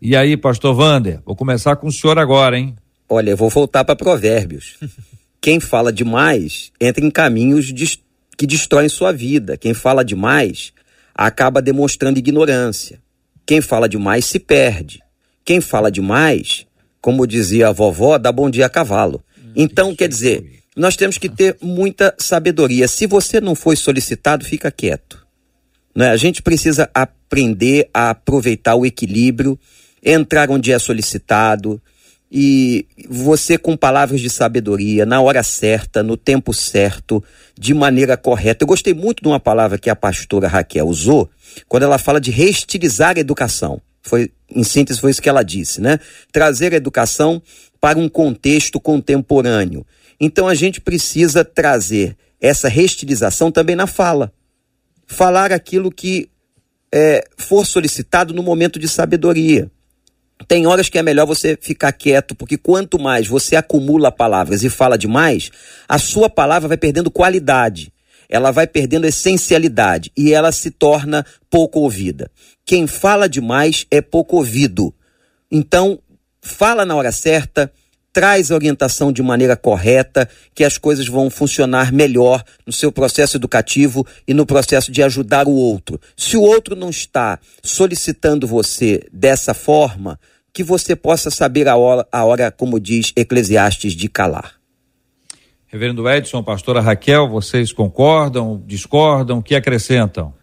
E 0.00 0.14
aí, 0.14 0.36
pastor 0.36 0.72
Vander, 0.76 1.20
vou 1.26 1.34
começar 1.34 1.74
com 1.74 1.88
o 1.88 1.92
senhor 1.92 2.20
agora, 2.20 2.56
hein? 2.56 2.76
Olha, 3.08 3.30
eu 3.30 3.36
vou 3.36 3.50
voltar 3.50 3.84
para 3.84 3.96
Provérbios. 3.96 4.78
Quem 5.40 5.58
fala 5.58 5.92
demais 5.92 6.70
entra 6.80 7.04
em 7.04 7.10
caminhos 7.10 7.72
que 8.38 8.46
destroem 8.46 8.88
sua 8.88 9.12
vida. 9.12 9.56
Quem 9.56 9.74
fala 9.74 10.04
demais 10.04 10.72
acaba 11.12 11.60
demonstrando 11.60 12.20
ignorância. 12.20 13.02
Quem 13.44 13.60
fala 13.60 13.88
demais 13.88 14.24
se 14.24 14.38
perde. 14.38 15.00
Quem 15.44 15.60
fala 15.60 15.90
demais, 15.90 16.64
como 17.00 17.26
dizia 17.26 17.68
a 17.68 17.72
vovó, 17.72 18.18
dá 18.18 18.30
bom 18.30 18.48
dia 18.48 18.66
a 18.66 18.70
cavalo. 18.70 19.20
Então, 19.56 19.96
quer 19.96 20.08
dizer, 20.08 20.62
nós 20.76 20.94
temos 20.94 21.18
que 21.18 21.28
ter 21.28 21.56
muita 21.60 22.14
sabedoria. 22.18 22.86
Se 22.86 23.04
você 23.08 23.40
não 23.40 23.56
foi 23.56 23.74
solicitado, 23.74 24.44
fica 24.44 24.70
quieto. 24.70 25.21
Né? 25.94 26.10
A 26.10 26.16
gente 26.16 26.42
precisa 26.42 26.90
aprender 26.94 27.88
a 27.92 28.10
aproveitar 28.10 28.74
o 28.74 28.86
equilíbrio, 28.86 29.58
entrar 30.02 30.50
onde 30.50 30.72
é 30.72 30.78
solicitado, 30.78 31.80
e 32.34 32.86
você 33.10 33.58
com 33.58 33.76
palavras 33.76 34.18
de 34.18 34.30
sabedoria, 34.30 35.04
na 35.04 35.20
hora 35.20 35.42
certa, 35.42 36.02
no 36.02 36.16
tempo 36.16 36.54
certo, 36.54 37.22
de 37.58 37.74
maneira 37.74 38.16
correta. 38.16 38.64
Eu 38.64 38.68
gostei 38.68 38.94
muito 38.94 39.22
de 39.22 39.28
uma 39.28 39.38
palavra 39.38 39.76
que 39.76 39.90
a 39.90 39.96
pastora 39.96 40.48
Raquel 40.48 40.88
usou, 40.88 41.28
quando 41.68 41.82
ela 41.82 41.98
fala 41.98 42.18
de 42.18 42.30
reestilizar 42.30 43.18
a 43.18 43.20
educação. 43.20 43.82
Foi, 44.00 44.32
em 44.50 44.64
síntese, 44.64 44.98
foi 44.98 45.10
isso 45.10 45.20
que 45.20 45.28
ela 45.28 45.42
disse, 45.42 45.80
né? 45.80 46.00
Trazer 46.32 46.72
a 46.72 46.76
educação 46.76 47.42
para 47.78 47.98
um 47.98 48.08
contexto 48.08 48.80
contemporâneo. 48.80 49.84
Então 50.18 50.48
a 50.48 50.54
gente 50.54 50.80
precisa 50.80 51.44
trazer 51.44 52.16
essa 52.40 52.68
reestilização 52.68 53.52
também 53.52 53.76
na 53.76 53.86
fala. 53.86 54.32
Falar 55.06 55.52
aquilo 55.52 55.90
que 55.90 56.30
é, 56.92 57.24
for 57.38 57.66
solicitado 57.66 58.34
no 58.34 58.42
momento 58.42 58.78
de 58.78 58.88
sabedoria. 58.88 59.70
Tem 60.46 60.66
horas 60.66 60.88
que 60.88 60.98
é 60.98 61.02
melhor 61.02 61.26
você 61.26 61.56
ficar 61.60 61.92
quieto, 61.92 62.34
porque 62.34 62.58
quanto 62.58 62.98
mais 62.98 63.26
você 63.26 63.56
acumula 63.56 64.10
palavras 64.10 64.62
e 64.62 64.70
fala 64.70 64.98
demais, 64.98 65.50
a 65.88 65.98
sua 65.98 66.28
palavra 66.28 66.68
vai 66.68 66.76
perdendo 66.76 67.10
qualidade, 67.10 67.92
ela 68.28 68.50
vai 68.50 68.66
perdendo 68.66 69.06
essencialidade 69.06 70.10
e 70.16 70.32
ela 70.32 70.50
se 70.50 70.70
torna 70.70 71.24
pouco 71.48 71.80
ouvida. 71.80 72.30
Quem 72.64 72.86
fala 72.86 73.28
demais 73.28 73.86
é 73.90 74.00
pouco 74.00 74.36
ouvido. 74.36 74.94
Então, 75.50 75.98
fala 76.40 76.84
na 76.84 76.96
hora 76.96 77.12
certa, 77.12 77.72
traz 78.12 78.50
a 78.50 78.54
orientação 78.54 79.10
de 79.10 79.22
maneira 79.22 79.56
correta, 79.56 80.28
que 80.54 80.64
as 80.64 80.76
coisas 80.76 81.08
vão 81.08 81.30
funcionar 81.30 81.92
melhor 81.92 82.44
no 82.66 82.72
seu 82.72 82.92
processo 82.92 83.36
educativo 83.36 84.06
e 84.28 84.34
no 84.34 84.44
processo 84.44 84.92
de 84.92 85.02
ajudar 85.02 85.46
o 85.46 85.52
outro. 85.52 86.00
Se 86.16 86.36
o 86.36 86.42
outro 86.42 86.76
não 86.76 86.90
está 86.90 87.38
solicitando 87.62 88.46
você 88.46 89.06
dessa 89.12 89.54
forma, 89.54 90.18
que 90.52 90.62
você 90.62 90.94
possa 90.94 91.30
saber 91.30 91.66
a 91.66 91.76
hora, 91.76 92.06
a 92.12 92.24
hora 92.24 92.50
como 92.50 92.78
diz 92.78 93.12
Eclesiastes, 93.16 93.94
de 93.94 94.08
calar. 94.08 94.54
Reverendo 95.66 96.06
Edson, 96.06 96.42
pastora 96.42 96.82
Raquel, 96.82 97.30
vocês 97.30 97.72
concordam, 97.72 98.62
discordam, 98.66 99.38
o 99.38 99.42
que 99.42 99.54
acrescentam? 99.54 100.34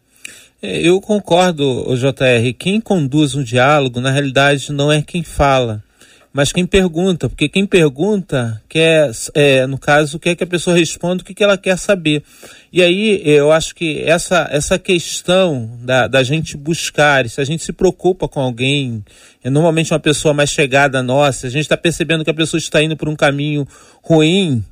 É, 0.59 0.82
eu 0.82 0.99
concordo, 0.99 1.86
JR. 1.95 2.51
Quem 2.57 2.82
conduz 2.82 3.36
um 3.36 3.43
diálogo, 3.43 4.01
na 4.01 4.09
realidade, 4.09 4.72
não 4.72 4.91
é 4.91 5.03
quem 5.03 5.22
fala, 5.22 5.84
mas 6.32 6.52
quem 6.52 6.66
pergunta, 6.66 7.28
porque 7.28 7.50
quem 7.50 7.66
pergunta 7.66 8.62
quer, 8.70 9.12
é, 9.34 9.66
no 9.66 9.80
caso, 9.80 10.20
quer 10.20 10.36
que 10.36 10.44
a 10.44 10.48
pessoa 10.48 10.76
responda 10.76 11.24
o 11.24 11.26
que, 11.26 11.34
que 11.34 11.44
ela 11.44 11.58
quer 11.58 11.78
saber. 11.78 12.24
E 12.72 12.84
aí 12.84 13.22
eu 13.26 13.52
acho 13.52 13.74
que 13.74 14.04
essa, 14.04 14.48
essa 14.52 14.78
questão 14.78 15.78
da, 15.82 16.08
da 16.08 16.22
gente 16.22 16.56
buscar, 16.56 17.28
se 17.28 17.42
a 17.42 17.44
gente 17.44 17.64
se 17.64 17.74
preocupa 17.74 18.28
com 18.28 18.40
alguém, 18.40 19.04
é 19.44 19.50
normalmente 19.50 19.92
uma 19.92 20.00
pessoa 20.00 20.34
mais 20.34 20.52
chegada 20.52 21.00
a 21.00 21.04
nós, 21.04 21.38
se 21.38 21.48
a 21.48 21.50
gente 21.50 21.64
está 21.64 21.76
percebendo 21.76 22.24
que 22.24 22.30
a 22.30 22.34
pessoa 22.34 22.60
está 22.60 22.82
indo 22.82 22.96
por 22.96 23.10
um 23.10 23.16
caminho 23.16 23.68
ruim, 24.04 24.64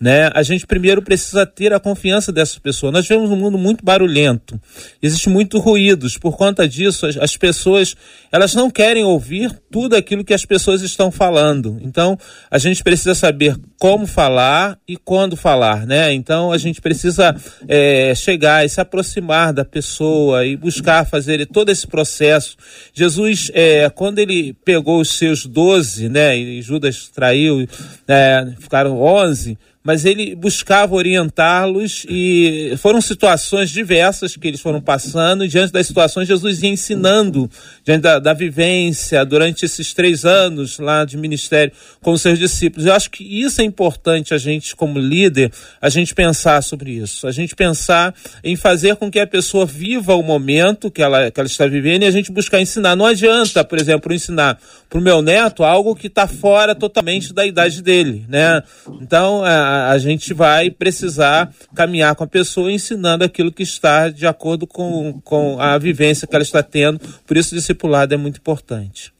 né? 0.00 0.30
A 0.34 0.42
gente 0.42 0.66
primeiro 0.66 1.00
precisa 1.00 1.46
ter 1.46 1.72
a 1.72 1.80
confiança 1.80 2.32
dessa 2.32 2.58
pessoa. 2.60 2.90
Nós 2.90 3.06
vivemos 3.06 3.30
um 3.30 3.36
mundo 3.36 3.56
muito 3.56 3.84
barulhento, 3.84 4.60
existe 5.00 5.28
muito 5.28 5.58
ruídos. 5.58 6.18
Por 6.18 6.36
conta 6.36 6.68
disso, 6.68 7.06
as, 7.06 7.16
as, 7.16 7.36
pessoas 7.36 7.94
elas 8.30 8.54
não 8.54 8.70
querem 8.70 9.04
ouvir 9.04 9.50
tudo 9.70 9.94
aquilo 9.94 10.24
que 10.24 10.34
as 10.34 10.44
pessoas 10.44 10.82
estão 10.82 11.10
falando. 11.10 11.78
Então, 11.80 12.18
a 12.50 12.58
gente 12.58 12.82
precisa 12.82 13.14
saber 13.14 13.56
como 13.78 14.06
falar 14.06 14.78
e 14.86 14.96
quando 14.96 15.36
falar, 15.36 15.86
né? 15.86 16.12
Então, 16.12 16.50
a 16.50 16.58
gente 16.58 16.80
precisa 16.80 17.34
é, 17.68 18.14
chegar 18.14 18.64
e 18.64 18.68
se 18.68 18.80
aproximar 18.80 19.52
da 19.52 19.64
pessoa 19.64 20.44
e 20.44 20.56
buscar 20.56 21.06
fazer 21.06 21.46
todo 21.46 21.70
esse 21.70 21.86
processo. 21.86 22.56
Jesus, 22.92 23.50
é, 23.54 23.88
quando 23.90 24.18
ele 24.18 24.54
pegou 24.64 25.00
os 25.00 25.10
seus 25.10 25.46
doze, 25.46 26.08
né? 26.08 26.36
E 26.36 26.60
Judas 26.62 27.08
traiu, 27.08 27.66
é, 28.08 28.52
ficaram 28.58 29.00
onze 29.00 29.56
mas 29.86 30.06
ele 30.06 30.34
buscava 30.34 30.94
orientá-los 30.94 32.06
e 32.08 32.72
foram 32.78 33.02
situações 33.02 33.68
diversas 33.68 34.34
que 34.34 34.48
eles 34.48 34.62
foram 34.62 34.80
passando, 34.80 35.44
e 35.44 35.48
diante 35.48 35.74
das 35.74 35.86
situações, 35.86 36.26
Jesus 36.26 36.62
ia 36.62 36.70
ensinando, 36.70 37.50
diante 37.84 38.00
da, 38.00 38.18
da 38.18 38.32
vivência, 38.32 39.22
durante 39.26 39.66
esses 39.66 39.92
três 39.92 40.24
anos 40.24 40.78
lá 40.78 41.04
de 41.04 41.18
ministério 41.18 41.70
com 42.00 42.16
seus 42.16 42.38
discípulos. 42.38 42.86
Eu 42.86 42.94
acho 42.94 43.10
que 43.10 43.22
isso 43.22 43.60
é 43.60 43.64
importante 43.64 44.32
a 44.32 44.38
gente, 44.38 44.74
como 44.74 44.98
líder, 44.98 45.52
a 45.82 45.90
gente 45.90 46.14
pensar 46.14 46.62
sobre 46.62 46.92
isso, 46.92 47.26
a 47.26 47.30
gente 47.30 47.54
pensar 47.54 48.14
em 48.42 48.56
fazer 48.56 48.96
com 48.96 49.10
que 49.10 49.20
a 49.20 49.26
pessoa 49.26 49.66
viva 49.66 50.14
o 50.14 50.22
momento 50.22 50.90
que 50.90 51.02
ela, 51.02 51.30
que 51.30 51.38
ela 51.38 51.46
está 51.46 51.66
vivendo 51.66 52.04
e 52.04 52.06
a 52.06 52.10
gente 52.10 52.32
buscar 52.32 52.58
ensinar. 52.58 52.96
Não 52.96 53.04
adianta, 53.04 53.62
por 53.62 53.78
exemplo, 53.78 54.14
ensinar 54.14 54.58
para 54.88 54.98
o 54.98 55.02
meu 55.02 55.20
neto 55.20 55.62
algo 55.62 55.94
que 55.94 56.06
está 56.06 56.26
fora 56.26 56.74
totalmente 56.74 57.34
da 57.34 57.44
idade 57.44 57.82
dele, 57.82 58.24
né? 58.28 58.62
Então, 59.02 59.44
a, 59.44 59.73
a, 59.90 59.98
gente 59.98 60.32
vai 60.34 60.70
precisar 60.70 61.52
caminhar 61.74 62.14
com 62.14 62.24
a 62.24 62.26
pessoa 62.26 62.72
ensinando 62.72 63.24
aquilo 63.24 63.52
que 63.52 63.62
está 63.62 64.08
de 64.08 64.26
acordo 64.26 64.66
com, 64.66 65.20
com 65.22 65.60
a 65.60 65.78
vivência 65.78 66.26
que 66.26 66.34
ela 66.34 66.42
está 66.42 66.62
tendo. 66.62 67.00
Por 67.26 67.36
isso, 67.36 67.54
o 67.54 67.58
discipulado 67.58 68.14
é 68.14 68.16
muito 68.16 68.38
importante. 68.38 69.12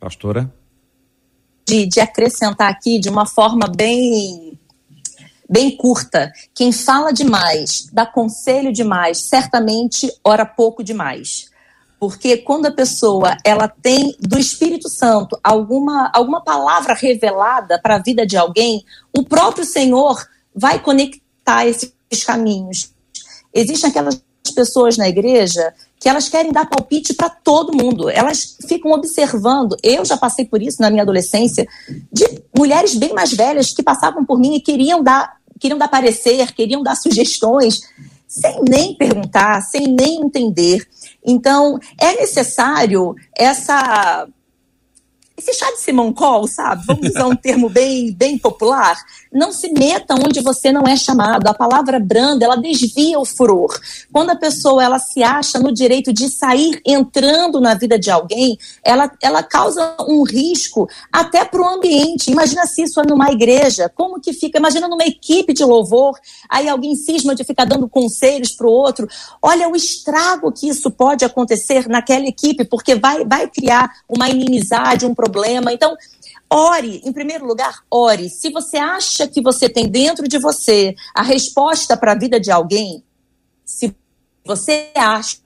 Pastora? 0.00 0.52
De, 1.68 1.86
de 1.86 2.00
acrescentar 2.00 2.70
aqui 2.70 2.98
de 2.98 3.08
uma 3.08 3.26
forma 3.26 3.68
bem 3.68 4.58
bem 5.48 5.76
curta. 5.76 6.32
Quem 6.54 6.72
fala 6.72 7.12
demais, 7.12 7.86
dá 7.92 8.06
conselho 8.06 8.72
demais, 8.72 9.28
certamente 9.28 10.10
ora 10.24 10.46
pouco 10.46 10.82
demais. 10.82 11.51
Porque 12.02 12.36
quando 12.38 12.66
a 12.66 12.72
pessoa 12.72 13.36
ela 13.44 13.68
tem 13.68 14.16
do 14.18 14.36
Espírito 14.36 14.88
Santo 14.88 15.38
alguma, 15.40 16.10
alguma 16.12 16.40
palavra 16.40 16.94
revelada 16.94 17.78
para 17.80 17.94
a 17.94 18.02
vida 18.02 18.26
de 18.26 18.36
alguém, 18.36 18.84
o 19.16 19.22
próprio 19.22 19.64
Senhor 19.64 20.20
vai 20.52 20.80
conectar 20.80 21.64
esses 21.64 22.24
caminhos. 22.26 22.92
Existem 23.54 23.88
aquelas 23.88 24.20
pessoas 24.52 24.96
na 24.96 25.08
igreja 25.08 25.72
que 26.00 26.08
elas 26.08 26.28
querem 26.28 26.50
dar 26.50 26.68
palpite 26.68 27.14
para 27.14 27.30
todo 27.30 27.72
mundo. 27.72 28.10
Elas 28.10 28.56
ficam 28.66 28.90
observando. 28.90 29.76
Eu 29.80 30.04
já 30.04 30.16
passei 30.16 30.44
por 30.44 30.60
isso 30.60 30.82
na 30.82 30.90
minha 30.90 31.04
adolescência, 31.04 31.68
de 32.12 32.42
mulheres 32.58 32.96
bem 32.96 33.12
mais 33.12 33.32
velhas 33.32 33.70
que 33.70 33.80
passavam 33.80 34.24
por 34.24 34.40
mim 34.40 34.56
e 34.56 34.60
queriam 34.60 35.04
dar, 35.04 35.36
queriam 35.60 35.78
dar 35.78 35.86
parecer, 35.86 36.50
queriam 36.50 36.82
dar 36.82 36.96
sugestões, 36.96 37.80
sem 38.32 38.62
nem 38.66 38.94
perguntar, 38.94 39.60
sem 39.60 39.86
nem 39.88 40.22
entender. 40.22 40.88
Então, 41.22 41.78
é 42.00 42.14
necessário 42.14 43.14
essa 43.36 44.26
esse 45.36 45.54
chá 45.54 45.70
de 45.72 45.80
Simon 45.80 46.12
Call, 46.12 46.46
sabe? 46.46 46.84
Vamos 46.86 47.10
usar 47.10 47.26
um 47.26 47.36
termo 47.36 47.68
bem, 47.68 48.12
bem 48.12 48.38
popular. 48.38 48.96
Não 49.32 49.50
se 49.50 49.72
meta 49.72 50.14
onde 50.14 50.40
você 50.40 50.70
não 50.70 50.82
é 50.82 50.96
chamado. 50.96 51.46
A 51.46 51.54
palavra 51.54 51.98
branda, 51.98 52.44
ela 52.44 52.56
desvia 52.56 53.18
o 53.18 53.24
furor. 53.24 53.78
Quando 54.12 54.30
a 54.30 54.36
pessoa 54.36 54.82
ela 54.84 54.98
se 54.98 55.22
acha 55.22 55.58
no 55.58 55.72
direito 55.72 56.12
de 56.12 56.28
sair 56.28 56.80
entrando 56.84 57.60
na 57.60 57.74
vida 57.74 57.98
de 57.98 58.10
alguém, 58.10 58.58
ela, 58.84 59.10
ela 59.22 59.42
causa 59.42 59.96
um 60.06 60.22
risco 60.22 60.88
até 61.10 61.44
para 61.44 61.62
o 61.62 61.66
ambiente. 61.66 62.30
Imagina 62.30 62.66
se 62.66 62.82
isso 62.82 63.00
é 63.00 63.06
numa 63.06 63.30
igreja, 63.30 63.88
como 63.88 64.20
que 64.20 64.32
fica? 64.32 64.58
Imagina 64.58 64.86
numa 64.86 65.04
equipe 65.04 65.54
de 65.54 65.64
louvor, 65.64 66.18
aí 66.48 66.68
alguém 66.68 66.94
cisma 66.94 67.34
de 67.34 67.44
ficar 67.44 67.64
dando 67.64 67.88
conselhos 67.88 68.52
para 68.52 68.66
o 68.66 68.70
outro. 68.70 69.08
Olha 69.40 69.68
o 69.68 69.74
estrago 69.74 70.52
que 70.52 70.68
isso 70.68 70.90
pode 70.90 71.24
acontecer 71.24 71.88
naquela 71.88 72.26
equipe, 72.26 72.64
porque 72.64 72.94
vai, 72.94 73.24
vai 73.24 73.48
criar 73.48 73.90
uma 74.08 74.28
inimizade, 74.28 75.06
um 75.06 75.14
problema. 75.14 75.72
Então, 75.72 75.96
ore, 76.52 77.00
em 77.04 77.12
primeiro 77.12 77.46
lugar, 77.46 77.82
ore. 77.90 78.28
Se 78.28 78.50
você 78.50 78.76
acha 78.76 79.26
que 79.26 79.40
você 79.40 79.68
tem 79.68 79.88
dentro 79.88 80.28
de 80.28 80.38
você 80.38 80.94
a 81.14 81.22
resposta 81.22 81.96
para 81.96 82.12
a 82.12 82.18
vida 82.18 82.38
de 82.38 82.50
alguém, 82.50 83.02
se 83.64 83.94
você 84.44 84.90
acha, 84.94 85.40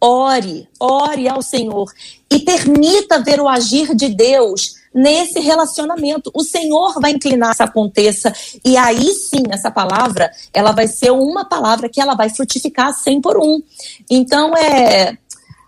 ore, 0.00 0.68
ore 0.78 1.28
ao 1.28 1.42
Senhor 1.42 1.92
e 2.30 2.38
permita 2.38 3.22
ver 3.22 3.40
o 3.40 3.48
agir 3.48 3.94
de 3.94 4.08
Deus 4.08 4.80
nesse 4.94 5.40
relacionamento. 5.40 6.30
O 6.34 6.42
Senhor 6.42 7.00
vai 7.00 7.12
inclinar 7.12 7.54
que 7.54 7.62
aconteça 7.62 8.32
e 8.64 8.76
aí 8.76 9.12
sim 9.14 9.42
essa 9.50 9.70
palavra, 9.70 10.30
ela 10.52 10.72
vai 10.72 10.86
ser 10.86 11.10
uma 11.10 11.44
palavra 11.44 11.88
que 11.88 12.00
ela 12.00 12.14
vai 12.14 12.30
frutificar 12.30 12.92
100 12.92 13.20
por 13.20 13.38
um. 13.38 13.62
Então 14.08 14.56
é 14.56 15.18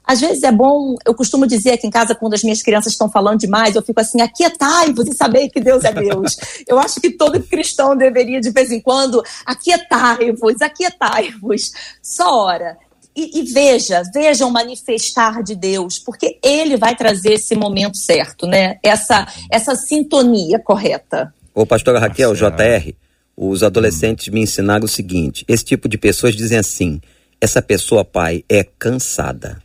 às 0.05 0.21
vezes 0.21 0.43
é 0.43 0.51
bom, 0.51 0.97
eu 1.07 1.15
costumo 1.15 1.47
dizer 1.47 1.73
aqui 1.73 1.87
em 1.87 1.91
casa, 1.91 2.15
quando 2.15 2.35
as 2.35 2.43
minhas 2.43 2.63
crianças 2.63 2.93
estão 2.93 3.11
falando 3.11 3.39
demais, 3.39 3.75
eu 3.75 3.83
fico 3.83 4.01
assim, 4.01 4.21
aquietai-vos 4.21 5.07
e 5.07 5.15
saber 5.15 5.49
que 5.49 5.61
Deus 5.61 5.85
é 5.85 5.93
Deus. 5.93 6.37
eu 6.67 6.79
acho 6.79 7.01
que 7.01 7.11
todo 7.11 7.43
cristão 7.43 7.97
deveria, 7.97 8.41
de 8.41 8.51
vez 8.51 8.71
em 8.73 8.81
quando, 8.81 9.23
aquietai-vos, 9.47 10.61
aquietai-vos. 10.61 11.73
Só 12.03 12.45
ora. 12.45 12.77
e, 13.15 13.41
e, 13.41 13.53
veja, 13.53 14.03
veja 14.13 14.47
o 14.47 14.51
manifestar 14.51 15.43
de 15.43 15.55
Deus, 15.55 15.99
porque 15.99 16.39
Ele 16.43 16.77
vai 16.77 16.97
trazer 16.97 17.35
esse 17.35 17.55
momento 17.55 17.97
certo, 17.97 18.47
né? 18.47 18.79
Essa, 18.83 19.27
essa 19.51 19.75
sintonia 19.77 20.59
correta. 20.59 21.33
Ô, 21.55 21.67
pastora 21.67 22.01
Raquel, 22.01 22.35
JR, 22.35 22.95
os 23.37 23.63
adolescentes 23.63 24.29
me 24.29 24.41
ensinaram 24.41 24.85
o 24.85 24.89
seguinte: 24.89 25.45
esse 25.47 25.65
tipo 25.65 25.89
de 25.89 25.99
pessoas 25.99 26.35
dizem 26.35 26.59
assim, 26.59 27.01
essa 27.41 27.61
pessoa, 27.61 28.05
pai, 28.05 28.45
é 28.49 28.65
cansada. 28.65 29.62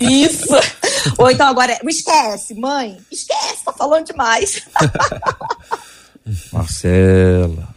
Isso! 0.00 0.48
Ou 1.18 1.30
então 1.30 1.46
agora, 1.46 1.78
esquece, 1.84 2.54
mãe, 2.54 2.96
esquece, 3.10 3.64
tá 3.64 3.72
falando 3.72 4.06
demais. 4.06 4.62
Marcela. 6.52 7.68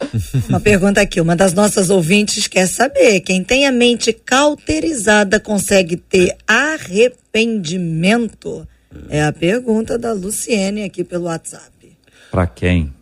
Uma 0.48 0.58
pergunta 0.58 1.00
aqui, 1.00 1.20
uma 1.20 1.36
das 1.36 1.52
nossas 1.52 1.88
ouvintes 1.88 2.48
quer 2.48 2.66
saber: 2.66 3.20
quem 3.20 3.44
tem 3.44 3.64
a 3.66 3.72
mente 3.72 4.12
cauterizada 4.12 5.38
consegue 5.38 5.96
ter 5.96 6.36
arrependimento? 6.46 8.66
É 9.08 9.22
a 9.22 9.32
pergunta 9.32 9.96
da 9.96 10.12
Luciene 10.12 10.82
aqui 10.82 11.04
pelo 11.04 11.26
WhatsApp. 11.26 11.70
Para 12.30 12.48
quem? 12.48 12.92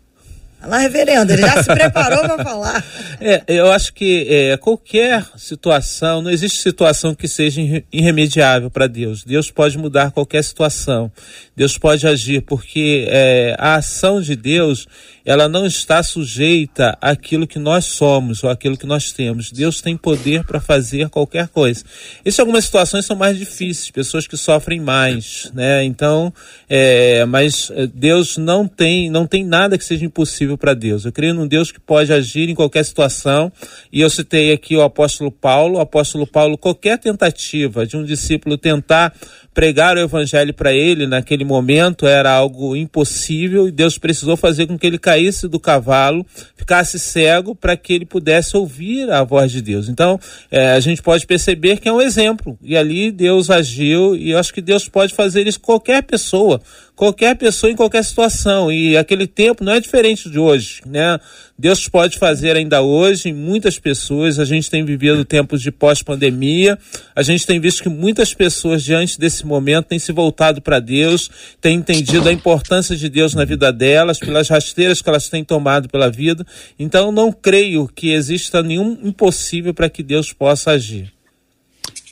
Lá, 0.60 0.78
reverendo, 0.78 1.32
ele 1.32 1.42
já 1.42 1.62
se 1.62 1.68
preparou 1.68 2.20
para 2.20 2.44
falar. 2.44 2.84
É, 3.20 3.42
eu 3.48 3.68
acho 3.72 3.92
que 3.94 4.28
é, 4.30 4.56
qualquer 4.56 5.26
situação, 5.36 6.22
não 6.22 6.30
existe 6.30 6.62
situação 6.62 7.16
que 7.16 7.26
seja 7.26 7.60
irremediável 7.92 8.70
para 8.70 8.86
Deus. 8.86 9.24
Deus 9.24 9.50
pode 9.50 9.76
mudar 9.76 10.12
qualquer 10.12 10.44
situação. 10.44 11.10
Deus 11.56 11.76
pode 11.76 12.06
agir, 12.06 12.42
porque 12.42 13.06
é, 13.08 13.56
a 13.58 13.74
ação 13.74 14.22
de 14.22 14.36
Deus 14.36 14.86
ela 15.28 15.46
não 15.46 15.66
está 15.66 16.02
sujeita 16.02 16.96
àquilo 17.02 17.46
que 17.46 17.58
nós 17.58 17.84
somos 17.84 18.42
ou 18.42 18.48
àquilo 18.48 18.78
que 18.78 18.86
nós 18.86 19.12
temos. 19.12 19.52
Deus 19.52 19.82
tem 19.82 19.94
poder 19.94 20.42
para 20.42 20.58
fazer 20.58 21.10
qualquer 21.10 21.48
coisa. 21.48 21.84
Isso 22.24 22.40
algumas 22.40 22.64
situações 22.64 23.04
são 23.04 23.14
mais 23.14 23.36
difíceis, 23.36 23.90
pessoas 23.90 24.26
que 24.26 24.38
sofrem 24.38 24.80
mais, 24.80 25.52
né? 25.54 25.84
Então, 25.84 26.32
é, 26.66 27.26
mas 27.26 27.70
é, 27.74 27.86
Deus 27.86 28.38
não 28.38 28.66
tem, 28.66 29.10
não 29.10 29.26
tem 29.26 29.44
nada 29.44 29.76
que 29.76 29.84
seja 29.84 30.06
impossível 30.06 30.56
para 30.56 30.72
Deus. 30.72 31.04
Eu 31.04 31.12
creio 31.12 31.34
num 31.34 31.46
Deus 31.46 31.70
que 31.70 31.78
pode 31.78 32.10
agir 32.10 32.48
em 32.48 32.54
qualquer 32.54 32.82
situação. 32.86 33.52
E 33.92 34.00
eu 34.00 34.08
citei 34.08 34.50
aqui 34.50 34.74
o 34.76 34.82
apóstolo 34.82 35.30
Paulo. 35.30 35.76
O 35.76 35.80
apóstolo 35.82 36.26
Paulo, 36.26 36.56
qualquer 36.56 36.96
tentativa 36.96 37.86
de 37.86 37.98
um 37.98 38.02
discípulo 38.02 38.56
tentar 38.56 39.12
pregar 39.58 39.96
o 39.96 40.00
evangelho 40.00 40.54
para 40.54 40.72
ele 40.72 41.04
naquele 41.04 41.44
momento 41.44 42.06
era 42.06 42.30
algo 42.30 42.76
impossível 42.76 43.66
e 43.66 43.72
Deus 43.72 43.98
precisou 43.98 44.36
fazer 44.36 44.68
com 44.68 44.78
que 44.78 44.86
ele 44.86 45.00
caísse 45.00 45.48
do 45.48 45.58
cavalo, 45.58 46.24
ficasse 46.54 46.96
cego 46.96 47.56
para 47.56 47.76
que 47.76 47.92
ele 47.92 48.06
pudesse 48.06 48.56
ouvir 48.56 49.10
a 49.10 49.24
voz 49.24 49.50
de 49.50 49.60
Deus. 49.60 49.88
Então, 49.88 50.16
é, 50.48 50.74
a 50.74 50.78
gente 50.78 51.02
pode 51.02 51.26
perceber 51.26 51.80
que 51.80 51.88
é 51.88 51.92
um 51.92 52.00
exemplo 52.00 52.56
e 52.62 52.76
ali 52.76 53.10
Deus 53.10 53.50
agiu 53.50 54.14
e 54.14 54.30
eu 54.30 54.38
acho 54.38 54.54
que 54.54 54.60
Deus 54.60 54.88
pode 54.88 55.12
fazer 55.12 55.44
isso 55.48 55.58
com 55.58 55.66
qualquer 55.66 56.04
pessoa 56.04 56.60
qualquer 56.98 57.36
pessoa 57.36 57.70
em 57.70 57.76
qualquer 57.76 58.04
situação. 58.04 58.72
E 58.72 58.96
aquele 58.96 59.28
tempo 59.28 59.62
não 59.62 59.72
é 59.72 59.80
diferente 59.80 60.28
de 60.28 60.36
hoje, 60.36 60.82
né? 60.84 61.20
Deus 61.56 61.88
pode 61.88 62.18
fazer 62.18 62.56
ainda 62.56 62.82
hoje 62.82 63.28
em 63.28 63.32
muitas 63.32 63.78
pessoas. 63.78 64.40
A 64.40 64.44
gente 64.44 64.68
tem 64.68 64.84
vivido 64.84 65.24
tempos 65.24 65.62
de 65.62 65.70
pós-pandemia. 65.70 66.76
A 67.14 67.22
gente 67.22 67.46
tem 67.46 67.60
visto 67.60 67.84
que 67.84 67.88
muitas 67.88 68.34
pessoas 68.34 68.82
diante 68.82 69.18
desse 69.18 69.46
momento 69.46 69.86
têm 69.86 69.98
se 69.98 70.10
voltado 70.10 70.60
para 70.60 70.80
Deus, 70.80 71.30
têm 71.60 71.76
entendido 71.76 72.28
a 72.28 72.32
importância 72.32 72.96
de 72.96 73.08
Deus 73.08 73.32
na 73.32 73.44
vida 73.44 73.72
delas, 73.72 74.18
pelas 74.18 74.48
rasteiras 74.48 75.00
que 75.00 75.08
elas 75.08 75.28
têm 75.28 75.44
tomado 75.44 75.88
pela 75.88 76.10
vida. 76.10 76.44
Então 76.76 77.12
não 77.12 77.30
creio 77.30 77.86
que 77.86 78.10
exista 78.10 78.60
nenhum 78.60 78.98
impossível 79.04 79.72
para 79.72 79.88
que 79.88 80.02
Deus 80.02 80.32
possa 80.32 80.72
agir. 80.72 81.12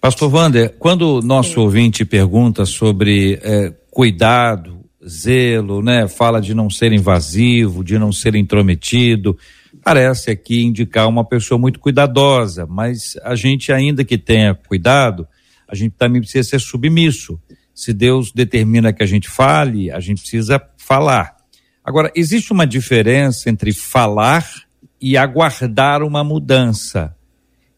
Pastor 0.00 0.32
Wander, 0.32 0.74
quando 0.78 1.16
o 1.16 1.22
nosso 1.22 1.60
ouvinte 1.60 2.04
pergunta 2.04 2.64
sobre 2.64 3.40
é, 3.42 3.72
cuidado, 3.96 4.84
zelo, 5.08 5.82
né? 5.82 6.06
Fala 6.06 6.38
de 6.38 6.52
não 6.52 6.68
ser 6.68 6.92
invasivo, 6.92 7.82
de 7.82 7.98
não 7.98 8.12
ser 8.12 8.34
intrometido. 8.34 9.38
Parece 9.82 10.30
aqui 10.30 10.62
indicar 10.62 11.08
uma 11.08 11.24
pessoa 11.24 11.58
muito 11.58 11.80
cuidadosa, 11.80 12.66
mas 12.66 13.16
a 13.22 13.34
gente 13.34 13.72
ainda 13.72 14.04
que 14.04 14.18
tenha 14.18 14.54
cuidado, 14.54 15.26
a 15.66 15.74
gente 15.74 15.94
também 15.96 16.20
precisa 16.20 16.46
ser 16.46 16.60
submisso. 16.60 17.40
Se 17.74 17.94
Deus 17.94 18.32
determina 18.32 18.92
que 18.92 19.02
a 19.02 19.06
gente 19.06 19.30
fale, 19.30 19.90
a 19.90 19.98
gente 19.98 20.20
precisa 20.20 20.60
falar. 20.76 21.34
Agora, 21.82 22.12
existe 22.14 22.52
uma 22.52 22.66
diferença 22.66 23.48
entre 23.48 23.72
falar 23.72 24.46
e 25.00 25.16
aguardar 25.16 26.02
uma 26.02 26.22
mudança. 26.22 27.16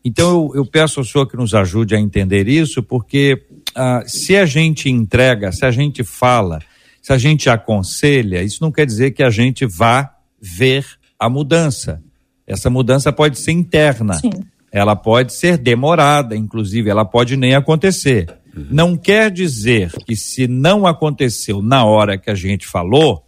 Então, 0.05 0.51
eu, 0.53 0.63
eu 0.63 0.67
peço 0.67 0.99
ao 0.99 1.05
senhor 1.07 1.27
que 1.27 1.37
nos 1.37 1.55
ajude 1.55 1.95
a 1.95 2.01
entender 2.01 2.49
isso, 2.49 2.83
porque 2.83 3.47
ah, 3.75 4.03
se 4.07 4.37
a 4.37 4.47
gente 4.47 4.89
entrega, 4.89 5.53
se 5.53 5.65
a 5.65 5.71
gente 5.71 6.03
fala, 6.05 6.61
se 7.03 7.13
a 7.13 7.19
gente 7.19 7.49
aconselha, 7.49 8.43
isso 8.43 8.63
não 8.63 8.73
quer 8.73 8.87
dizer 8.87 9.13
que 9.13 9.23
a 9.23 9.31
gente 9.31 9.67
vá 9.67 10.11
ver 10.41 10.85
a 11.19 11.29
mudança. 11.29 12.03
Essa 12.47 12.71
mudança 12.71 13.13
pode 13.13 13.39
ser 13.39 13.53
interna. 13.53 14.15
Sim. 14.15 14.31
Ela 14.71 14.95
pode 14.95 15.33
ser 15.33 15.57
demorada, 15.57 16.37
inclusive, 16.37 16.91
ela 16.91 17.05
pode 17.05 17.37
nem 17.37 17.55
acontecer. 17.55 18.27
Não 18.71 18.97
quer 18.97 19.31
dizer 19.31 19.93
que 20.05 20.17
se 20.17 20.49
não 20.49 20.87
aconteceu 20.87 21.63
na 21.63 21.85
hora 21.85 22.19
que 22.19 22.31
a 22.31 22.35
gente 22.35 22.67
falou, 22.67 23.25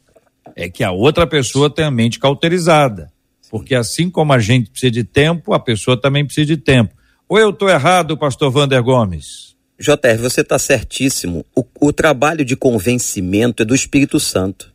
é 0.56 0.68
que 0.68 0.82
a 0.82 0.90
outra 0.90 1.26
pessoa 1.26 1.70
tem 1.70 1.84
a 1.84 1.90
mente 1.90 2.18
cauterizada. 2.18 3.12
Porque 3.50 3.74
assim 3.74 4.10
como 4.10 4.32
a 4.32 4.38
gente 4.38 4.70
precisa 4.70 4.90
de 4.90 5.04
tempo, 5.04 5.52
a 5.52 5.60
pessoa 5.60 6.00
também 6.00 6.24
precisa 6.24 6.46
de 6.46 6.56
tempo. 6.56 6.94
Ou 7.28 7.38
eu 7.38 7.50
estou 7.50 7.68
errado, 7.68 8.16
pastor 8.16 8.50
Vander 8.50 8.82
Gomes? 8.82 9.56
JR, 9.80 10.18
você 10.20 10.42
está 10.42 10.58
certíssimo. 10.58 11.46
O, 11.56 11.64
o 11.80 11.92
trabalho 11.92 12.44
de 12.44 12.54
convencimento 12.54 13.62
é 13.62 13.66
do 13.66 13.74
Espírito 13.74 14.20
Santo, 14.20 14.74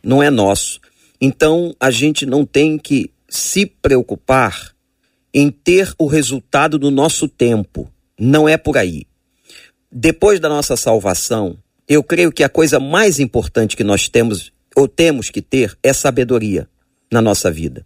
não 0.00 0.22
é 0.22 0.30
nosso. 0.30 0.80
Então, 1.20 1.74
a 1.80 1.90
gente 1.90 2.24
não 2.24 2.46
tem 2.46 2.78
que 2.78 3.10
se 3.28 3.66
preocupar 3.66 4.72
em 5.34 5.50
ter 5.50 5.92
o 5.98 6.06
resultado 6.06 6.78
do 6.78 6.92
nosso 6.92 7.28
tempo. 7.28 7.90
Não 8.18 8.48
é 8.48 8.56
por 8.56 8.78
aí. 8.78 9.04
Depois 9.90 10.38
da 10.38 10.48
nossa 10.48 10.76
salvação, 10.76 11.58
eu 11.88 12.02
creio 12.04 12.30
que 12.30 12.44
a 12.44 12.48
coisa 12.48 12.78
mais 12.78 13.18
importante 13.18 13.76
que 13.76 13.84
nós 13.84 14.08
temos 14.08 14.52
ou 14.76 14.86
temos 14.86 15.28
que 15.28 15.42
ter 15.42 15.76
é 15.82 15.92
sabedoria 15.92 16.68
na 17.10 17.20
nossa 17.20 17.50
vida. 17.50 17.84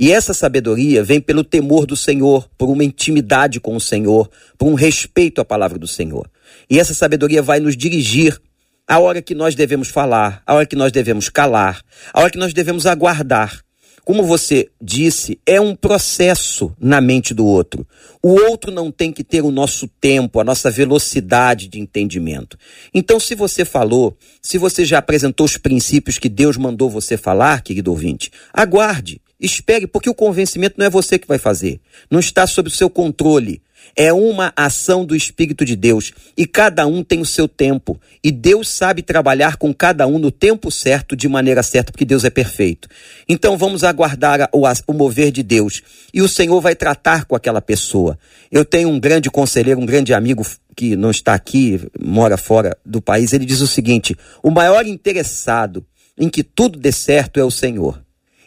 E 0.00 0.10
essa 0.10 0.32
sabedoria 0.32 1.04
vem 1.04 1.20
pelo 1.20 1.44
temor 1.44 1.84
do 1.84 1.94
Senhor, 1.94 2.48
por 2.56 2.70
uma 2.70 2.82
intimidade 2.82 3.60
com 3.60 3.76
o 3.76 3.80
Senhor, 3.80 4.30
por 4.56 4.66
um 4.66 4.72
respeito 4.72 5.42
à 5.42 5.44
palavra 5.44 5.78
do 5.78 5.86
Senhor. 5.86 6.26
E 6.70 6.80
essa 6.80 6.94
sabedoria 6.94 7.42
vai 7.42 7.60
nos 7.60 7.76
dirigir 7.76 8.40
a 8.88 8.98
hora 8.98 9.20
que 9.20 9.34
nós 9.34 9.54
devemos 9.54 9.88
falar, 9.88 10.42
a 10.46 10.54
hora 10.54 10.64
que 10.64 10.74
nós 10.74 10.90
devemos 10.90 11.28
calar, 11.28 11.82
a 12.14 12.20
hora 12.20 12.30
que 12.30 12.38
nós 12.38 12.54
devemos 12.54 12.86
aguardar. 12.86 13.60
Como 14.02 14.24
você 14.24 14.70
disse, 14.80 15.38
é 15.44 15.60
um 15.60 15.76
processo 15.76 16.74
na 16.80 17.02
mente 17.02 17.34
do 17.34 17.44
outro. 17.44 17.86
O 18.22 18.30
outro 18.30 18.72
não 18.72 18.90
tem 18.90 19.12
que 19.12 19.22
ter 19.22 19.42
o 19.42 19.50
nosso 19.50 19.86
tempo, 20.00 20.40
a 20.40 20.44
nossa 20.44 20.70
velocidade 20.70 21.68
de 21.68 21.78
entendimento. 21.78 22.56
Então, 22.94 23.20
se 23.20 23.34
você 23.34 23.66
falou, 23.66 24.16
se 24.40 24.56
você 24.56 24.82
já 24.82 24.96
apresentou 24.96 25.44
os 25.44 25.58
princípios 25.58 26.18
que 26.18 26.30
Deus 26.30 26.56
mandou 26.56 26.88
você 26.88 27.18
falar, 27.18 27.62
querido 27.62 27.90
ouvinte, 27.90 28.32
aguarde. 28.50 29.20
Espere, 29.40 29.86
porque 29.86 30.10
o 30.10 30.14
convencimento 30.14 30.74
não 30.76 30.86
é 30.86 30.90
você 30.90 31.18
que 31.18 31.26
vai 31.26 31.38
fazer. 31.38 31.80
Não 32.10 32.20
está 32.20 32.46
sob 32.46 32.68
o 32.68 32.72
seu 32.72 32.90
controle. 32.90 33.62
É 33.96 34.12
uma 34.12 34.52
ação 34.54 35.04
do 35.04 35.16
Espírito 35.16 35.64
de 35.64 35.74
Deus. 35.74 36.12
E 36.36 36.46
cada 36.46 36.86
um 36.86 37.02
tem 37.02 37.20
o 37.20 37.24
seu 37.24 37.48
tempo. 37.48 37.98
E 38.22 38.30
Deus 38.30 38.68
sabe 38.68 39.02
trabalhar 39.02 39.56
com 39.56 39.72
cada 39.72 40.06
um 40.06 40.18
no 40.18 40.30
tempo 40.30 40.70
certo, 40.70 41.16
de 41.16 41.28
maneira 41.28 41.62
certa, 41.62 41.90
porque 41.90 42.04
Deus 42.04 42.24
é 42.24 42.30
perfeito. 42.30 42.88
Então 43.28 43.56
vamos 43.56 43.82
aguardar 43.82 44.48
o, 44.52 44.64
o 44.86 44.92
mover 44.92 45.32
de 45.32 45.42
Deus. 45.42 45.82
E 46.12 46.20
o 46.20 46.28
Senhor 46.28 46.60
vai 46.60 46.74
tratar 46.74 47.24
com 47.24 47.34
aquela 47.34 47.62
pessoa. 47.62 48.18
Eu 48.50 48.64
tenho 48.64 48.88
um 48.88 49.00
grande 49.00 49.30
conselheiro, 49.30 49.80
um 49.80 49.86
grande 49.86 50.12
amigo 50.12 50.46
que 50.76 50.94
não 50.96 51.10
está 51.10 51.34
aqui, 51.34 51.80
mora 51.98 52.36
fora 52.36 52.76
do 52.84 53.00
país. 53.00 53.32
Ele 53.32 53.46
diz 53.46 53.60
o 53.60 53.66
seguinte: 53.66 54.16
o 54.42 54.50
maior 54.50 54.86
interessado 54.86 55.84
em 56.18 56.28
que 56.28 56.44
tudo 56.44 56.78
dê 56.78 56.92
certo 56.92 57.40
é 57.40 57.44
o 57.44 57.50
Senhor. 57.50 58.00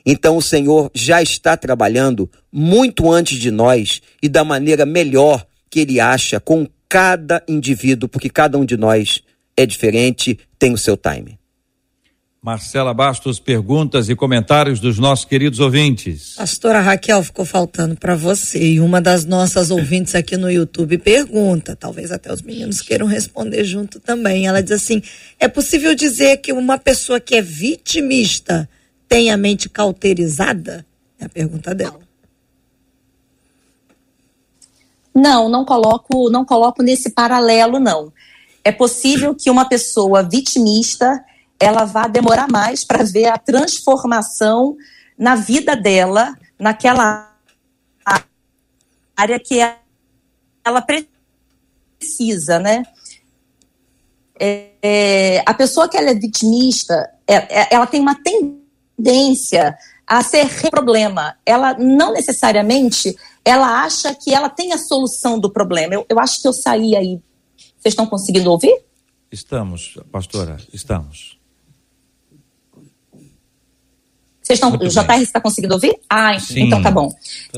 Então 0.06 0.38
o 0.38 0.42
Senhor 0.42 0.92
já 0.94 1.22
está 1.22 1.56
trabalhando 1.56 2.30
muito 2.52 3.12
antes 3.12 3.38
de 3.38 3.52
nós 3.52 4.02
e 4.22 4.28
da 4.28 4.44
maneira 4.44 4.86
melhor 4.86 5.46
que 5.70 5.80
ele 5.80 6.00
acha 6.00 6.40
com 6.40 6.68
cada 6.90 7.42
indivíduo, 7.48 8.08
porque 8.08 8.30
cada 8.30 8.58
um 8.58 8.66
de 8.66 8.78
nós 8.78 9.24
é 9.58 9.66
diferente, 9.66 10.38
tem 10.60 10.74
o 10.74 10.78
seu 10.78 10.96
time. 10.96 11.40
Marcela 12.44 12.94
Bastos, 12.94 13.40
perguntas 13.40 14.10
e 14.10 14.16
comentários 14.16 14.82
dos 14.82 15.00
nossos 15.00 15.24
queridos 15.24 15.62
ouvintes. 15.62 16.34
Pastora 16.36 16.82
Raquel, 16.82 17.24
ficou 17.24 17.46
faltando 17.46 17.96
para 17.96 18.18
você. 18.18 18.74
E 18.74 18.80
uma 18.82 19.00
das 19.00 19.24
nossas 19.24 19.72
ouvintes 19.72 20.14
aqui 20.14 20.36
no 20.36 20.52
YouTube 20.52 20.98
pergunta, 20.98 21.74
talvez 21.74 22.12
até 22.12 22.34
os 22.34 22.42
meninos 22.42 22.82
queiram 22.82 23.06
responder 23.08 23.64
junto 23.64 23.98
também. 23.98 24.46
Ela 24.46 24.62
diz 24.62 24.74
assim: 24.74 25.02
é 25.40 25.48
possível 25.48 25.96
dizer 25.96 26.38
que 26.38 26.52
uma 26.52 26.78
pessoa 26.78 27.18
que 27.18 27.36
é 27.36 27.42
vitimista 27.42 28.70
tem 29.14 29.30
a 29.30 29.38
mente 29.38 29.70
cauterizada? 29.70 30.84
É 31.20 31.26
a 31.26 31.30
pergunta 31.30 31.76
dela. 31.76 32.00
Não, 35.14 35.48
não 35.48 35.64
coloco, 35.64 36.32
não 36.32 36.44
coloco 36.44 36.82
nesse 36.82 37.12
paralelo, 37.12 37.80
não. 37.80 38.12
É 38.64 38.72
possível 38.72 39.36
que 39.36 39.52
uma 39.52 39.70
pessoa 39.70 40.24
vitimista 40.24 41.24
ela 41.60 41.86
vá 41.86 42.08
demorar 42.08 42.48
mais 42.50 42.84
para 42.84 43.04
ver 43.04 43.28
a 43.28 43.38
transformação 43.38 44.76
na 45.16 45.36
vida 45.36 45.76
dela, 45.76 46.36
naquela 46.58 47.32
área 49.16 49.40
que 49.40 49.60
ela 50.66 50.84
precisa, 52.02 52.58
né? 52.58 52.84
É, 54.40 54.72
é, 54.82 55.44
a 55.46 55.54
pessoa 55.54 55.88
que 55.88 55.96
ela 55.96 56.10
é 56.10 56.16
vitimista, 56.16 57.12
é, 57.28 57.62
é 57.62 57.68
ela 57.76 57.86
tem 57.86 58.02
uma 58.02 58.16
tendência 58.16 58.63
a 60.08 60.22
ser 60.24 60.50
problema. 60.70 61.36
Ela 61.46 61.78
não 61.78 62.14
necessariamente 62.14 63.16
ela 63.46 63.84
acha 63.84 64.16
que 64.16 64.34
ela 64.34 64.50
tem 64.50 64.72
a 64.72 64.78
solução 64.78 65.40
do 65.40 65.52
problema. 65.52 65.94
Eu, 65.94 66.06
eu 66.10 66.20
acho 66.20 66.42
que 66.42 66.48
eu 66.48 66.54
saí 66.54 66.96
aí. 66.96 67.20
Vocês 67.58 67.92
estão 67.92 68.06
conseguindo 68.06 68.50
ouvir? 68.50 68.84
Estamos, 69.32 69.98
pastora, 70.12 70.58
estamos. 70.72 71.38
Vocês 74.56 74.74
estão, 74.74 75.04
o 75.04 75.08
JR 75.08 75.22
está 75.22 75.42
conseguindo 75.42 75.74
ouvir? 75.74 75.96
Ah, 76.10 76.38
Sim. 76.40 76.68
então 76.68 76.82
tá 76.82 76.92
bom. 76.92 77.14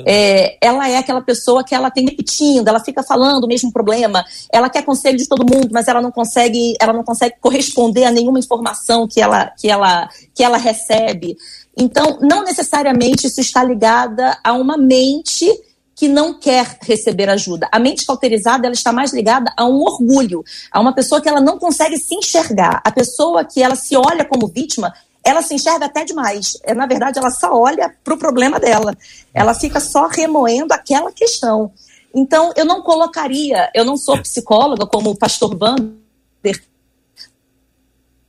É, 0.06 0.58
ela 0.62 0.90
é 0.90 0.98
aquela 0.98 1.22
pessoa 1.22 1.64
que 1.64 1.76
ela 1.76 1.92
tem 1.92 2.06
repetindo, 2.06 2.68
ela 2.68 2.80
fica 2.80 3.04
falando 3.04 3.44
o 3.44 3.48
mesmo 3.48 3.72
problema, 3.72 4.26
ela 4.52 4.70
quer 4.70 4.84
conselho 4.84 5.18
de 5.18 5.28
todo 5.28 5.46
mundo, 5.46 5.70
mas 5.72 5.88
ela 5.88 6.02
não 6.02 6.12
consegue, 6.12 6.74
ela 6.80 6.94
não 6.94 7.04
consegue 7.04 7.36
corresponder 7.40 8.06
a 8.06 8.12
nenhuma 8.12 8.40
informação 8.40 9.08
que 9.08 9.22
ela, 9.22 9.52
que 9.58 9.70
ela, 9.70 10.10
que 10.34 10.44
ela 10.44 10.58
recebe. 10.58 11.38
Então, 11.78 12.20
não 12.22 12.44
necessariamente 12.44 13.28
isso 13.28 13.42
está 13.42 13.64
ligada 13.64 14.38
a 14.44 14.54
uma 14.54 14.78
mente 14.78 15.52
que 15.96 16.08
não 16.10 16.34
quer 16.34 16.78
receber 16.82 17.30
ajuda. 17.30 17.70
A 17.72 17.80
mente 17.80 18.06
cauterizada 18.06 18.68
ela 18.68 18.74
está 18.74 18.92
mais 18.92 19.14
ligada 19.14 19.52
a 19.56 19.66
um 19.66 19.82
orgulho, 19.82 20.44
a 20.70 20.80
uma 20.80 20.94
pessoa 20.94 21.22
que 21.22 21.30
ela 21.30 21.40
não 21.40 21.58
consegue 21.58 21.98
se 21.98 22.14
enxergar. 22.14 22.82
A 22.84 22.92
pessoa 22.92 23.46
que 23.46 23.64
ela 23.64 23.76
se 23.76 23.96
olha 23.96 24.26
como 24.26 24.48
vítima, 24.48 24.94
ela 25.26 25.42
se 25.42 25.56
enxerga 25.56 25.88
até 25.88 26.06
demais. 26.06 26.58
É, 26.64 26.76
na 26.76 26.86
verdade, 26.86 27.18
ela 27.18 27.32
só 27.32 27.52
olha 27.52 27.94
para 28.04 28.14
o 28.14 28.18
problema 28.18 28.60
dela. 28.60 28.96
Ela 29.34 29.56
fica 29.56 29.80
só 29.80 30.08
remoendo 30.08 30.72
aquela 30.72 31.12
questão. 31.12 31.74
Então, 32.14 32.54
eu 32.56 32.64
não 32.64 32.82
colocaria, 32.84 33.70
eu 33.74 33.84
não 33.84 33.98
sou 33.98 34.22
psicóloga 34.22 34.86
como 34.86 35.10
o 35.10 35.18
pastor 35.18 35.58
Vander, 35.58 36.64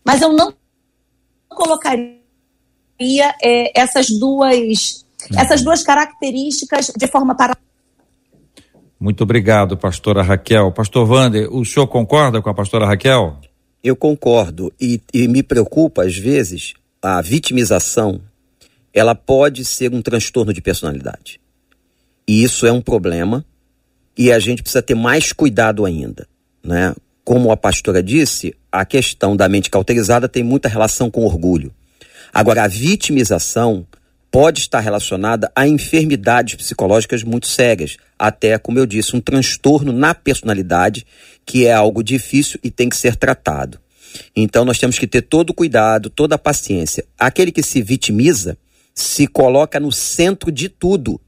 mas 0.05 0.23
eu 0.23 0.33
não 0.33 0.53
colocaria 1.49 2.17
é, 3.43 3.79
essas 3.79 4.09
duas 4.09 5.05
essas 5.37 5.63
duas 5.63 5.83
características 5.83 6.93
de 6.97 7.07
forma 7.07 7.35
paralela. 7.35 7.65
Muito 8.99 9.23
obrigado, 9.25 9.77
pastora 9.77 10.23
Raquel. 10.23 10.73
Pastor 10.73 11.11
Wander, 11.11 11.53
o 11.53 11.65
senhor 11.65 11.87
concorda 11.87 12.41
com 12.41 12.49
a 12.49 12.55
pastora 12.55 12.87
Raquel? 12.87 13.39
Eu 13.83 13.97
concordo 13.97 14.73
e, 14.81 15.01
e 15.13 15.29
me 15.29 15.43
preocupa, 15.43 16.05
às 16.05 16.17
vezes, 16.17 16.75
a 17.03 17.21
vitimização, 17.21 18.21
ela 18.93 19.15
pode 19.15 19.65
ser 19.65 19.93
um 19.93 20.03
transtorno 20.03 20.53
de 20.53 20.61
personalidade. 20.61 21.41
E 22.27 22.43
isso 22.43 22.67
é 22.67 22.73
um 22.73 22.81
problema 22.81 23.45
e 24.17 24.33
a 24.33 24.39
gente 24.39 24.63
precisa 24.63 24.83
ter 24.83 24.95
mais 24.95 25.33
cuidado 25.33 25.85
ainda, 25.85 26.27
né? 26.65 26.95
Como 27.23 27.51
a 27.51 27.57
pastora 27.57 28.03
disse, 28.03 28.55
a 28.71 28.85
questão 28.85 29.37
da 29.37 29.49
mente 29.49 29.69
cauterizada 29.69 30.29
tem 30.29 30.43
muita 30.43 30.69
relação 30.69 31.11
com 31.11 31.25
orgulho. 31.25 31.75
Agora, 32.33 32.65
a 32.65 32.69
vitimização 32.69 33.87
pode 34.31 34.61
estar 34.61 34.81
relacionada 34.81 35.51
a 35.55 35.67
enfermidades 35.67 36.55
psicológicas 36.55 37.23
muito 37.23 37.47
sérias, 37.47 37.97
até, 38.19 38.59
como 38.59 38.79
eu 38.79 38.87
disse, 38.87 39.17
um 39.17 39.21
transtorno 39.21 39.93
na 39.93 40.15
personalidade, 40.15 41.07
que 41.45 41.67
é 41.67 41.73
algo 41.73 42.03
difícil 42.03 42.61
e 42.63 42.71
tem 42.71 42.89
que 42.89 42.97
ser 42.97 43.17
tratado. 43.17 43.81
Então 44.35 44.65
nós 44.65 44.79
temos 44.79 44.99
que 44.99 45.07
ter 45.07 45.23
todo 45.23 45.51
o 45.51 45.55
cuidado, 45.55 46.11
toda 46.11 46.35
a 46.35 46.39
paciência. 46.39 47.05
Aquele 47.19 47.53
que 47.53 47.63
se 47.63 47.83
vitimiza 47.83 48.57
se 48.95 49.27
coloca 49.27 49.79
no 49.79 49.93
centro 49.93 50.51
de 50.51 50.69
tudo. 50.69 51.21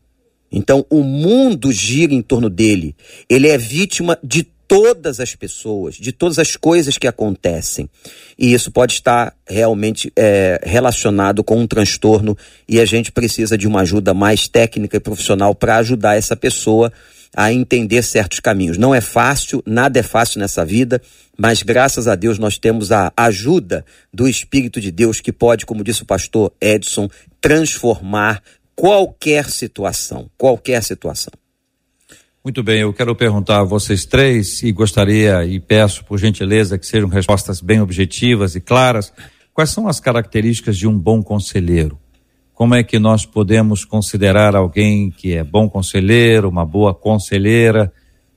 Então 0.51 0.85
o 0.89 1.03
mundo 1.03 1.71
gira 1.71 2.15
em 2.15 2.23
torno 2.23 2.49
dele. 2.49 2.97
Ele 3.29 3.49
é 3.49 3.59
vítima 3.59 4.19
de 4.23 4.47
todas 4.69 5.19
as 5.19 5.35
pessoas, 5.35 5.95
de 5.95 6.13
todas 6.13 6.39
as 6.39 6.55
coisas 6.55 6.99
que 6.99 7.07
acontecem. 7.07 7.89
E 8.39 8.53
isso 8.53 8.71
pode 8.71 8.93
estar 8.93 9.35
realmente 9.49 10.13
é, 10.15 10.61
relacionado 10.63 11.43
com 11.43 11.57
um 11.57 11.67
transtorno 11.67 12.37
e 12.69 12.79
a 12.79 12.85
gente 12.85 13.11
precisa 13.11 13.57
de 13.57 13.67
uma 13.67 13.81
ajuda 13.81 14.13
mais 14.13 14.47
técnica 14.47 14.99
e 14.99 15.01
profissional 15.01 15.55
para 15.55 15.79
ajudar 15.79 16.17
essa 16.17 16.37
pessoa 16.37 16.93
a 17.37 17.53
entender 17.53 18.03
certos 18.03 18.41
caminhos. 18.41 18.79
Não 18.79 18.95
é 18.95 19.01
fácil, 19.01 19.63
nada 19.67 20.01
é 20.01 20.03
fácil 20.03 20.41
nessa 20.41 20.65
vida, 20.65 21.01
mas 21.37 21.63
graças 21.63 22.09
a 22.09 22.15
Deus 22.15 22.39
nós 22.39 22.59
temos 22.59 22.91
a 22.91 23.13
ajuda 23.17 23.85
do 24.13 24.29
Espírito 24.29 24.81
de 24.81 24.91
Deus 24.91 25.21
que 25.21 25.33
pode, 25.33 25.67
como 25.67 25.85
disse 25.85 26.03
o 26.03 26.07
pastor 26.07 26.53
Edson, 26.61 27.09
transformar 27.41 28.43
qualquer 28.75 29.49
situação, 29.51 30.31
qualquer 30.37 30.83
situação. 30.83 31.33
Muito 32.45 32.63
bem, 32.63 32.81
eu 32.81 32.95
quero 32.95 33.15
perguntar 33.15 33.61
a 33.61 33.65
vocês 33.65 34.07
três 34.07 34.63
e 34.63 34.73
gostaria 34.73 35.45
e 35.45 35.61
peço 35.61 36.05
por 36.05 36.19
gentileza 36.19 36.79
que 36.79 36.87
sejam 36.87 37.09
respostas 37.09 37.61
bem 37.61 37.81
objetivas 37.81 38.55
e 38.55 38.61
claras. 38.61 39.13
Quais 39.53 39.71
são 39.71 39.89
as 39.89 40.01
características 40.01 40.77
de 40.77 40.87
um 40.87 40.97
bom 40.97 41.23
conselheiro? 41.23 41.99
Como 42.59 42.75
é 42.75 42.83
que 42.83 42.99
nós 42.99 43.25
podemos 43.25 43.85
considerar 43.85 44.57
alguém 44.57 45.13
que 45.13 45.33
é 45.33 45.45
bom 45.45 45.71
conselheiro, 45.71 46.49
uma 46.49 46.67
boa 46.67 46.93
conselheira? 46.93 47.93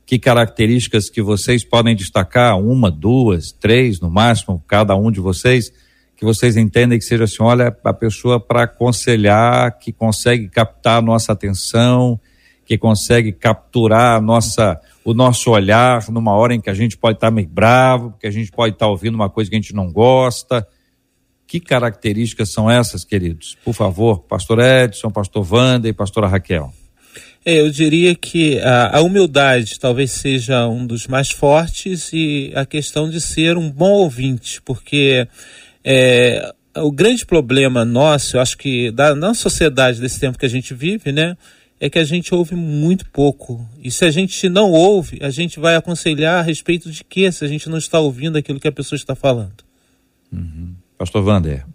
Que 0.06 0.20
características 0.20 1.10
que 1.10 1.24
vocês 1.24 1.64
podem 1.64 1.96
destacar? 1.96 2.56
Uma, 2.60 2.92
duas, 2.92 3.52
três, 3.52 4.00
no 4.00 4.12
máximo, 4.12 4.64
cada 4.68 4.96
um 4.96 5.10
de 5.10 5.20
vocês, 5.20 5.74
que 6.16 6.24
vocês 6.24 6.56
entendem 6.56 7.00
que 7.00 7.04
seja 7.04 7.24
assim, 7.24 7.42
olha, 7.42 7.76
a 7.84 7.94
pessoa 7.96 8.40
para 8.40 8.66
aconselhar, 8.66 9.80
que 9.80 9.92
consegue 9.92 10.48
captar 10.50 11.00
a 11.00 11.02
nossa 11.02 11.32
atenção, 11.32 12.20
que 12.64 12.78
consegue 12.78 13.32
capturar 13.32 14.22
nossa, 14.22 14.80
o 15.04 15.16
nosso 15.16 15.50
olhar 15.50 16.08
numa 16.12 16.36
hora 16.36 16.54
em 16.54 16.62
que 16.62 16.70
a 16.70 16.76
gente 16.76 16.96
pode 16.96 17.18
estar 17.18 17.32
meio 17.32 17.50
bravo, 17.50 18.14
que 18.20 18.28
a 18.28 18.32
gente 18.32 18.52
pode 18.52 18.76
estar 18.76 18.88
ouvindo 18.88 19.16
uma 19.16 19.32
coisa 19.32 19.50
que 19.50 19.56
a 19.56 19.60
gente 19.60 19.74
não 19.74 19.92
gosta. 19.92 20.68
Que 21.52 21.60
características 21.60 22.50
são 22.54 22.72
essas, 22.72 23.04
queridos? 23.04 23.58
Por 23.66 23.74
favor, 23.74 24.20
pastor 24.20 24.60
Edson, 24.62 25.12
pastor 25.12 25.46
Wanda 25.54 25.86
e 25.86 25.92
pastora 25.92 26.26
Raquel. 26.26 26.74
É, 27.46 27.60
eu 27.60 27.70
diria 27.70 28.16
que 28.16 28.58
a, 28.62 29.00
a, 29.00 29.02
humildade 29.02 29.78
talvez 29.78 30.12
seja 30.12 30.66
um 30.70 30.88
dos 30.88 31.08
mais 31.08 31.30
fortes 31.30 32.14
e 32.14 32.54
a 32.56 32.66
questão 32.66 33.10
de 33.10 33.20
ser 33.20 33.58
um 33.58 33.70
bom 33.70 33.92
ouvinte, 33.92 34.62
porque 34.62 35.28
é, 35.84 36.54
o 36.78 36.90
grande 36.90 37.26
problema 37.26 37.84
nosso, 37.84 38.38
eu 38.38 38.42
acho 38.42 38.58
que 38.58 38.90
da, 38.90 39.14
na 39.14 39.34
sociedade 39.34 40.00
desse 40.00 40.22
tempo 40.22 40.40
que 40.40 40.46
a 40.46 40.50
gente 40.50 40.74
vive, 40.74 41.12
né, 41.12 41.36
é 41.82 41.90
que 41.90 42.00
a 42.00 42.06
gente 42.06 42.34
ouve 42.34 42.56
muito 42.56 43.10
pouco. 43.10 43.70
E 43.84 43.92
se 43.92 44.06
a 44.06 44.10
gente 44.10 44.48
não 44.48 44.72
ouve, 44.72 45.20
a 45.22 45.30
gente 45.30 45.60
vai 45.60 45.76
aconselhar 45.76 46.40
a 46.40 46.42
respeito 46.44 46.90
de 46.90 47.04
quê 47.04 47.30
se 47.30 47.44
a 47.44 47.48
gente 47.50 47.68
não 47.68 47.78
está 47.78 48.00
ouvindo 48.00 48.38
aquilo 48.38 48.58
que 48.58 48.70
a 48.70 48.72
pessoa 48.72 48.96
está 48.96 49.16
falando? 49.16 49.66
Uhum. 50.32 50.76
Pastor 51.02 51.24
Wander. 51.24 51.66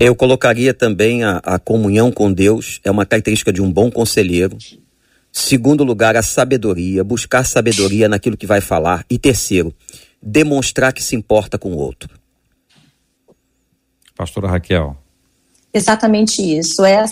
Eu 0.00 0.16
colocaria 0.16 0.74
também 0.74 1.22
a, 1.22 1.36
a 1.44 1.60
comunhão 1.60 2.10
com 2.10 2.32
Deus, 2.32 2.80
é 2.82 2.90
uma 2.90 3.06
característica 3.06 3.52
de 3.52 3.62
um 3.62 3.72
bom 3.72 3.88
conselheiro. 3.88 4.58
Segundo 5.30 5.84
lugar, 5.84 6.16
a 6.16 6.24
sabedoria, 6.24 7.04
buscar 7.04 7.46
sabedoria 7.46 8.08
naquilo 8.08 8.36
que 8.36 8.44
vai 8.44 8.60
falar. 8.60 9.06
E 9.08 9.16
terceiro, 9.16 9.72
demonstrar 10.20 10.92
que 10.92 11.04
se 11.04 11.14
importa 11.14 11.56
com 11.56 11.70
o 11.72 11.78
outro. 11.78 12.18
Pastora 14.16 14.48
Raquel. 14.48 14.96
Exatamente 15.72 16.42
isso. 16.42 16.84
É 16.84 17.04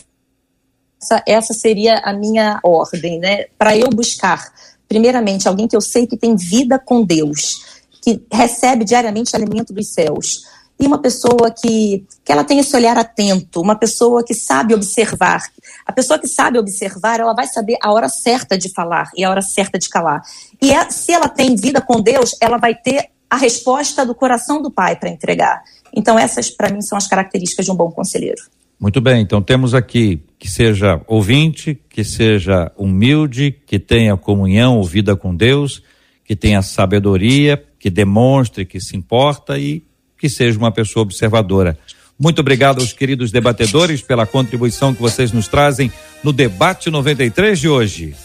essa, 1.01 1.23
essa 1.29 1.55
seria 1.55 1.99
a 1.99 2.13
minha 2.13 2.59
ordem, 2.65 3.21
né? 3.21 3.45
Para 3.57 3.79
eu 3.79 3.89
buscar, 3.89 4.53
primeiramente, 4.89 5.47
alguém 5.47 5.69
que 5.69 5.77
eu 5.77 5.81
sei 5.81 6.09
que 6.09 6.17
tem 6.17 6.35
vida 6.35 6.77
com 6.77 7.05
Deus, 7.05 7.85
que 8.03 8.21
recebe 8.33 8.85
diariamente 8.85 9.37
alimento 9.37 9.73
dos 9.73 9.95
céus. 9.95 10.53
E 10.79 10.87
uma 10.87 10.99
pessoa 10.99 11.51
que, 11.51 12.05
que 12.25 12.33
ela 12.33 12.43
tem 12.43 12.59
esse 12.59 12.75
olhar 12.75 12.99
atento, 12.99 13.61
uma 13.61 13.77
pessoa 13.77 14.25
que 14.25 14.35
sabe 14.35 14.75
observar. 14.75 15.41
A 15.87 15.93
pessoa 15.93 16.19
que 16.19 16.27
sabe 16.27 16.59
observar, 16.59 17.21
ela 17.21 17.33
vai 17.33 17.47
saber 17.47 17.77
a 17.81 17.93
hora 17.93 18.09
certa 18.09 18.59
de 18.59 18.73
falar 18.73 19.11
e 19.17 19.25
a 19.25 19.31
hora 19.31 19.41
certa 19.41 19.79
de 19.79 19.89
calar. 19.89 20.23
E 20.61 20.73
é, 20.73 20.91
se 20.91 21.13
ela 21.13 21.29
tem 21.29 21.55
vida 21.55 21.81
com 21.81 22.01
Deus, 22.01 22.33
ela 22.41 22.59
vai 22.59 22.75
ter 22.75 23.11
a 23.31 23.37
resposta 23.37 24.05
do 24.05 24.15
coração 24.15 24.61
do 24.61 24.71
Pai 24.71 24.97
para 24.97 25.11
entregar. 25.11 25.63
Então, 25.93 26.19
essas, 26.19 26.51
para 26.51 26.71
mim, 26.71 26.83
são 26.83 26.99
as 26.99 27.07
características 27.07 27.65
de 27.65 27.71
um 27.73 27.77
bom 27.77 27.91
conselheiro. 27.91 28.43
Muito 28.79 29.01
bem, 29.01 29.23
então 29.23 29.41
temos 29.41 29.73
aqui 29.73 30.23
que 30.39 30.49
seja 30.49 31.01
ouvinte, 31.07 31.81
que 31.89 32.05
seja 32.05 32.71
humilde, 32.77 33.53
que 33.67 33.79
tenha 33.79 34.17
comunhão 34.17 34.83
vida 34.83 35.17
com 35.17 35.35
Deus, 35.35 35.83
que 36.25 36.35
tenha 36.35 36.61
sabedoria, 36.61 37.63
que 37.79 37.89
demonstre 37.89 38.65
que 38.65 38.81
se 38.81 38.97
importa 38.97 39.59
e 39.59 39.83
que 40.25 40.31
seja 40.31 40.59
uma 40.59 40.73
pessoa 40.73 41.03
observadora. 41.03 41.77
Muito 42.19 42.39
obrigado 42.39 42.81
aos 42.81 42.95
queridos 42.95 43.31
debatedores 43.31 44.01
pela 44.01 44.25
contribuição 44.25 44.95
que 44.95 45.03
vocês 45.03 45.33
nos 45.33 45.49
trazem 45.49 45.93
no 46.23 46.33
debate 46.33 46.89
93 46.89 47.61
de 47.61 47.69
hoje. 47.69 48.17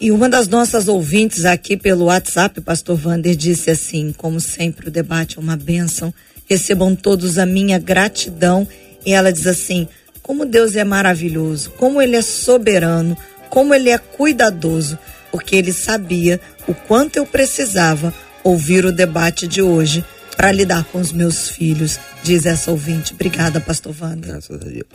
E 0.00 0.10
uma 0.10 0.28
das 0.28 0.48
nossas 0.48 0.88
ouvintes 0.88 1.44
aqui 1.44 1.76
pelo 1.76 2.06
WhatsApp, 2.06 2.60
pastor 2.62 2.96
Vander, 2.96 3.36
disse 3.36 3.70
assim: 3.70 4.12
como 4.16 4.40
sempre, 4.40 4.88
o 4.88 4.90
debate 4.90 5.38
é 5.38 5.40
uma 5.40 5.56
bênção. 5.56 6.12
Recebam 6.48 6.96
todos 6.96 7.38
a 7.38 7.46
minha 7.46 7.78
gratidão. 7.78 8.66
E 9.06 9.12
ela 9.12 9.32
diz 9.32 9.46
assim: 9.46 9.86
como 10.24 10.44
Deus 10.44 10.74
é 10.74 10.82
maravilhoso, 10.82 11.70
como 11.76 12.02
Ele 12.02 12.16
é 12.16 12.22
soberano, 12.22 13.16
como 13.48 13.72
Ele 13.72 13.90
é 13.90 13.98
cuidadoso, 13.98 14.98
porque 15.30 15.54
Ele 15.54 15.72
sabia 15.72 16.40
o 16.66 16.74
quanto 16.74 17.18
eu 17.18 17.24
precisava 17.24 18.12
ouvir 18.42 18.84
o 18.84 18.90
debate 18.90 19.46
de 19.46 19.62
hoje 19.62 20.04
para 20.36 20.52
lidar 20.52 20.84
com 20.84 20.98
os 20.98 21.12
meus 21.12 21.48
filhos, 21.48 21.98
diz 22.22 22.46
essa 22.46 22.70
ouvinte. 22.70 23.12
Obrigada, 23.12 23.60
pastor 23.60 23.94
Wanda. 24.00 24.28
Graças 24.28 24.60
a 24.60 24.64
Deus. 24.64 24.86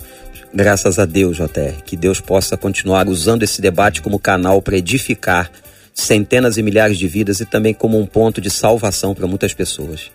Graças 0.54 1.00
a 1.00 1.06
Deus, 1.06 1.38
JR, 1.38 1.84
que 1.86 1.98
Deus 1.98 2.22
possa 2.22 2.56
continuar 2.56 3.08
usando 3.08 3.44
esse 3.44 3.62
debate 3.62 4.02
como 4.02 4.18
canal 4.18 4.62
para 4.62 4.78
edificar 4.78 5.52
centenas 5.94 6.58
e 6.58 6.64
milhares 6.64 6.98
de 6.98 7.08
vidas 7.08 7.40
e 7.40 7.46
também 7.46 7.74
como 7.74 8.00
um 8.00 8.06
ponto 8.06 8.42
de 8.42 8.50
salvação 8.50 9.14
para 9.14 9.28
muitas 9.28 9.54
pessoas. 9.54 10.12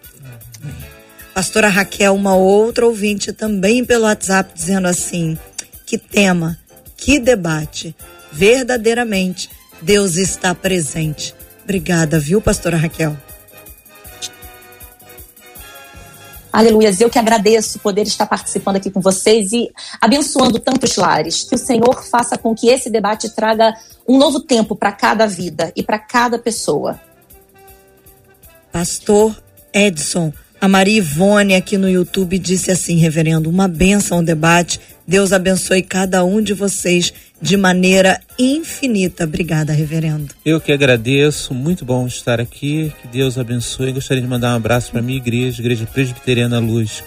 Pastora 1.34 1.68
Raquel, 1.68 2.14
uma 2.14 2.34
outra 2.34 2.86
ouvinte 2.86 3.32
também 3.32 3.84
pelo 3.84 4.04
WhatsApp, 4.04 4.52
dizendo 4.54 4.88
assim: 4.88 5.38
que 5.86 5.96
tema, 5.96 6.58
que 6.96 7.18
debate. 7.18 7.94
Verdadeiramente, 8.32 9.48
Deus 9.82 10.16
está 10.16 10.54
presente. 10.54 11.34
Obrigada, 11.64 12.18
viu, 12.18 12.40
pastora 12.40 12.76
Raquel? 12.76 13.16
Aleluias, 16.52 17.00
eu 17.00 17.08
que 17.08 17.18
agradeço 17.18 17.78
poder 17.78 18.06
estar 18.06 18.26
participando 18.26 18.76
aqui 18.76 18.90
com 18.90 19.00
vocês 19.00 19.52
e 19.52 19.70
abençoando 20.00 20.58
tantos 20.58 20.96
lares. 20.96 21.44
Que 21.44 21.54
o 21.54 21.58
Senhor 21.58 22.02
faça 22.04 22.36
com 22.36 22.54
que 22.54 22.68
esse 22.68 22.90
debate 22.90 23.28
traga 23.30 23.72
um 24.08 24.18
novo 24.18 24.40
tempo 24.40 24.74
para 24.74 24.90
cada 24.90 25.26
vida 25.26 25.72
e 25.76 25.82
para 25.82 25.98
cada 25.98 26.38
pessoa. 26.38 27.00
Pastor 28.72 29.40
Edson, 29.72 30.32
a 30.60 30.68
Maria 30.68 30.98
Ivone 30.98 31.54
aqui 31.54 31.78
no 31.78 31.88
YouTube 31.88 32.38
disse 32.38 32.70
assim, 32.70 32.96
reverendo, 32.96 33.48
uma 33.48 33.68
benção 33.68 34.18
ao 34.18 34.24
debate. 34.24 34.80
Deus 35.10 35.32
abençoe 35.32 35.82
cada 35.82 36.24
um 36.24 36.40
de 36.40 36.54
vocês 36.54 37.12
de 37.42 37.56
maneira 37.56 38.20
infinita. 38.38 39.24
Obrigada, 39.24 39.72
reverendo. 39.72 40.32
Eu 40.44 40.60
que 40.60 40.70
agradeço, 40.70 41.52
muito 41.52 41.84
bom 41.84 42.06
estar 42.06 42.40
aqui. 42.40 42.92
Que 43.02 43.08
Deus 43.08 43.36
abençoe. 43.36 43.90
Gostaria 43.90 44.22
de 44.22 44.28
mandar 44.28 44.52
um 44.52 44.56
abraço 44.58 44.92
para 44.92 45.02
minha 45.02 45.18
igreja, 45.18 45.60
Igreja 45.60 45.84
Presbiteriana 45.84 46.60
Luz. 46.60 47.02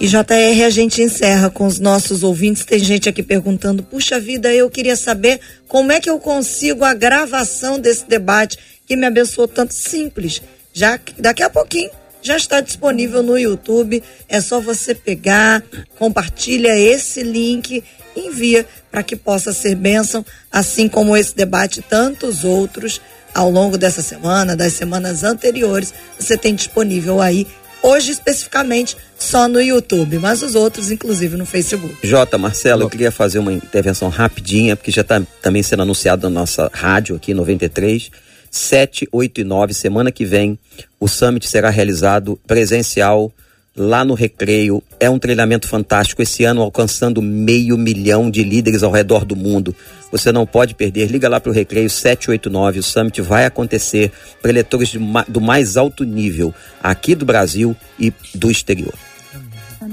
E 0.00 0.06
JR, 0.06 0.64
a 0.64 0.70
gente 0.70 1.02
encerra 1.02 1.50
com 1.50 1.66
os 1.66 1.78
nossos 1.78 2.22
ouvintes. 2.22 2.64
Tem 2.64 2.78
gente 2.78 3.06
aqui 3.06 3.22
perguntando: 3.22 3.82
puxa 3.82 4.18
vida, 4.18 4.50
eu 4.54 4.70
queria 4.70 4.96
saber 4.96 5.38
como 5.68 5.92
é 5.92 6.00
que 6.00 6.08
eu 6.08 6.18
consigo 6.18 6.82
a 6.82 6.94
gravação 6.94 7.78
desse 7.78 8.08
debate 8.08 8.56
que 8.86 8.96
me 8.96 9.04
abençoou 9.04 9.46
tanto. 9.46 9.74
Simples. 9.74 10.40
Já 10.72 10.98
daqui 11.18 11.42
a 11.42 11.50
pouquinho 11.50 11.90
já 12.22 12.36
está 12.36 12.60
disponível 12.60 13.22
no 13.22 13.38
YouTube. 13.38 14.02
É 14.28 14.40
só 14.40 14.60
você 14.60 14.94
pegar, 14.94 15.62
compartilha 15.98 16.78
esse 16.78 17.22
link 17.22 17.82
envia 18.16 18.66
para 18.90 19.02
que 19.02 19.14
possa 19.14 19.52
ser 19.52 19.74
bênção, 19.74 20.24
assim 20.50 20.88
como 20.88 21.16
esse 21.16 21.34
debate 21.34 21.80
e 21.80 21.82
tantos 21.82 22.44
outros 22.44 23.00
ao 23.34 23.50
longo 23.50 23.78
dessa 23.78 24.02
semana, 24.02 24.56
das 24.56 24.72
semanas 24.72 25.22
anteriores, 25.22 25.94
você 26.18 26.36
tem 26.36 26.54
disponível 26.54 27.20
aí 27.20 27.46
hoje 27.82 28.10
especificamente 28.10 28.96
só 29.18 29.48
no 29.48 29.60
YouTube, 29.60 30.18
mas 30.18 30.42
os 30.42 30.54
outros, 30.54 30.90
inclusive, 30.90 31.36
no 31.36 31.46
Facebook. 31.46 32.06
Jota, 32.06 32.36
Marcelo, 32.36 32.82
eu 32.82 32.90
queria 32.90 33.10
fazer 33.10 33.38
uma 33.38 33.52
intervenção 33.52 34.08
rapidinha, 34.08 34.76
porque 34.76 34.90
já 34.90 35.02
está 35.02 35.22
também 35.40 35.62
sendo 35.62 35.82
anunciado 35.82 36.28
na 36.28 36.40
nossa 36.40 36.70
rádio 36.72 37.16
aqui, 37.16 37.32
93, 37.32 38.10
7, 38.50 39.08
8 39.10 39.40
e 39.40 39.44
9, 39.44 39.74
semana 39.74 40.10
que 40.10 40.24
vem, 40.24 40.58
o 41.00 41.08
Summit 41.08 41.48
será 41.48 41.70
realizado 41.70 42.38
presencial 42.46 43.32
lá 43.74 44.04
no 44.04 44.12
Recreio. 44.12 44.82
É 45.00 45.08
um 45.08 45.18
treinamento 45.18 45.66
fantástico. 45.66 46.20
Esse 46.20 46.44
ano 46.44 46.60
alcançando 46.60 47.22
meio 47.22 47.78
milhão 47.78 48.30
de 48.30 48.44
líderes 48.44 48.82
ao 48.82 48.92
redor 48.92 49.24
do 49.24 49.34
mundo. 49.34 49.74
Você 50.12 50.30
não 50.30 50.44
pode 50.44 50.74
perder. 50.74 51.10
Liga 51.10 51.28
lá 51.28 51.40
para 51.40 51.50
o 51.50 51.54
Recreio 51.54 51.88
789. 51.88 52.80
O 52.80 52.82
Summit 52.82 53.22
vai 53.22 53.46
acontecer 53.46 54.12
para 54.42 54.50
eleitores 54.50 54.92
do 55.26 55.40
mais 55.40 55.78
alto 55.78 56.04
nível 56.04 56.54
aqui 56.82 57.14
do 57.14 57.24
Brasil 57.24 57.74
e 57.98 58.12
do 58.34 58.50
exterior. 58.50 58.92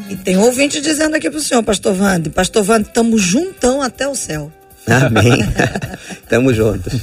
E 0.10 0.16
tem 0.18 0.38
ouvinte 0.38 0.82
dizendo 0.82 1.16
aqui 1.16 1.30
para 1.30 1.40
o 1.40 1.42
senhor, 1.42 1.64
Pastor 1.64 1.94
Vande. 1.94 2.30
Pastor 2.30 2.64
Vande, 2.64 2.90
estamos 2.90 3.22
juntão 3.22 3.82
até 3.82 4.08
o 4.08 4.16
céu. 4.16 4.52
Amém. 4.86 5.40
Tamo 6.28 6.54
juntos. 6.54 6.94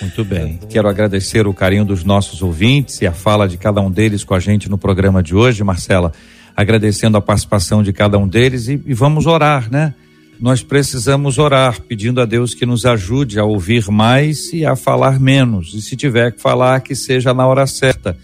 Muito 0.00 0.24
bem. 0.24 0.58
Quero 0.68 0.88
agradecer 0.88 1.46
o 1.46 1.54
carinho 1.54 1.84
dos 1.84 2.04
nossos 2.04 2.42
ouvintes 2.42 3.00
e 3.00 3.06
a 3.06 3.12
fala 3.12 3.48
de 3.48 3.56
cada 3.56 3.80
um 3.80 3.90
deles 3.90 4.24
com 4.24 4.34
a 4.34 4.40
gente 4.40 4.68
no 4.68 4.78
programa 4.78 5.22
de 5.22 5.34
hoje, 5.34 5.62
Marcela. 5.62 6.12
Agradecendo 6.56 7.16
a 7.16 7.20
participação 7.20 7.82
de 7.82 7.92
cada 7.92 8.18
um 8.18 8.26
deles 8.26 8.68
e, 8.68 8.80
e 8.84 8.94
vamos 8.94 9.26
orar, 9.26 9.70
né? 9.70 9.94
Nós 10.40 10.62
precisamos 10.62 11.36
orar, 11.36 11.80
pedindo 11.82 12.20
a 12.20 12.24
Deus 12.24 12.54
que 12.54 12.64
nos 12.64 12.86
ajude 12.86 13.40
a 13.40 13.44
ouvir 13.44 13.88
mais 13.88 14.52
e 14.52 14.64
a 14.64 14.76
falar 14.76 15.18
menos. 15.18 15.74
E 15.74 15.82
se 15.82 15.96
tiver 15.96 16.32
que 16.32 16.40
falar, 16.40 16.80
que 16.80 16.94
seja 16.94 17.34
na 17.34 17.44
hora 17.44 17.66
certa, 17.66 18.16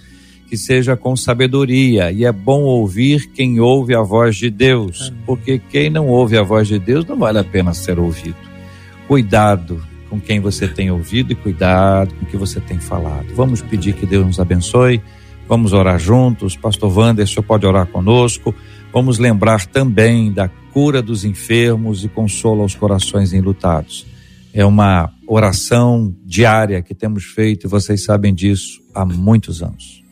que 0.48 0.56
seja 0.56 0.96
com 0.96 1.16
sabedoria. 1.16 2.12
E 2.12 2.24
é 2.24 2.30
bom 2.30 2.62
ouvir 2.62 3.32
quem 3.32 3.58
ouve 3.58 3.96
a 3.96 4.02
voz 4.02 4.36
de 4.36 4.48
Deus, 4.48 5.12
porque 5.26 5.58
quem 5.58 5.90
não 5.90 6.06
ouve 6.06 6.38
a 6.38 6.42
voz 6.42 6.68
de 6.68 6.78
Deus 6.78 7.04
não 7.04 7.16
vale 7.16 7.38
a 7.38 7.44
pena 7.44 7.74
ser 7.74 7.98
ouvido. 7.98 8.36
Cuidado 9.08 9.93
com 10.14 10.20
quem 10.20 10.38
você 10.38 10.68
tem 10.68 10.92
ouvido 10.92 11.32
e 11.32 11.34
cuidado 11.34 12.14
com 12.14 12.24
o 12.24 12.28
que 12.28 12.36
você 12.36 12.60
tem 12.60 12.78
falado. 12.78 13.34
Vamos 13.34 13.60
pedir 13.60 13.94
que 13.94 14.06
Deus 14.06 14.24
nos 14.24 14.38
abençoe. 14.38 15.02
Vamos 15.48 15.72
orar 15.72 15.98
juntos. 15.98 16.56
Pastor 16.56 16.96
Wander, 16.96 17.24
o 17.24 17.28
senhor 17.28 17.42
pode 17.42 17.66
orar 17.66 17.86
conosco. 17.88 18.54
Vamos 18.92 19.18
lembrar 19.18 19.66
também 19.66 20.32
da 20.32 20.48
cura 20.72 21.02
dos 21.02 21.24
enfermos 21.24 22.04
e 22.04 22.08
consolo 22.08 22.62
aos 22.62 22.76
corações 22.76 23.32
enlutados. 23.32 24.06
É 24.52 24.64
uma 24.64 25.10
oração 25.26 26.14
diária 26.24 26.80
que 26.80 26.94
temos 26.94 27.24
feito 27.24 27.66
e 27.66 27.68
vocês 27.68 28.04
sabem 28.04 28.32
disso 28.32 28.80
há 28.94 29.04
muitos 29.04 29.62
anos. 29.62 30.03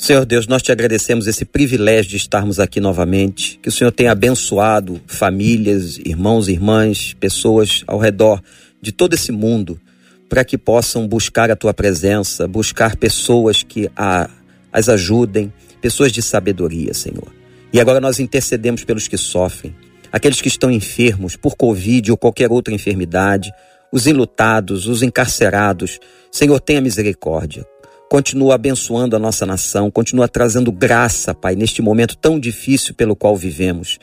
Senhor 0.00 0.24
Deus, 0.24 0.46
nós 0.46 0.62
te 0.62 0.72
agradecemos 0.72 1.26
esse 1.26 1.44
privilégio 1.44 2.12
de 2.12 2.16
estarmos 2.16 2.58
aqui 2.58 2.80
novamente. 2.80 3.60
Que 3.62 3.68
o 3.68 3.72
Senhor 3.72 3.92
tenha 3.92 4.12
abençoado 4.12 4.98
famílias, 5.06 5.98
irmãos 5.98 6.48
irmãs, 6.48 7.12
pessoas 7.20 7.84
ao 7.86 7.98
redor 7.98 8.42
de 8.80 8.92
todo 8.92 9.12
esse 9.12 9.30
mundo, 9.30 9.78
para 10.26 10.42
que 10.42 10.56
possam 10.56 11.06
buscar 11.06 11.50
a 11.50 11.54
tua 11.54 11.74
presença, 11.74 12.48
buscar 12.48 12.96
pessoas 12.96 13.62
que 13.62 13.90
a, 13.94 14.30
as 14.72 14.88
ajudem, 14.88 15.52
pessoas 15.82 16.10
de 16.12 16.22
sabedoria, 16.22 16.94
Senhor. 16.94 17.30
E 17.70 17.78
agora 17.78 18.00
nós 18.00 18.18
intercedemos 18.18 18.82
pelos 18.84 19.06
que 19.06 19.18
sofrem, 19.18 19.76
aqueles 20.10 20.40
que 20.40 20.48
estão 20.48 20.70
enfermos 20.70 21.36
por 21.36 21.56
Covid 21.56 22.10
ou 22.10 22.16
qualquer 22.16 22.50
outra 22.50 22.72
enfermidade, 22.72 23.52
os 23.92 24.06
enlutados, 24.06 24.86
os 24.86 25.02
encarcerados. 25.02 25.98
Senhor, 26.32 26.58
tenha 26.58 26.80
misericórdia 26.80 27.66
continua 28.10 28.56
abençoando 28.56 29.14
a 29.14 29.20
nossa 29.20 29.46
nação, 29.46 29.88
continua 29.88 30.26
trazendo 30.26 30.72
graça, 30.72 31.32
Pai, 31.32 31.54
neste 31.54 31.80
momento 31.80 32.16
tão 32.16 32.40
difícil 32.40 32.92
pelo 32.92 33.14
qual 33.14 33.36
vivemos. 33.36 34.00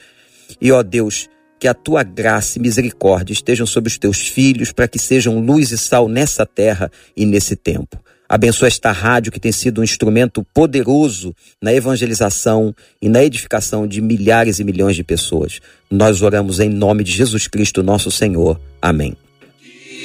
E, 0.62 0.72
ó 0.72 0.82
Deus, 0.82 1.28
que 1.60 1.68
a 1.68 1.74
tua 1.74 2.04
graça 2.04 2.58
e 2.58 2.62
misericórdia 2.62 3.34
estejam 3.34 3.68
sobre 3.68 3.90
os 3.90 3.98
teus 3.98 4.26
filhos, 4.26 4.72
para 4.72 4.88
que 4.88 4.98
sejam 4.98 5.42
luz 5.42 5.72
e 5.72 5.78
sal 5.78 6.08
nessa 6.08 6.46
terra 6.46 6.90
e 7.18 7.26
nesse 7.26 7.58
tempo. 7.58 8.02
Abençoa 8.30 8.70
esta 8.70 8.94
rádio 8.94 9.32
que 9.32 9.42
tem 9.42 9.52
sido 9.52 9.82
um 9.82 9.84
instrumento 9.84 10.42
poderoso 10.54 11.36
na 11.62 11.74
evangelização 11.74 12.74
e 13.02 13.10
na 13.10 13.22
edificação 13.26 13.86
de 13.86 14.00
milhares 14.00 14.60
e 14.60 14.64
milhões 14.64 14.96
de 14.96 15.04
pessoas. 15.04 15.60
Nós 15.92 16.22
oramos 16.22 16.62
em 16.62 16.70
nome 16.70 17.04
de 17.04 17.12
Jesus 17.12 17.48
Cristo, 17.48 17.84
nosso 17.84 18.10
Senhor. 18.10 18.58
Amém. 18.82 19.18